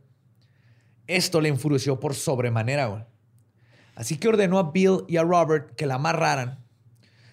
[1.06, 3.02] Esto le enfureció por sobremanera, güey.
[3.96, 6.58] Así que ordenó a Bill y a Robert que la amarraran.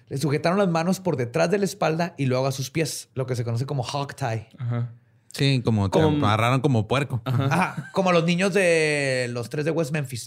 [0.09, 3.25] Le sujetaron las manos por detrás de la espalda y luego a sus pies, lo
[3.25, 4.47] que se conoce como hog tie.
[4.57, 4.91] Ajá.
[5.33, 7.21] Sí, como te Como- amarraron como puerco.
[7.25, 10.25] Ajá, como los niños de los tres de West Memphis.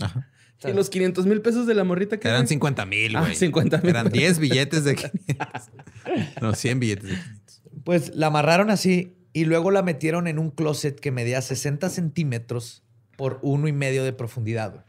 [0.62, 3.34] Y los 500 mil pesos de la morrita que Eran 50 mil, Ah, güey.
[3.34, 3.88] 50,000.
[3.90, 5.70] Eran 10 billetes de 500.
[6.42, 7.39] No, 100 billetes de 500.
[7.84, 12.82] Pues la amarraron así y luego la metieron en un closet que medía 60 centímetros
[13.16, 14.72] por uno y medio de profundidad.
[14.72, 14.84] güey.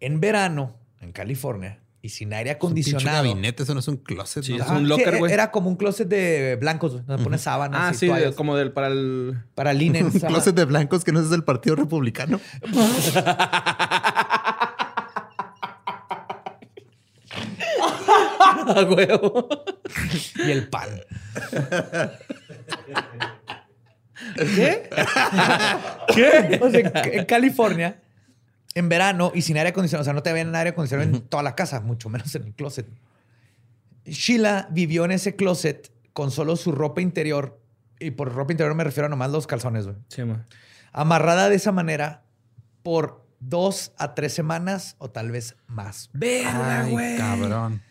[0.00, 3.22] En verano, en California, y sin aire Un pinche acondicionado.
[3.28, 4.42] gabinete, eso no es un closet.
[4.42, 4.64] Sí, ¿no?
[4.64, 5.32] es un locker, sí, güey.
[5.32, 8.56] Era como un closet de blancos, güey, donde pones sábanas Ah, y sí, toallas como
[8.56, 9.36] del para el.
[9.54, 10.06] para linen.
[10.12, 12.40] Un closet de blancos que no es del Partido Republicano.
[18.66, 19.48] Ah, huevo.
[20.46, 20.88] y el pan.
[26.14, 26.58] ¿Qué?
[26.62, 28.00] O sea, en California,
[28.74, 31.42] en verano y sin aire acondicionado, o sea, no te habían aire acondicionado en toda
[31.42, 32.86] la casa, mucho menos en el closet.
[34.04, 37.58] Sheila vivió en ese closet con solo su ropa interior,
[37.98, 39.96] y por ropa interior me refiero a nomás los calzones, güey.
[40.08, 40.46] Sí, ma.
[40.92, 42.22] Amarrada de esa manera
[42.82, 46.10] por dos a tres semanas o tal vez más.
[46.12, 47.16] Verga, Ay, güey.
[47.16, 47.82] cabrón.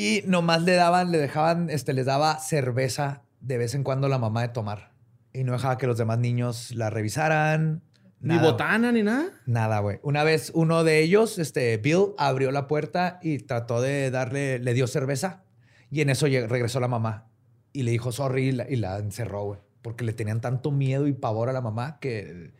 [0.00, 4.20] Y nomás le daban, le dejaban, este, les daba cerveza de vez en cuando la
[4.20, 4.92] mamá de tomar.
[5.32, 7.82] Y no dejaba que los demás niños la revisaran.
[8.20, 9.30] Ni botana, ni nada.
[9.46, 9.98] Nada, güey.
[10.04, 14.72] Una vez uno de ellos, este, Bill, abrió la puerta y trató de darle, le
[14.72, 15.42] dio cerveza.
[15.90, 17.26] Y en eso regresó la mamá
[17.72, 19.60] y le dijo sorry y la, y la encerró, güey.
[19.82, 22.52] Porque le tenían tanto miedo y pavor a la mamá que...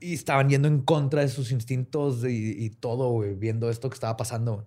[0.00, 3.94] Y estaban yendo en contra de sus instintos y, y todo, güey, viendo esto que
[3.94, 4.66] estaba pasando.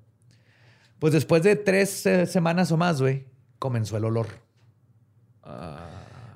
[1.01, 3.25] Pues después de tres eh, semanas o más, güey,
[3.57, 4.27] comenzó el olor.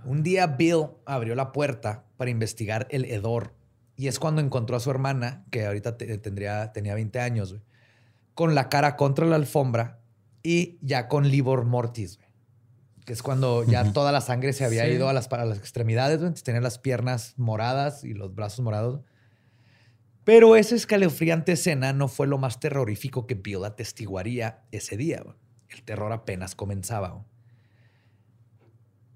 [0.05, 3.53] Un día Bill abrió la puerta para investigar el hedor
[3.95, 7.63] y es cuando encontró a su hermana, que ahorita te- tendría, tenía 20 años, güey,
[8.33, 9.99] con la cara contra la alfombra
[10.41, 12.25] y ya con livor mortis, güey.
[13.05, 14.93] Que es cuando ya toda la sangre se había Sí.
[14.93, 16.33] ido a las, para las extremidades, güey.
[16.33, 19.01] Tenía las piernas moradas y los brazos morados.
[20.26, 25.23] Pero esa escalofriante escena no fue lo más terrorífico que Bill atestiguaría ese día.
[25.69, 27.23] El terror apenas comenzaba.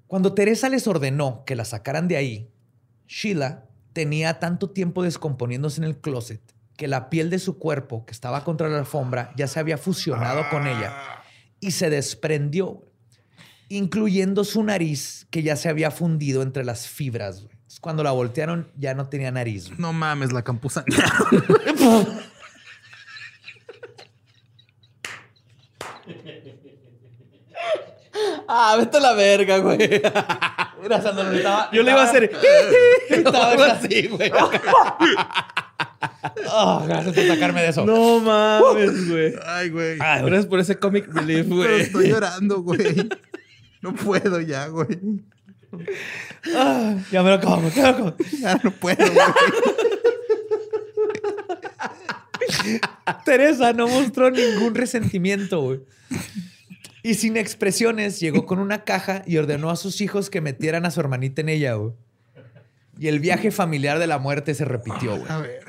[0.06, 2.52] Cuando Teresa les ordenó que la sacaran de ahí,
[3.07, 6.41] Sheila tenía tanto tiempo descomponiéndose en el closet
[6.77, 10.44] que la piel de su cuerpo, que estaba contra la alfombra, ya se había fusionado
[10.49, 10.94] con ella
[11.60, 12.86] y se desprendió,
[13.68, 17.48] incluyendo su nariz, que ya se había fundido entre las fibras.
[17.69, 19.67] Entonces, Cuando la voltearon, ya no tenía nariz.
[19.67, 19.79] güey.
[19.79, 20.83] No mames, la campusa.
[28.47, 29.77] Ah, vete a la verga, güey.
[30.81, 32.31] Mira, Sandro, estaba- Yo le iba a hacer.
[33.09, 34.31] Estaba así, güey.
[36.51, 37.85] Ah, gracias por sacarme de eso.
[37.85, 39.33] No mames, güey.
[39.45, 39.97] Ay, güey.
[40.01, 40.21] Ay.
[40.23, 41.81] Gracias por ese comic relief, Pero güey.
[41.81, 43.09] estoy llorando, güey.
[43.81, 44.87] No puedo ya, güey.
[46.55, 48.31] Ah, ya me lo acabamos, ya me lo acabamos.
[48.39, 49.25] Ya no puedo, güey.
[53.25, 55.81] Teresa no mostró ningún resentimiento, güey.
[57.03, 60.91] Y sin expresiones, llegó con una caja y ordenó a sus hijos que metieran a
[60.91, 61.93] su hermanita en ella, güey.
[62.97, 65.31] Y el viaje familiar de la muerte se repitió, güey.
[65.31, 65.63] A ver.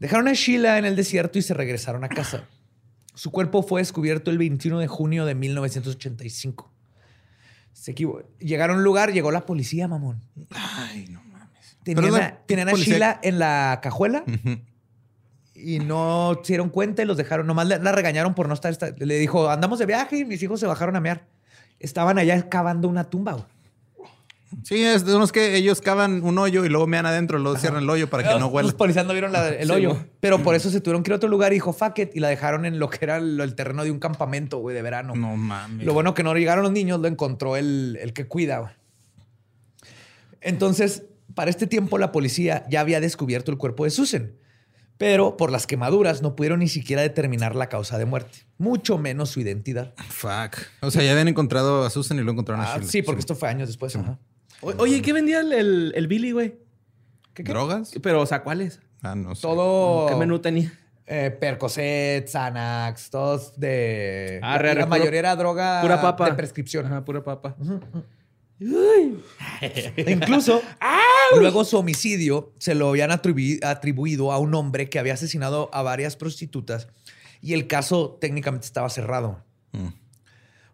[0.00, 2.48] Dejaron a Sheila en el desierto y se regresaron a casa.
[3.14, 6.71] Su cuerpo fue descubierto el 21 de junio de 1985.
[7.72, 10.20] Se equivo- Llegaron a un lugar, llegó la policía, mamón.
[10.54, 11.76] Ay, no mames.
[11.84, 14.24] Tenían, la a, tenían a Sheila en la cajuela
[15.54, 17.46] y no se dieron cuenta y los dejaron.
[17.46, 20.42] Nomás la, la regañaron por no estar, esta- Le dijo, andamos de viaje y mis
[20.42, 21.26] hijos se bajaron a mear.
[21.80, 23.32] Estaban allá cavando una tumba.
[23.32, 23.44] güey.
[24.64, 27.82] Sí, es de unos que ellos cavan un hoyo y luego mean adentro, luego cierran
[27.82, 28.72] el hoyo para que no Los huela.
[28.72, 29.90] policías no vieron la- el Sí, hoyo.
[29.94, 30.02] güey.
[30.20, 32.10] Pero por eso se tuvieron que ir a otro lugar y dijo, fuck it.
[32.14, 34.82] Y la dejaron en lo que era el, el terreno de un campamento, güey, de
[34.82, 35.14] verano.
[35.14, 35.86] No mames.
[35.86, 38.58] Lo bueno que no llegaron los niños, lo encontró el, el que cuida.
[38.58, 38.72] güey.
[40.40, 41.04] Entonces,
[41.34, 44.32] para este tiempo, la policía ya había descubierto el cuerpo de Susan.
[44.98, 49.30] Pero por las quemaduras no pudieron ni siquiera determinar la causa de muerte, mucho menos
[49.30, 49.94] su identidad.
[50.08, 50.58] Fuck.
[50.80, 52.90] O sea, ya habían encontrado a Susan y lo encontraron a Ah, Sheila.
[52.92, 53.96] sí, porque esto fue años después.
[53.96, 54.18] ajá.
[54.62, 56.56] O- Oye, ¿qué vendía el, el, el Billy, güey?
[57.34, 57.92] ¿Drogas?
[58.02, 58.80] Pero, o sea, ¿cuáles?
[59.02, 59.42] Ah, no sé.
[59.42, 60.06] Todo.
[60.08, 60.72] ¿Qué menú tenía?
[61.06, 64.38] Eh, Percocet, Xanax, todos de.
[64.42, 66.26] Ah, la, re, re, la puro- mayoría era droga Pura papa.
[66.30, 66.86] de prescripción.
[66.86, 67.56] Ajá, pura papa.
[68.60, 70.62] E incluso,
[71.36, 75.82] luego su homicidio se lo habían atribu- atribuido a un hombre que había asesinado a
[75.82, 76.86] varias prostitutas
[77.40, 79.42] y el caso técnicamente estaba cerrado.
[79.72, 79.88] Mm.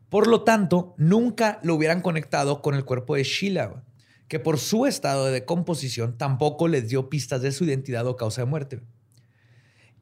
[0.08, 3.82] Por lo tanto, nunca lo hubieran conectado con el cuerpo de Sheila,
[4.26, 8.40] que por su estado de decomposición tampoco les dio pistas de su identidad o causa
[8.42, 8.80] de muerte.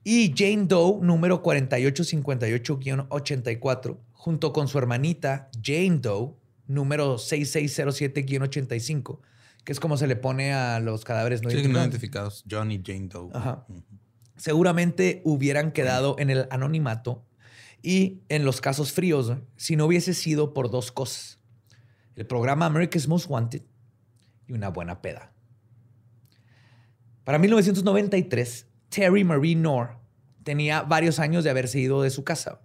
[0.04, 6.34] Y Jane Doe, número 4858-84, junto con su hermanita Jane Doe,
[6.66, 9.18] número 6607-85,
[9.64, 11.86] que es como se le pone a los cadáveres no Sí, no identificados.
[11.88, 12.44] identificados.
[12.50, 13.30] John y Jane Doe.
[13.34, 13.64] Ajá.
[14.36, 17.24] Seguramente hubieran quedado en el anonimato
[17.82, 21.38] y en los casos fríos si no hubiese sido por dos cosas.
[22.14, 23.62] El programa America's Most Wanted
[24.46, 25.32] y una buena peda.
[27.24, 29.98] Para 1993, Terry Marie Knorr
[30.44, 32.60] tenía varios años de haberse ido de su casa.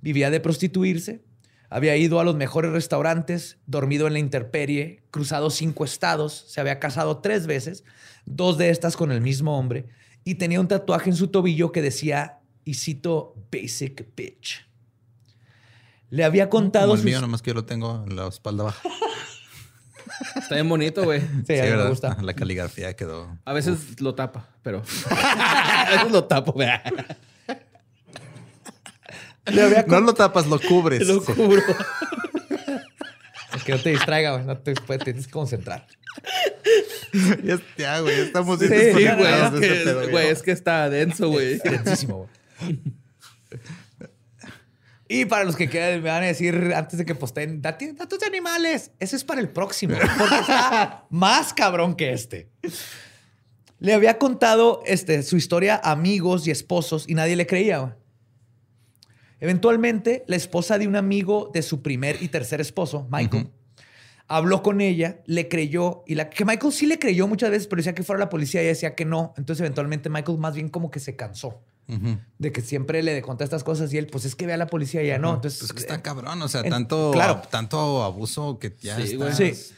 [0.00, 1.24] Vivía de prostituirse,
[1.70, 6.78] había ido a los mejores restaurantes, dormido en la intemperie, cruzado cinco estados, se había
[6.78, 7.84] casado tres veces,
[8.26, 9.86] dos de estas con el mismo hombre,
[10.24, 14.66] y tenía un tatuaje en su tobillo que decía, y cito, Basic Bitch.
[16.10, 18.64] Le había contado Como el sus- mío, nomás que yo lo tengo en la espalda
[18.64, 18.80] baja.
[20.36, 21.20] Está bien bonito, güey.
[21.20, 22.16] Sí, Sí, a mí me gusta.
[22.22, 23.36] La caligrafía quedó.
[23.44, 24.82] A veces lo tapa, pero.
[25.10, 26.68] a veces lo tapo, güey.
[29.46, 31.06] Le había No lo tapas, lo cubres.
[31.06, 31.62] Lo cubro.
[33.56, 34.44] Es que no te distraiga, güey.
[34.44, 35.86] No te, te tienes que concentrar.
[37.76, 39.06] ya, güey, ya estamos Sí, Sí, güey.
[39.06, 41.58] Es este que, pedo, güey, es que está denso, güey.
[41.58, 42.28] Densísimo, güey.
[45.06, 48.18] Y para los que quieran, me van a decir antes de que posteen "Dati- datos
[48.18, 48.90] de animales.
[48.98, 52.48] Ese es para el próximo, porque está más cabrón que este.
[53.78, 57.96] Le había contado este, su historia a amigos y esposos y nadie le creía.
[59.40, 63.50] Eventualmente, la esposa de un amigo de su primer y tercer esposo, Michael,
[64.26, 67.80] habló con ella, le creyó y la que Michael sí le creyó muchas veces, pero
[67.80, 69.34] decía que fuera la policía y ella decía que no.
[69.36, 71.62] Entonces, eventualmente, Michael más bien como que se cansó
[72.38, 74.66] de que siempre le conté estas cosas y él, pues es que ve a la
[74.68, 75.34] policía y ya no.
[75.34, 76.40] Entonces, Pues que está cabrón.
[76.42, 77.42] O sea, en- tanto, claro.
[77.50, 79.16] tanto abuso que ya Sí, está.
[79.16, 79.32] güey.
[79.54, 79.72] Sí.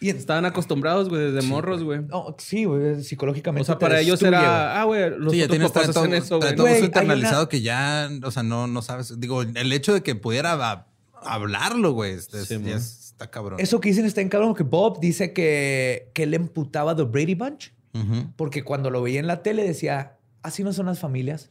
[0.00, 2.00] Y en- Estaban acostumbrados, güey, desde morros, güey.
[2.02, 3.62] no, sí, güey, psicológicamente.
[3.62, 6.38] O sea, para ellos era, ah, güey, los Sí, ya tienes papás tanto, hacen eso,
[6.38, 6.48] güey.
[6.48, 9.20] tanto Güey, abuso hay internalizado una- que ya, o sea, no, no sabes.
[9.20, 10.86] Digo, el hecho de que pudiera a-
[11.24, 12.68] hablarlo, güey, es- es- Sí, ya man.
[12.78, 13.60] está cabrón.
[13.60, 17.36] Eso que dicen está en cabrón, que Bob dice que, que él emputaba The Brady
[17.36, 17.72] Bunch
[18.36, 21.50] porque cuando lo veía en la tele decía, así no son las familias.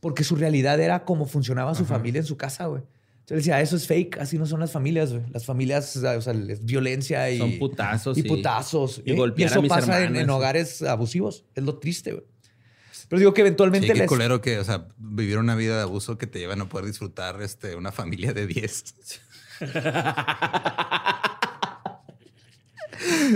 [0.00, 2.82] Porque su realidad era cómo funcionaba su familia en su casa, güey.
[3.20, 5.24] Entonces decía, eso es fake, así no son las familias, güey.
[5.32, 7.38] Las familias, o sea, es violencia y...
[7.38, 9.02] Son putazos Y y- putazos.
[9.04, 9.16] y ¿eh?
[9.20, 10.22] a eso mis pasa en, hermanas.
[10.22, 11.44] en hogares abusivos.
[11.56, 12.24] Es lo triste, güey.
[13.08, 13.88] Pero digo que eventualmente...
[13.88, 16.52] Sí, qué les- culero que, o sea, vivir una vida de abuso que te lleva
[16.52, 18.84] a no poder disfrutar este, una familia de 10.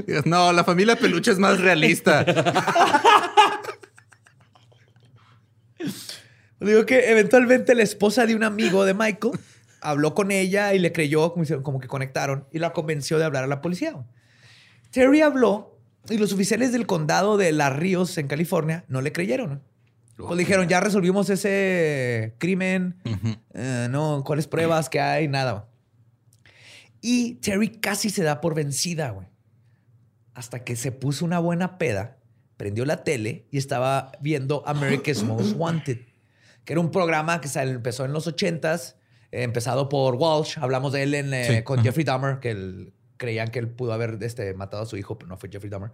[0.07, 2.25] Digas, no, la familia peluche es más realista.
[6.65, 9.39] Digo que eventualmente la esposa de un amigo de Michael
[9.81, 13.49] habló con ella y le creyó, como, que conectaron, y la convenció de hablar a
[13.49, 13.95] la policía.
[14.91, 15.79] Terry habló
[16.09, 19.63] y los oficiales del condado de Las Ríos, en California, no le creyeron.
[20.17, 22.97] Pues dijeron, ya resolvimos ese crimen,
[23.55, 25.69] eh, no, cuáles pruebas que hay, nada.
[27.01, 29.27] Y Terry casi se da por vencida, güey.
[30.35, 32.19] Hasta que se puso una buena peda,
[32.57, 35.99] prendió la tele y estaba viendo America's Most Wanted,
[36.65, 38.95] que era un programa que empezó en los 80s,
[39.31, 40.59] eh, empezado por Walsh.
[40.59, 41.85] Hablamos de él en, eh, Sí, con ajá.
[41.87, 45.29] Jeffrey Dahmer, que él- creían que él pudo haber este, matado a su hijo, pero
[45.29, 45.93] no fue Jeffrey Dahmer.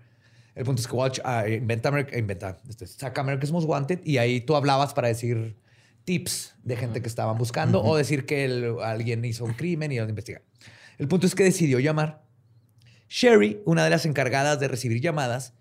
[0.54, 4.40] El punto es que Walsh ah, inventa, inventa este, saca America's Most Wanted y ahí
[4.40, 5.56] tú hablabas para decir
[6.04, 10.08] tips de gente que estaban buscando o decir que alguien hizo un crimen y iban
[10.08, 10.42] a investigar.
[10.96, 12.22] El punto es que decidió llamar.
[13.08, 15.54] Sherry, una de las encargadas de recibir llamadas,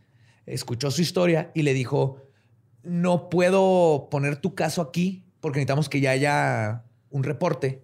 [0.45, 2.21] escuchó su historia y le dijo,
[2.87, 7.83] no puedo poner tu caso aquí porque necesitamos que ya haya un reporte,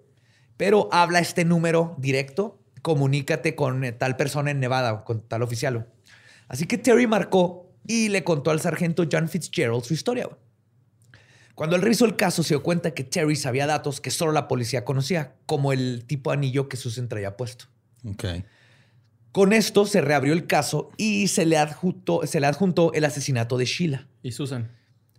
[0.57, 5.87] pero habla este número directo, comunícate con eh, tal persona en Nevada, con tal oficial.
[6.47, 10.29] Así que Terry marcó y le contó al sargento John Fitzgerald su historia.
[11.55, 14.47] Cuando él revisó el caso, se dio cuenta que Terry sabía datos que solo la
[14.47, 17.65] policía conocía, como el tipo de anillo que Susan traía puesto.
[18.05, 18.25] Ok.
[19.31, 23.57] Con esto se reabrió el caso y se le adjuntó, se le adjuntó el asesinato
[23.57, 24.07] de Sheila.
[24.21, 24.71] Y Susan.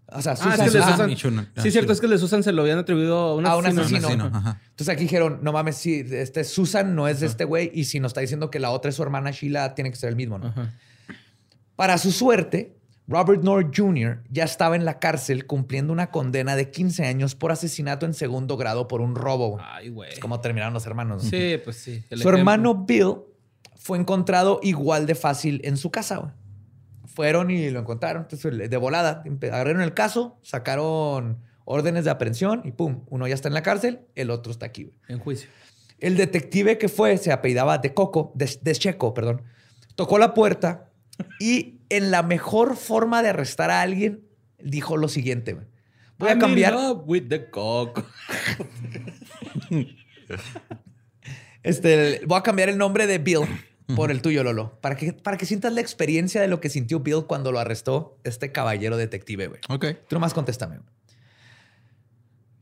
[0.06, 0.52] O sea, Ah, Susan.
[0.66, 1.10] es que Ah, Susan.
[1.10, 3.34] y Shuna- ah, Sí, cierto, es que el de Susan se lo habían atribuido a
[3.34, 3.82] un A un asesino.
[3.82, 3.98] asesino.
[3.98, 4.60] Un asesino, ajá.
[4.70, 8.00] Entonces aquí dijeron, no mames, sí, este Susan no es de este güey y si
[8.00, 10.38] nos está diciendo que la otra es su hermana Sheila, tiene que ser el mismo,
[10.38, 10.48] ¿no?
[10.48, 10.74] Ajá.
[11.76, 12.76] Para su suerte,
[13.08, 14.22] Robert North Jr.
[14.30, 18.56] ya estaba en la cárcel cumpliendo una condena de 15 años por asesinato en segundo
[18.56, 19.50] grado por un robo.
[19.52, 19.64] güey.
[19.66, 20.12] Ay, güey.
[20.12, 21.24] Es como terminaron los hermanos.
[21.24, 21.30] ¿no?
[21.30, 22.00] Sí, pues sí.
[22.08, 22.38] Su ejemplo.
[22.38, 23.14] hermano Bill
[23.76, 26.16] fue encontrado igual de fácil en su casa.
[26.18, 26.32] güey.
[27.14, 28.22] Fueron y lo encontraron.
[28.22, 33.48] Entonces, de volada, agarraron el caso, sacaron órdenes de aprehensión y pum, uno ya está
[33.48, 34.84] en la cárcel, el otro está aquí.
[34.84, 34.96] güey.
[35.08, 35.48] En juicio.
[35.98, 39.42] El detective que fue, se apellidaba de Coco, de, de Checo, perdón,
[39.94, 40.90] tocó la puerta
[41.38, 44.24] y en la mejor forma de arrestar a alguien,
[44.58, 45.52] dijo lo siguiente.
[45.54, 45.66] güey.
[46.18, 46.72] Voy a I'm in cambiar.
[46.74, 48.04] love with the cock.
[51.62, 53.40] Este, voy a cambiar el nombre de Bill
[53.94, 57.00] por el tuyo, Lolo, para que, para que sientas la experiencia de lo que sintió
[57.00, 59.60] Bill cuando lo arrestó este caballero detective, güey.
[59.68, 59.86] Ok.
[60.08, 60.80] Tú nomás contéstame.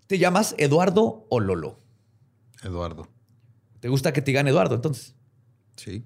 [0.06, 1.78] ¿Te llamas Eduardo o Lolo?
[2.62, 3.08] Eduardo.
[3.80, 5.14] ¿Te gusta que te digan Eduardo entonces?
[5.76, 6.04] Sí.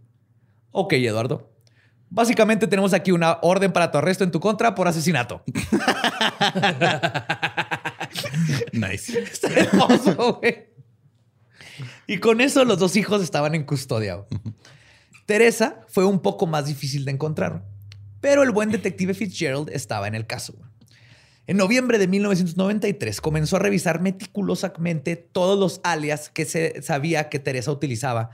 [0.71, 1.51] Ok, Eduardo.
[2.09, 5.43] Básicamente tenemos aquí una orden para tu arresto en tu contra por asesinato.
[8.73, 9.19] Nice.
[9.33, 10.69] Está hermoso, güey.
[12.07, 14.25] Y con eso los dos hijos estaban en custodia.
[15.27, 17.65] Teresa fue un poco más difícil de encontrar,
[18.21, 20.55] pero el buen detective Fitzgerald estaba en el caso.
[21.49, 27.39] En noviembre de 1993 comenzó a revisar meticulosamente todos los alias que se sabía que
[27.39, 28.31] Teresa utilizaba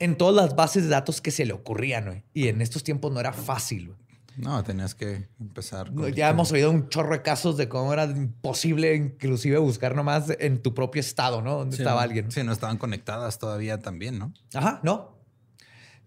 [0.00, 2.04] en todas las bases de datos que se le ocurrían.
[2.06, 2.24] güey.
[2.34, 3.86] Y en estos tiempos no era fácil.
[3.88, 3.98] güey.
[4.36, 5.92] No, tenías que empezar.
[5.92, 10.26] Con- Ya hemos oído un chorro de casos de cómo era imposible inclusive buscar nomás
[10.38, 11.56] en tu propio estado, ¿no?
[11.58, 11.82] Donde Sí.
[11.82, 12.30] estaba alguien.
[12.30, 14.32] Sí, no estaban conectadas todavía también, ¿no?
[14.54, 15.17] Ajá, no.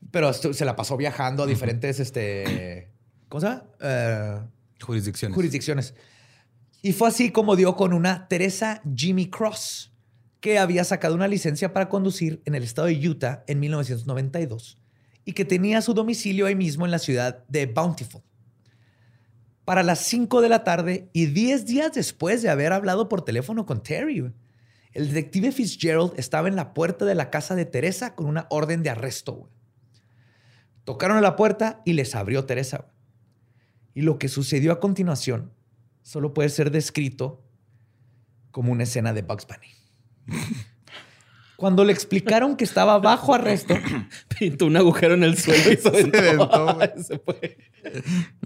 [0.09, 2.89] Pero se la pasó viajando a diferentes, este,
[3.29, 3.63] ¿cómo se llama?
[3.79, 4.39] Eh,
[4.81, 5.35] Jurisdicciones.
[5.35, 5.93] jurisdicciones.
[6.81, 9.93] Y fue así como dio con una Teresa Jimmy Cross,
[10.39, 14.79] que había sacado una licencia para conducir en el estado de Utah en 1992
[15.23, 18.23] y que tenía su domicilio ahí mismo en la ciudad de Bountiful.
[19.65, 23.67] para las 5 de la tarde y 10 días después de haber hablado por teléfono
[23.67, 24.33] con Terry.
[24.91, 28.81] El detective Fitzgerald estaba en la puerta de la casa de Teresa con una orden
[28.81, 29.49] de arresto.
[30.91, 32.83] Tocaron a la puerta y les abrió Teresa.
[33.93, 35.53] Y lo que sucedió a continuación
[36.01, 37.41] solo puede ser descrito
[38.51, 40.37] como una escena de Bugs Bunny.
[41.55, 43.73] Cuando le explicaron que estaba bajo arresto,
[44.37, 46.77] Pintó un agujero en el suelo y se aventó.
[47.01, 47.57] Se fue.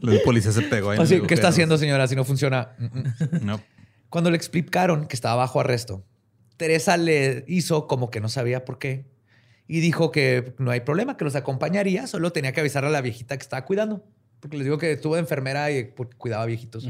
[0.04, 1.00] El policía se pegó ahí.
[1.00, 2.08] así, ¿qué está haciendo, señora?
[2.08, 2.76] Si no funciona.
[3.42, 3.60] No.
[4.10, 6.06] Cuando le explicaron que estaba bajo arresto,
[6.58, 9.15] Teresa le hizo como que no sabía por qué
[9.68, 13.02] y dijo que no hay problema, que los acompañaría, solo tenía que avisarle a la
[13.02, 14.04] viejita que estaba cuidando,
[14.40, 16.88] porque les digo que estuvo de enfermera y cuidaba viejitos.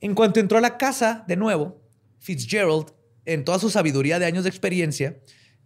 [0.00, 1.80] En cuanto entró a la casa de nuevo,
[2.18, 2.92] Fitzgerald,
[3.24, 5.18] en toda su sabiduría de años de experiencia,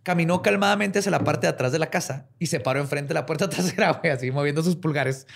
[0.03, 3.15] caminó calmadamente hacia la parte de atrás de la casa y se paró enfrente de
[3.15, 5.27] la puerta trasera, güey, así moviendo sus pulgares.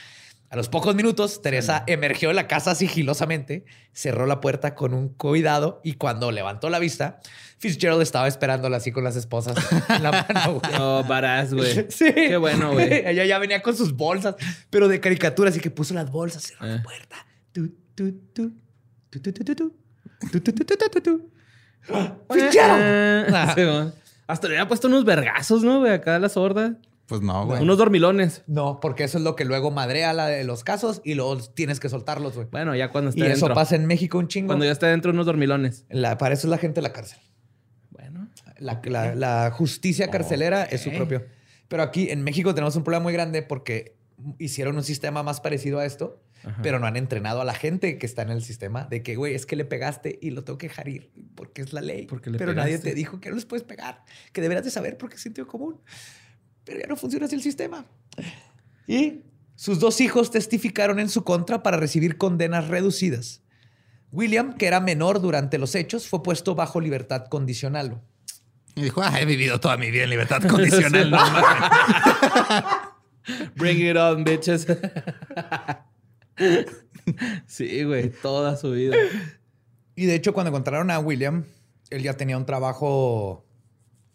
[0.49, 5.09] A los pocos minutos, Teresa emergió de la casa sigilosamente, cerró la puerta con un
[5.09, 7.19] cuidado y cuando levantó la vista,
[7.59, 9.57] Fitzgerald estaba esperándola así con las esposas
[9.89, 10.73] en la mano, güey.
[10.79, 11.87] No, varas, güey.
[11.89, 12.13] Sí.
[12.15, 12.93] Qué bueno, güey.
[13.09, 14.37] Ella ya venía con sus bolsas,
[14.71, 16.77] pero de caricatura, así que puso las bolsas, cerró Eh.
[16.77, 17.17] la puerta.
[17.53, 18.53] Tu, tu, tu,
[19.11, 19.75] tu, tu, tu, tu, tu.
[20.31, 21.31] Tu, tu, tu, tu, tu, tu, tu.
[22.33, 23.35] Fitzgerald.
[23.35, 23.91] Ah.
[24.29, 25.93] Hasta le había puesto unos vergazos, ¿no, güey?
[25.93, 26.77] Acá a la sorda.
[27.07, 27.63] Pues no, güey.
[27.63, 28.43] Unos dormilones.
[28.49, 31.79] No, porque eso es lo que luego madrea la de los casos y luego tienes
[31.79, 32.49] que soltarlos, güey.
[32.51, 34.49] Bueno, ya cuando Y está eso pasa en México un chingo.
[34.49, 35.85] Cuando ya está dentro, unos dormilones.
[35.89, 37.19] La- para eso es la gente de la cárcel.
[37.91, 38.29] Bueno.
[38.59, 41.25] La, la- la justicia carcelera es su propio.
[41.69, 43.97] Pero aquí en México tenemos un problema muy grande porque
[44.39, 46.23] hicieron un sistema más parecido a esto,
[46.63, 49.35] pero no han entrenado a la gente que está en el sistema de que, güey,
[49.35, 52.07] es que le pegaste y lo tengo que dejar ir porque es la ley.
[52.07, 54.97] Porque le pero nadie te dijo que no les puedes pegar, que deberás de saber
[54.97, 55.81] porque es sentido común.
[56.67, 57.87] Pero ya no funciona así el sistema.
[58.87, 59.23] Y
[59.55, 63.41] sus dos hijos testificaron en su contra para recibir condenas reducidas.
[64.13, 68.03] William, que era menor durante los hechos, fue puesto bajo libertad condicional.
[68.75, 71.11] Y dijo, ah, he vivido toda mi vida en libertad condicional.
[71.11, 71.45] no mames".
[73.57, 74.67] Bring it on, bitches.
[77.47, 78.11] sí, güey.
[78.11, 78.97] Toda su vida.
[79.95, 81.45] Y de hecho, cuando encontraron a William,
[81.91, 83.47] él ya tenía un trabajo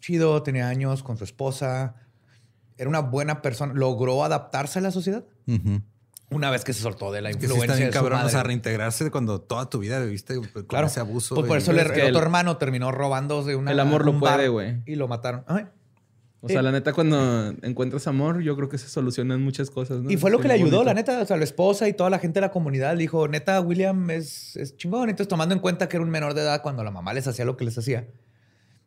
[0.00, 1.96] chido, tenía años con su esposa,
[2.82, 5.80] era una buena persona, logró adaptarse a la sociedad Ujú.
[6.30, 8.18] una vez que se soltó de la Que sí influencia está bien de su cabrón,
[8.18, 8.32] o madre.
[8.32, 10.86] sea, reintegrarse cuando toda tu vida viviste con Claro.
[10.88, 11.34] ese abuso.
[11.34, 13.70] Pues por eso le- Es que el otro el- hermano terminó robando de una.
[13.70, 14.82] El amor lo puede, güey.
[14.86, 15.44] Y lo mataron.
[15.46, 15.66] Ay.
[16.44, 20.10] O sea, la neta, cuando encuentras amor, yo creo que se solucionan muchas cosas, ¿no?
[20.10, 20.84] Y fue lo que le ayudó, bonito.
[20.86, 21.22] la neta.
[21.22, 24.10] O sea, la esposa y toda la gente de la comunidad le dijo, neta, William
[24.10, 25.08] es, es chingón.
[25.08, 27.44] Entonces, tomando en cuenta que era un menor de edad cuando la mamá les hacía
[27.44, 28.08] lo que les hacía,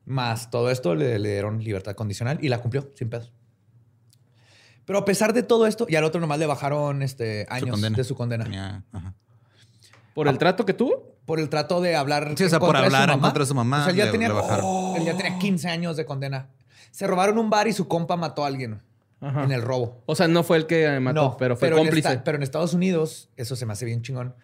[0.03, 3.31] más todo esto le, le dieron libertad condicional y la cumplió sin pedos.
[4.85, 8.03] Pero a pesar de todo esto, y al otro nomás le bajaron este, años de
[8.03, 8.43] su condena.
[8.43, 9.13] Tenía- ajá.
[10.13, 11.15] ¿Por el trato que tuvo?
[11.25, 12.33] Por el trato de hablar.
[12.37, 14.05] Sí, o en sea, por hablar en contra de su mamá, O sea, él ya,
[14.05, 14.95] le- tenía, le bajaron.
[14.95, 16.49] él ya tenía 15 años de condena.
[16.91, 18.81] Se robaron un bar y su compa mató a alguien
[19.19, 19.43] Ajá.
[19.43, 20.01] en el robo.
[20.05, 22.07] O sea, no fue el que mató, No, pero fue en cómplice.
[22.09, 24.35] esta- pero en Estados Unidos, eso se me hace bien chingón.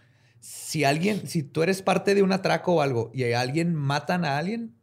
[0.41, 4.25] Si alguien, si tú eres parte de un atraco o algo y a alguien matan
[4.25, 4.75] a alguien,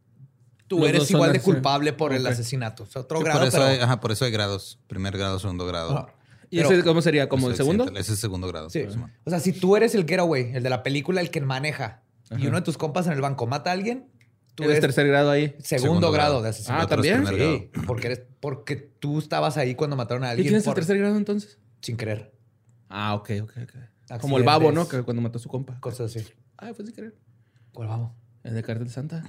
[0.69, 2.85] tú Los eres igual de culpable por el asesinato.
[2.85, 4.78] O sea, otro Sí, grado, por, eso pero- hay, ajá, por eso hay grados.
[4.86, 5.99] Primer grado, segundo grado.
[5.99, 6.15] Ajá.
[6.51, 7.28] ¿Y Pero- ese cómo sería?
[7.28, 7.85] ¿Como el segundo?
[7.90, 8.70] Ese es el segundo grado.
[8.70, 8.85] Sí.
[9.24, 12.03] O sea, si tú eres el getaway, el de la película, el que maneja,
[12.39, 14.11] y uno de tus compas en el banco mata a alguien,
[14.55, 15.55] tú Eres eres tercer grado ahí.
[15.62, 16.43] segundo, Segundo grado grado.
[16.43, 16.85] de Ah, asesinato.
[16.85, 17.27] Es ¿también?
[17.27, 20.74] Sí, porque, eres, porque tú estabas ahí cuando mataron a ¿Y alguien quién es el
[20.74, 21.59] tercer grado entonces?
[21.82, 22.32] sin querer.
[22.89, 24.20] Ah, ok, ok, ok.
[24.20, 24.89] Como el babo, ¿no?
[24.89, 25.78] Que cuando mató a su compa.
[25.81, 26.27] Cosas así.
[26.57, 27.15] Ah, fue sin querer.
[27.73, 28.15] ¿Cuál babo?
[28.43, 29.23] El de Cartel de Santa.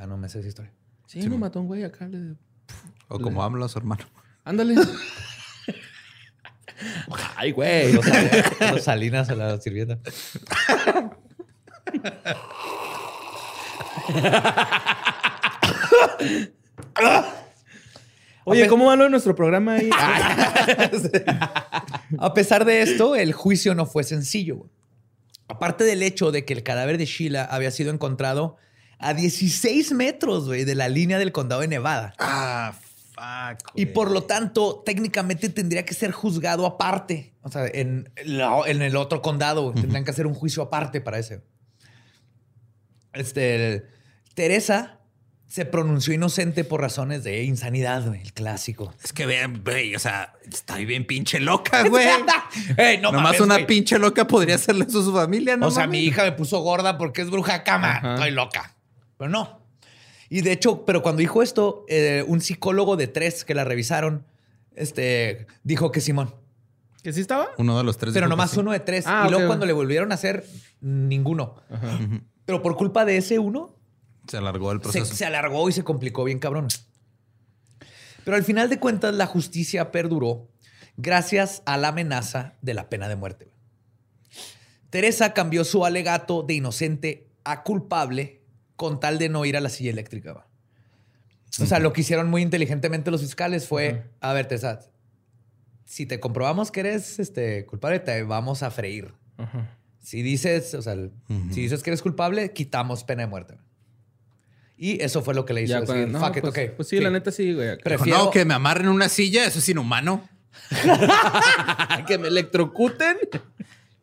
[0.00, 0.72] Ah, no me sé esa historia.
[1.06, 1.38] Sí, Sí, no mo.
[1.40, 2.06] mató a un güey acá.
[2.08, 2.36] le-
[3.08, 4.04] O como habla su hermano.
[4.44, 4.74] Ándale.
[7.36, 7.92] Ay, güey.
[7.92, 8.04] Los,
[8.72, 9.98] los Salinas a la sirvienta.
[18.44, 19.90] Oye, ¿cómo va lo de nuestro programa ahí?
[22.18, 24.66] A pesar de esto, el juicio no fue sencillo.
[25.48, 28.56] Aparte del hecho de que el cadáver de Sheila había sido encontrado
[28.98, 32.14] a 16 metros güey, de la línea del condado de Nevada.
[32.18, 32.72] Ah,
[33.14, 33.70] fuck.
[33.74, 37.34] Y por lo tanto, técnicamente tendría que ser juzgado aparte.
[37.42, 41.00] O sea, en, la- en el otro condado güey, tendrían que hacer un juicio aparte
[41.00, 41.42] para ese.
[43.12, 43.84] Este,
[44.34, 44.94] Teresa
[45.48, 48.92] se pronunció inocente por razones de insanidad, güey, el clásico.
[49.02, 52.06] Es que vean, güey, o sea, está bien pinche loca, güey.
[52.76, 53.66] Ey, no Nomás mames, una güey.
[53.66, 55.68] pinche loca podría hacerle eso a su familia, ¿no?
[55.68, 56.00] o sea, mames?
[56.00, 57.96] mi hija me puso gorda porque es bruja cama.
[57.96, 58.14] Ajá.
[58.16, 58.74] Estoy loca.
[59.18, 59.60] Pero no.
[60.30, 64.26] Y de hecho, pero cuando dijo esto, eh, un psicólogo de tres que la revisaron,
[64.74, 66.34] este, dijo que Simón.
[67.02, 67.48] ¿Que sí estaba?
[67.58, 68.12] Uno de los tres.
[68.14, 68.60] Pero nomás sí.
[68.60, 69.04] uno de tres.
[69.06, 70.44] Ah, y luego cuando le volvieron a hacer,
[70.80, 71.56] ninguno.
[72.44, 73.76] Pero por culpa de ese uno,
[74.26, 75.14] Se alargó el se, proceso.
[75.14, 76.68] se alargó y se complicó bien cabrón.
[78.24, 80.48] Pero al final de cuentas, la justicia perduró
[80.96, 83.50] gracias a la amenaza de la pena de muerte.
[84.90, 88.37] Teresa cambió su alegato de inocente a culpable
[88.78, 90.32] con tal de no ir a la silla eléctrica.
[90.32, 90.44] güey.
[91.60, 94.48] O sea, lo que hicieron muy inteligentemente los fiscales fue, a ver,
[95.84, 99.12] si te comprobamos que eres este, culpable, te vamos a freír.
[99.98, 100.94] Si dices, o sea,
[101.50, 103.58] si dices que eres culpable, quitamos pena de muerte.
[104.76, 106.76] Y eso fue lo que le hizo Ya decir, no, fuck it, pues, ok.
[106.76, 107.78] pues sí, la neta sí, güey.
[107.78, 110.22] Prefiero- no, que me amarren en una silla, eso es inhumano.
[112.06, 113.16] que me electrocuten.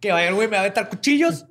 [0.01, 1.45] Que vaya el güey, me va a aventar cuchillos.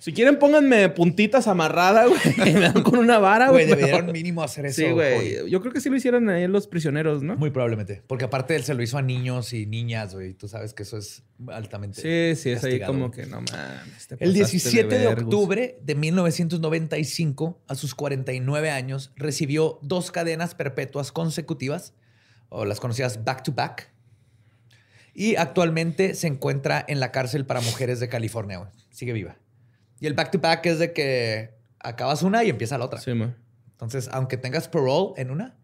[0.00, 2.36] Si quieren, pónganme puntitas amarradas, güey.
[2.54, 3.80] Me dan con una vara, Güey, güey.
[3.80, 4.80] debieron mínimo hacer eso.
[4.80, 5.50] Sí, güey.
[5.50, 7.34] Yo creo que sí lo hicieron ahí los prisioneros, ¿no?
[7.34, 8.02] Muy probablemente.
[8.06, 10.34] Porque aparte él se lo hizo a niños y niñas, güey.
[10.34, 12.00] Tú sabes que eso es altamente.
[12.00, 14.08] Sí, sí, es ahí como que no mames.
[14.12, 15.24] El pasaste 17 de, vergus.
[15.24, 21.92] octubre de 1995, a sus 49 años, recibió dos cadenas perpetuas consecutivas,
[22.50, 23.90] o las conocidas back to back.
[25.12, 28.58] Y actualmente se encuentra en la cárcel para mujeres de California.
[28.58, 28.70] güey.
[28.90, 29.37] Sigue viva.
[30.00, 33.00] Y el back to back es de que acabas una y empieza la otra.
[33.00, 33.36] Sí, man.
[33.72, 35.56] Entonces, aunque tengas parole en una.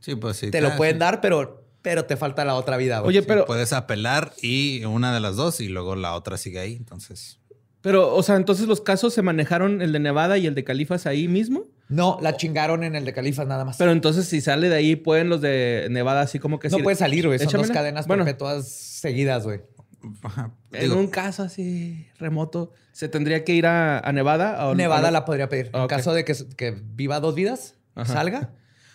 [0.00, 0.50] Sí, pues sí.
[0.50, 1.00] te lo pueden sí.
[1.00, 3.00] dar, pero, pero te falta la otra vida.
[3.00, 3.08] güey.
[3.08, 6.60] Oye, Sí, pero, puedes apelar y una de las dos y luego la otra sigue
[6.60, 6.76] ahí.
[6.76, 7.40] Entonces,
[7.86, 11.06] pero, o sea, entonces los casos se manejaron el de Nevada y el de Califas
[11.06, 11.66] ahí mismo.
[11.88, 13.76] No, la chingaron en el de Califas nada más.
[13.76, 16.96] Pero entonces, si sale de ahí, pueden los de Nevada así como que no puede
[16.96, 17.38] salir, güey.
[17.38, 19.60] Son dos cadenas Bueno, perpetuas seguidas, güey.
[20.72, 24.66] En digo, un caso así remoto, ¿se tendría que ir a, a Nevada?
[24.68, 25.10] o- Nevada o no?
[25.12, 25.70] la podría pedir.
[25.72, 25.90] Ah, En ok.
[25.90, 28.12] caso de que, que viva dos vidas, Ajá.
[28.12, 28.52] salga.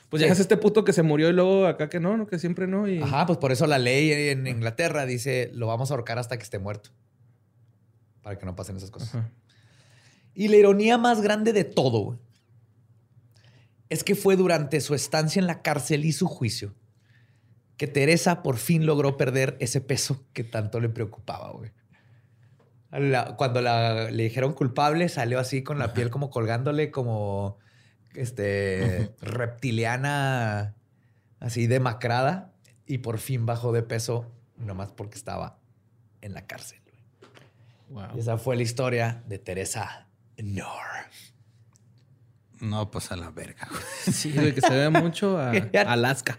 [0.09, 0.27] Pues Sí.
[0.27, 2.67] ya es este puto que se murió y luego acá que no, no, que siempre
[2.67, 2.87] no.
[2.87, 3.01] Y...
[3.01, 6.43] Ajá, pues por eso la ley en Inglaterra dice lo vamos a ahorcar hasta que
[6.43, 6.89] esté muerto.
[8.21, 9.15] Para que no pasen esas cosas.
[9.15, 9.29] Ajá.
[10.33, 12.19] Y la ironía más grande de todo,
[13.89, 16.73] es que fue durante su estancia en la cárcel y su juicio
[17.81, 21.71] que Teresa por fin logró perder ese peso que tanto le preocupaba, güey.
[22.91, 27.57] La- cuando la- le dijeron culpable, salió así con la piel como colgándole, como
[28.13, 30.75] este reptiliana,
[31.39, 32.53] así demacrada,
[32.85, 35.57] y por fin bajó de peso, nomás porque estaba
[36.21, 36.81] en la cárcel.
[37.89, 38.09] Wow.
[38.15, 40.67] Y esa fue la historia de Teresa Nor.
[42.59, 43.67] no, pues a la verga.
[43.71, 43.81] güey.
[44.15, 45.49] Sí, güey, que se ve mucho a
[45.87, 46.37] Alaska.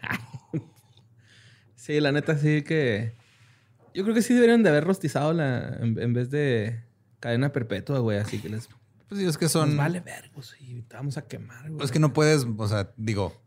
[1.85, 3.13] Sí, la neta sí que...
[3.93, 5.77] Yo creo que sí deberían de haber rostizado la...
[5.81, 6.81] En, en vez de
[7.19, 8.19] cadena perpetua, güey.
[8.19, 8.69] Así que les...
[9.09, 9.77] Pues sí, es que Nos son.
[9.77, 11.79] vale vergos y te vamos a quemar, güey.
[11.79, 13.43] Pues que no puedes, o sea, digo,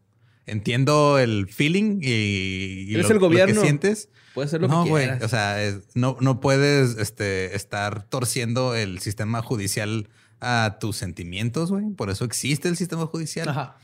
[0.45, 3.56] entiendo el feeling y, y lo, el gobierno.
[3.56, 4.10] lo que sientes.
[4.34, 5.06] Puedes hacer lo no, que güey.
[5.06, 5.24] quieras.
[5.24, 10.10] O sea, es- no, no puedes este, estar torciendo el sistema judicial
[10.41, 11.90] a tus sentimientos, güey.
[11.91, 13.48] Por eso existe el sistema judicial.
[13.48, 13.78] Ajá.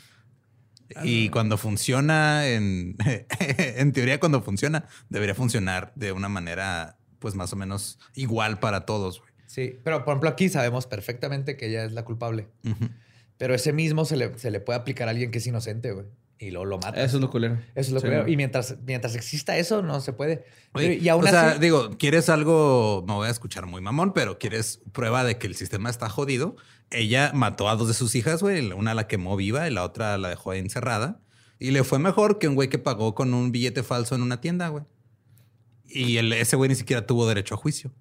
[1.04, 2.96] Y cuando funciona, en,
[3.40, 8.86] en teoría, cuando funciona, debería funcionar de una manera, pues más o menos igual para
[8.86, 9.32] todos, güey.
[9.48, 12.48] Sí, pero por ejemplo aquí sabemos perfectamente que ella es la culpable.
[13.38, 16.06] Pero ese mismo se le, se le puede aplicar a alguien que es inocente, güey.
[16.40, 17.04] Y luego lo mata.
[17.04, 17.56] Eso es lo culero.
[17.76, 18.34] Eso es lo Sí, güey.
[18.34, 20.46] Y mientras, mientras exista eso, no se puede.
[20.74, 23.04] Oye, Pero- y aún o sea, digo, ¿quieres algo?
[23.08, 26.56] Me voy a escuchar muy mamón, pero ¿quieres prueba de que el sistema está jodido?
[26.92, 28.72] Ella mató a dos de sus hijas, güey.
[28.72, 31.20] Una la quemó viva y la otra la dejó ahí encerrada.
[31.60, 34.42] Y le fue mejor que un güey que pagó con un billete falso en una
[34.42, 34.84] tienda, güey.
[35.86, 37.92] Y el- ese güey ni siquiera tuvo derecho a juicio.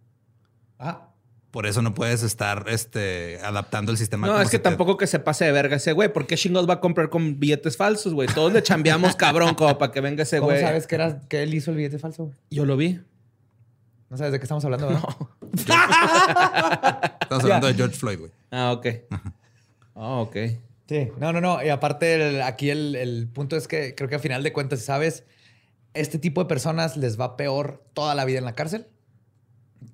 [0.78, 1.06] Ah,
[1.50, 4.26] Por eso no puedes estar este, adaptando el sistema.
[4.28, 6.12] No, es que te- tampoco que se pase de verga ese güey.
[6.12, 8.28] ¿Por qué chingados va a comprar con billetes falsos, güey?
[8.28, 10.60] Todos le chambeamos cabrón como para que venga ese ¿cómo güey.
[10.62, 12.26] sabes que, era, que él hizo el billete falso?
[12.26, 12.36] güey?
[12.50, 13.00] Yo lo vi.
[14.08, 15.02] No sabes de qué estamos hablando, ¿verdad?
[17.20, 18.30] Estamos hablando de George Floyd, güey.
[18.50, 18.86] Ah, ok.
[19.94, 20.36] Ah, ok.
[20.88, 21.62] Sí, no, no, no.
[21.64, 24.80] Y aparte, el- aquí el, el punto es que creo que a final de cuentas,
[24.82, 25.24] ¿sabes?
[25.94, 28.86] Este tipo de personas les va peor toda la vida en la cárcel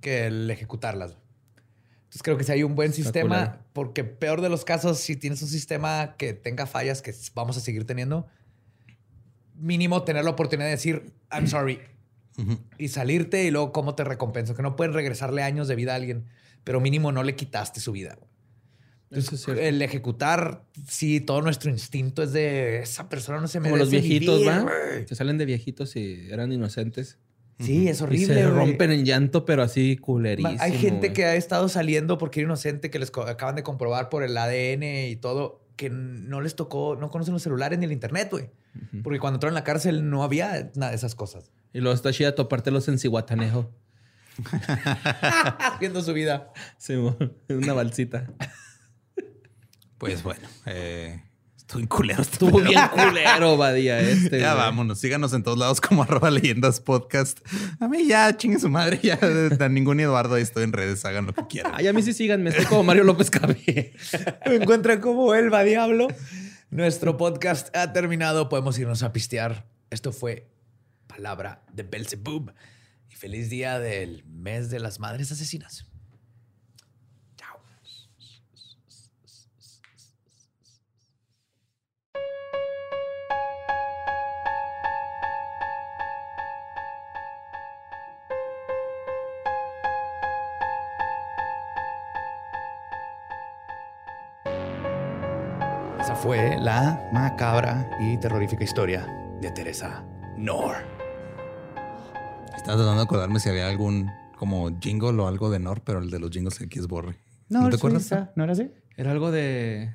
[0.01, 1.17] que el ejecutarlas.
[2.05, 5.43] Entonces creo que si hay un buen sistema, porque peor de los casos, si tienes
[5.43, 8.27] un sistema que tenga fallas que vamos a seguir teniendo,
[9.55, 11.81] mínimo tener la oportunidad de decir, I'm sorry,
[12.79, 14.55] y salirte y luego cómo te recompenso.
[14.55, 16.27] Que no puedes regresarle años de vida a alguien,
[16.65, 18.19] pero mínimo no le quitaste su vida.
[19.11, 19.63] Eso es cierto.
[19.63, 23.91] El ejecutar, sí, todo nuestro instinto es de esa persona no se Como merece los
[24.03, 24.59] viejitos, vivir, ¿va?
[24.63, 25.05] güey".
[25.07, 27.19] Que salen de viejitos y eran inocentes.
[27.61, 28.35] Sí, es Y horrible.
[28.35, 30.57] se rompen en llanto, pero así culerísimo.
[30.61, 34.23] Hay gente que ha estado saliendo porque era inocente, que les acaban de comprobar por
[34.25, 38.29] el ADN y todo, que no les tocó, no conocen los celulares ni el internet,
[38.31, 38.51] güey.
[39.03, 41.51] Porque cuando entraron en la cárcel no había nada de esas cosas.
[41.73, 43.71] Y luego está chida topártelos en Cihuatanejo.
[45.59, 46.53] Haciendo su vida.
[46.79, 46.95] Sí,
[47.49, 48.27] una balsita.
[49.99, 51.23] Pues bueno, eh,
[51.57, 52.23] estuvo culero.
[52.23, 54.41] Este Estuvo bien culero, Badía, este.
[54.41, 57.41] Ya vámonos, síganos en todos lados como arroba leyendas podcast.
[57.81, 59.19] A mí ya chingue su madre, ya
[59.59, 61.73] a ningún Eduardo ahí estoy en redes, hagan lo que quieran.
[61.75, 62.51] Ay, a mí sí síganme.
[62.51, 63.93] Estoy como Mario López Cabe.
[64.47, 66.09] Me encuentran como Elba Diablo.
[66.71, 68.49] Nuestro podcast ha terminado.
[68.49, 69.67] Podemos irnos a pistear.
[69.91, 70.51] Esto fue
[71.07, 72.53] Palabra de Belzebub.
[73.09, 75.87] Y feliz día del mes de las madres asesinas.
[96.27, 99.07] Fue la macabra y terrorífica historia
[99.41, 100.05] de Teresa
[100.37, 100.75] Nor.
[102.57, 106.11] Estaba tratando de acordarme si había algún como jingle o algo de Nor, pero el
[106.11, 107.15] de los jingles aquí es borre.
[107.49, 108.13] ¿No, te acuerdas?
[108.35, 108.73] ¿No era así?
[108.97, 109.95] Era algo de.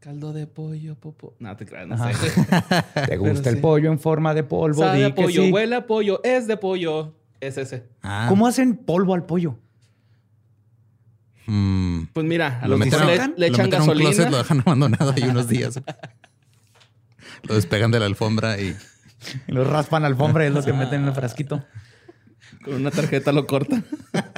[0.00, 1.34] Caldo de pollo, popo.
[1.40, 2.10] No, te creas, no Ajá.
[2.14, 3.06] sé.
[3.06, 3.56] ¿Te gusta sí.
[3.56, 4.80] el pollo en forma de polvo?
[4.80, 5.52] Sabe Di a que pollo, sí.
[5.52, 7.12] huele a pollo, es de pollo.
[7.38, 7.86] Es ese.
[8.02, 9.58] Ah, ¿Cómo hacen polvo al pollo?
[11.46, 11.83] mm,
[12.14, 13.88] Pues mira, a lo lo meten, mejor a- le, le lo echan meten a un
[13.88, 14.10] gasolina.
[14.10, 15.80] closet, lo dejan abandonado ahí unos días.
[17.42, 18.74] lo despegan de la alfombra y
[19.48, 21.64] Lo raspan la alfombra y es lo que meten en el frasquito.
[22.64, 23.84] Con una tarjeta lo cortan.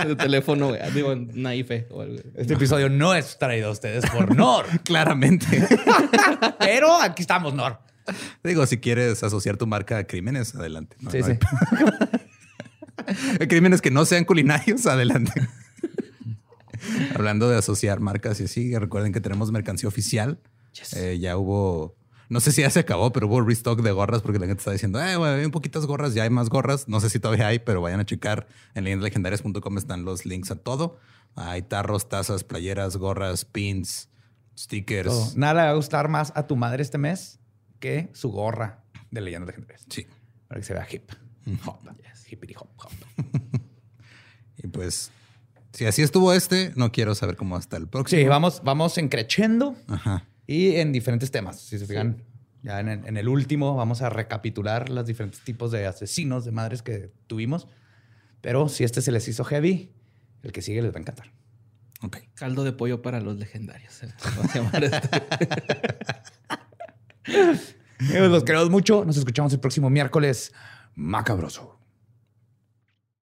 [0.05, 0.81] de teléfono, güey.
[0.93, 2.17] Digo, una IFE o algo.
[2.35, 4.67] Este episodio no es traído a ustedes por Nor.
[4.83, 5.65] claramente.
[6.59, 7.79] Pero aquí estamos, Nor.
[8.43, 10.97] Digo, si quieres asociar tu marca a crímenes, adelante.
[11.01, 11.33] No, Sí, no sí.
[13.39, 15.33] hay- Crímenes que no sean culinarios, adelante.
[17.15, 20.41] Hablando de asociar marcas y así, recuerden que tenemos mercancía oficial.
[20.95, 21.97] Eh, ya hubo,
[22.29, 24.73] no sé si ya se acabó, pero hubo restock de gorras porque la gente está
[24.73, 26.89] diciendo, eh, güey, hay un poquitas gorras, ya hay más gorras.
[26.89, 28.47] No sé si todavía hay, pero vayan a checar.
[28.75, 30.99] En leyendalegendarias.com están los links a todo.
[31.35, 34.09] Hay tarros, tazas, playeras, gorras, pins,
[34.57, 35.09] stickers.
[35.09, 35.33] Todo.
[35.37, 37.39] Nada le va a gustar más a tu madre este mes
[37.79, 39.85] que su gorra de leyendas legendarias.
[39.89, 40.07] Sí.
[40.49, 41.11] Para que se vea hip.
[41.65, 41.79] Hop.
[42.29, 42.93] Hippity hop hop.
[44.59, 45.11] Y pues,
[45.77, 48.21] si así estuvo este, no quiero saber cómo hasta el próximo.
[48.23, 49.77] Sí, vamos, vamos encrechendo
[50.47, 51.61] y en diferentes temas.
[51.61, 52.23] Si se fijan,
[52.63, 56.53] ya en el, en el último vamos a recapitular los diferentes tipos de asesinos de
[56.53, 57.69] madres que tuvimos.
[58.41, 59.93] Pero si este se les hizo heavy,
[60.43, 61.33] el que sigue les va a encantar.
[62.03, 62.19] Ok.
[62.35, 64.03] Caldo de pollo para los legendarios.
[64.03, 64.09] eh.
[67.27, 67.67] Este.
[67.99, 69.05] Amigos, Los queremos mucho.
[69.05, 70.53] Nos escuchamos el próximo miércoles.
[70.95, 71.76] Macabroso.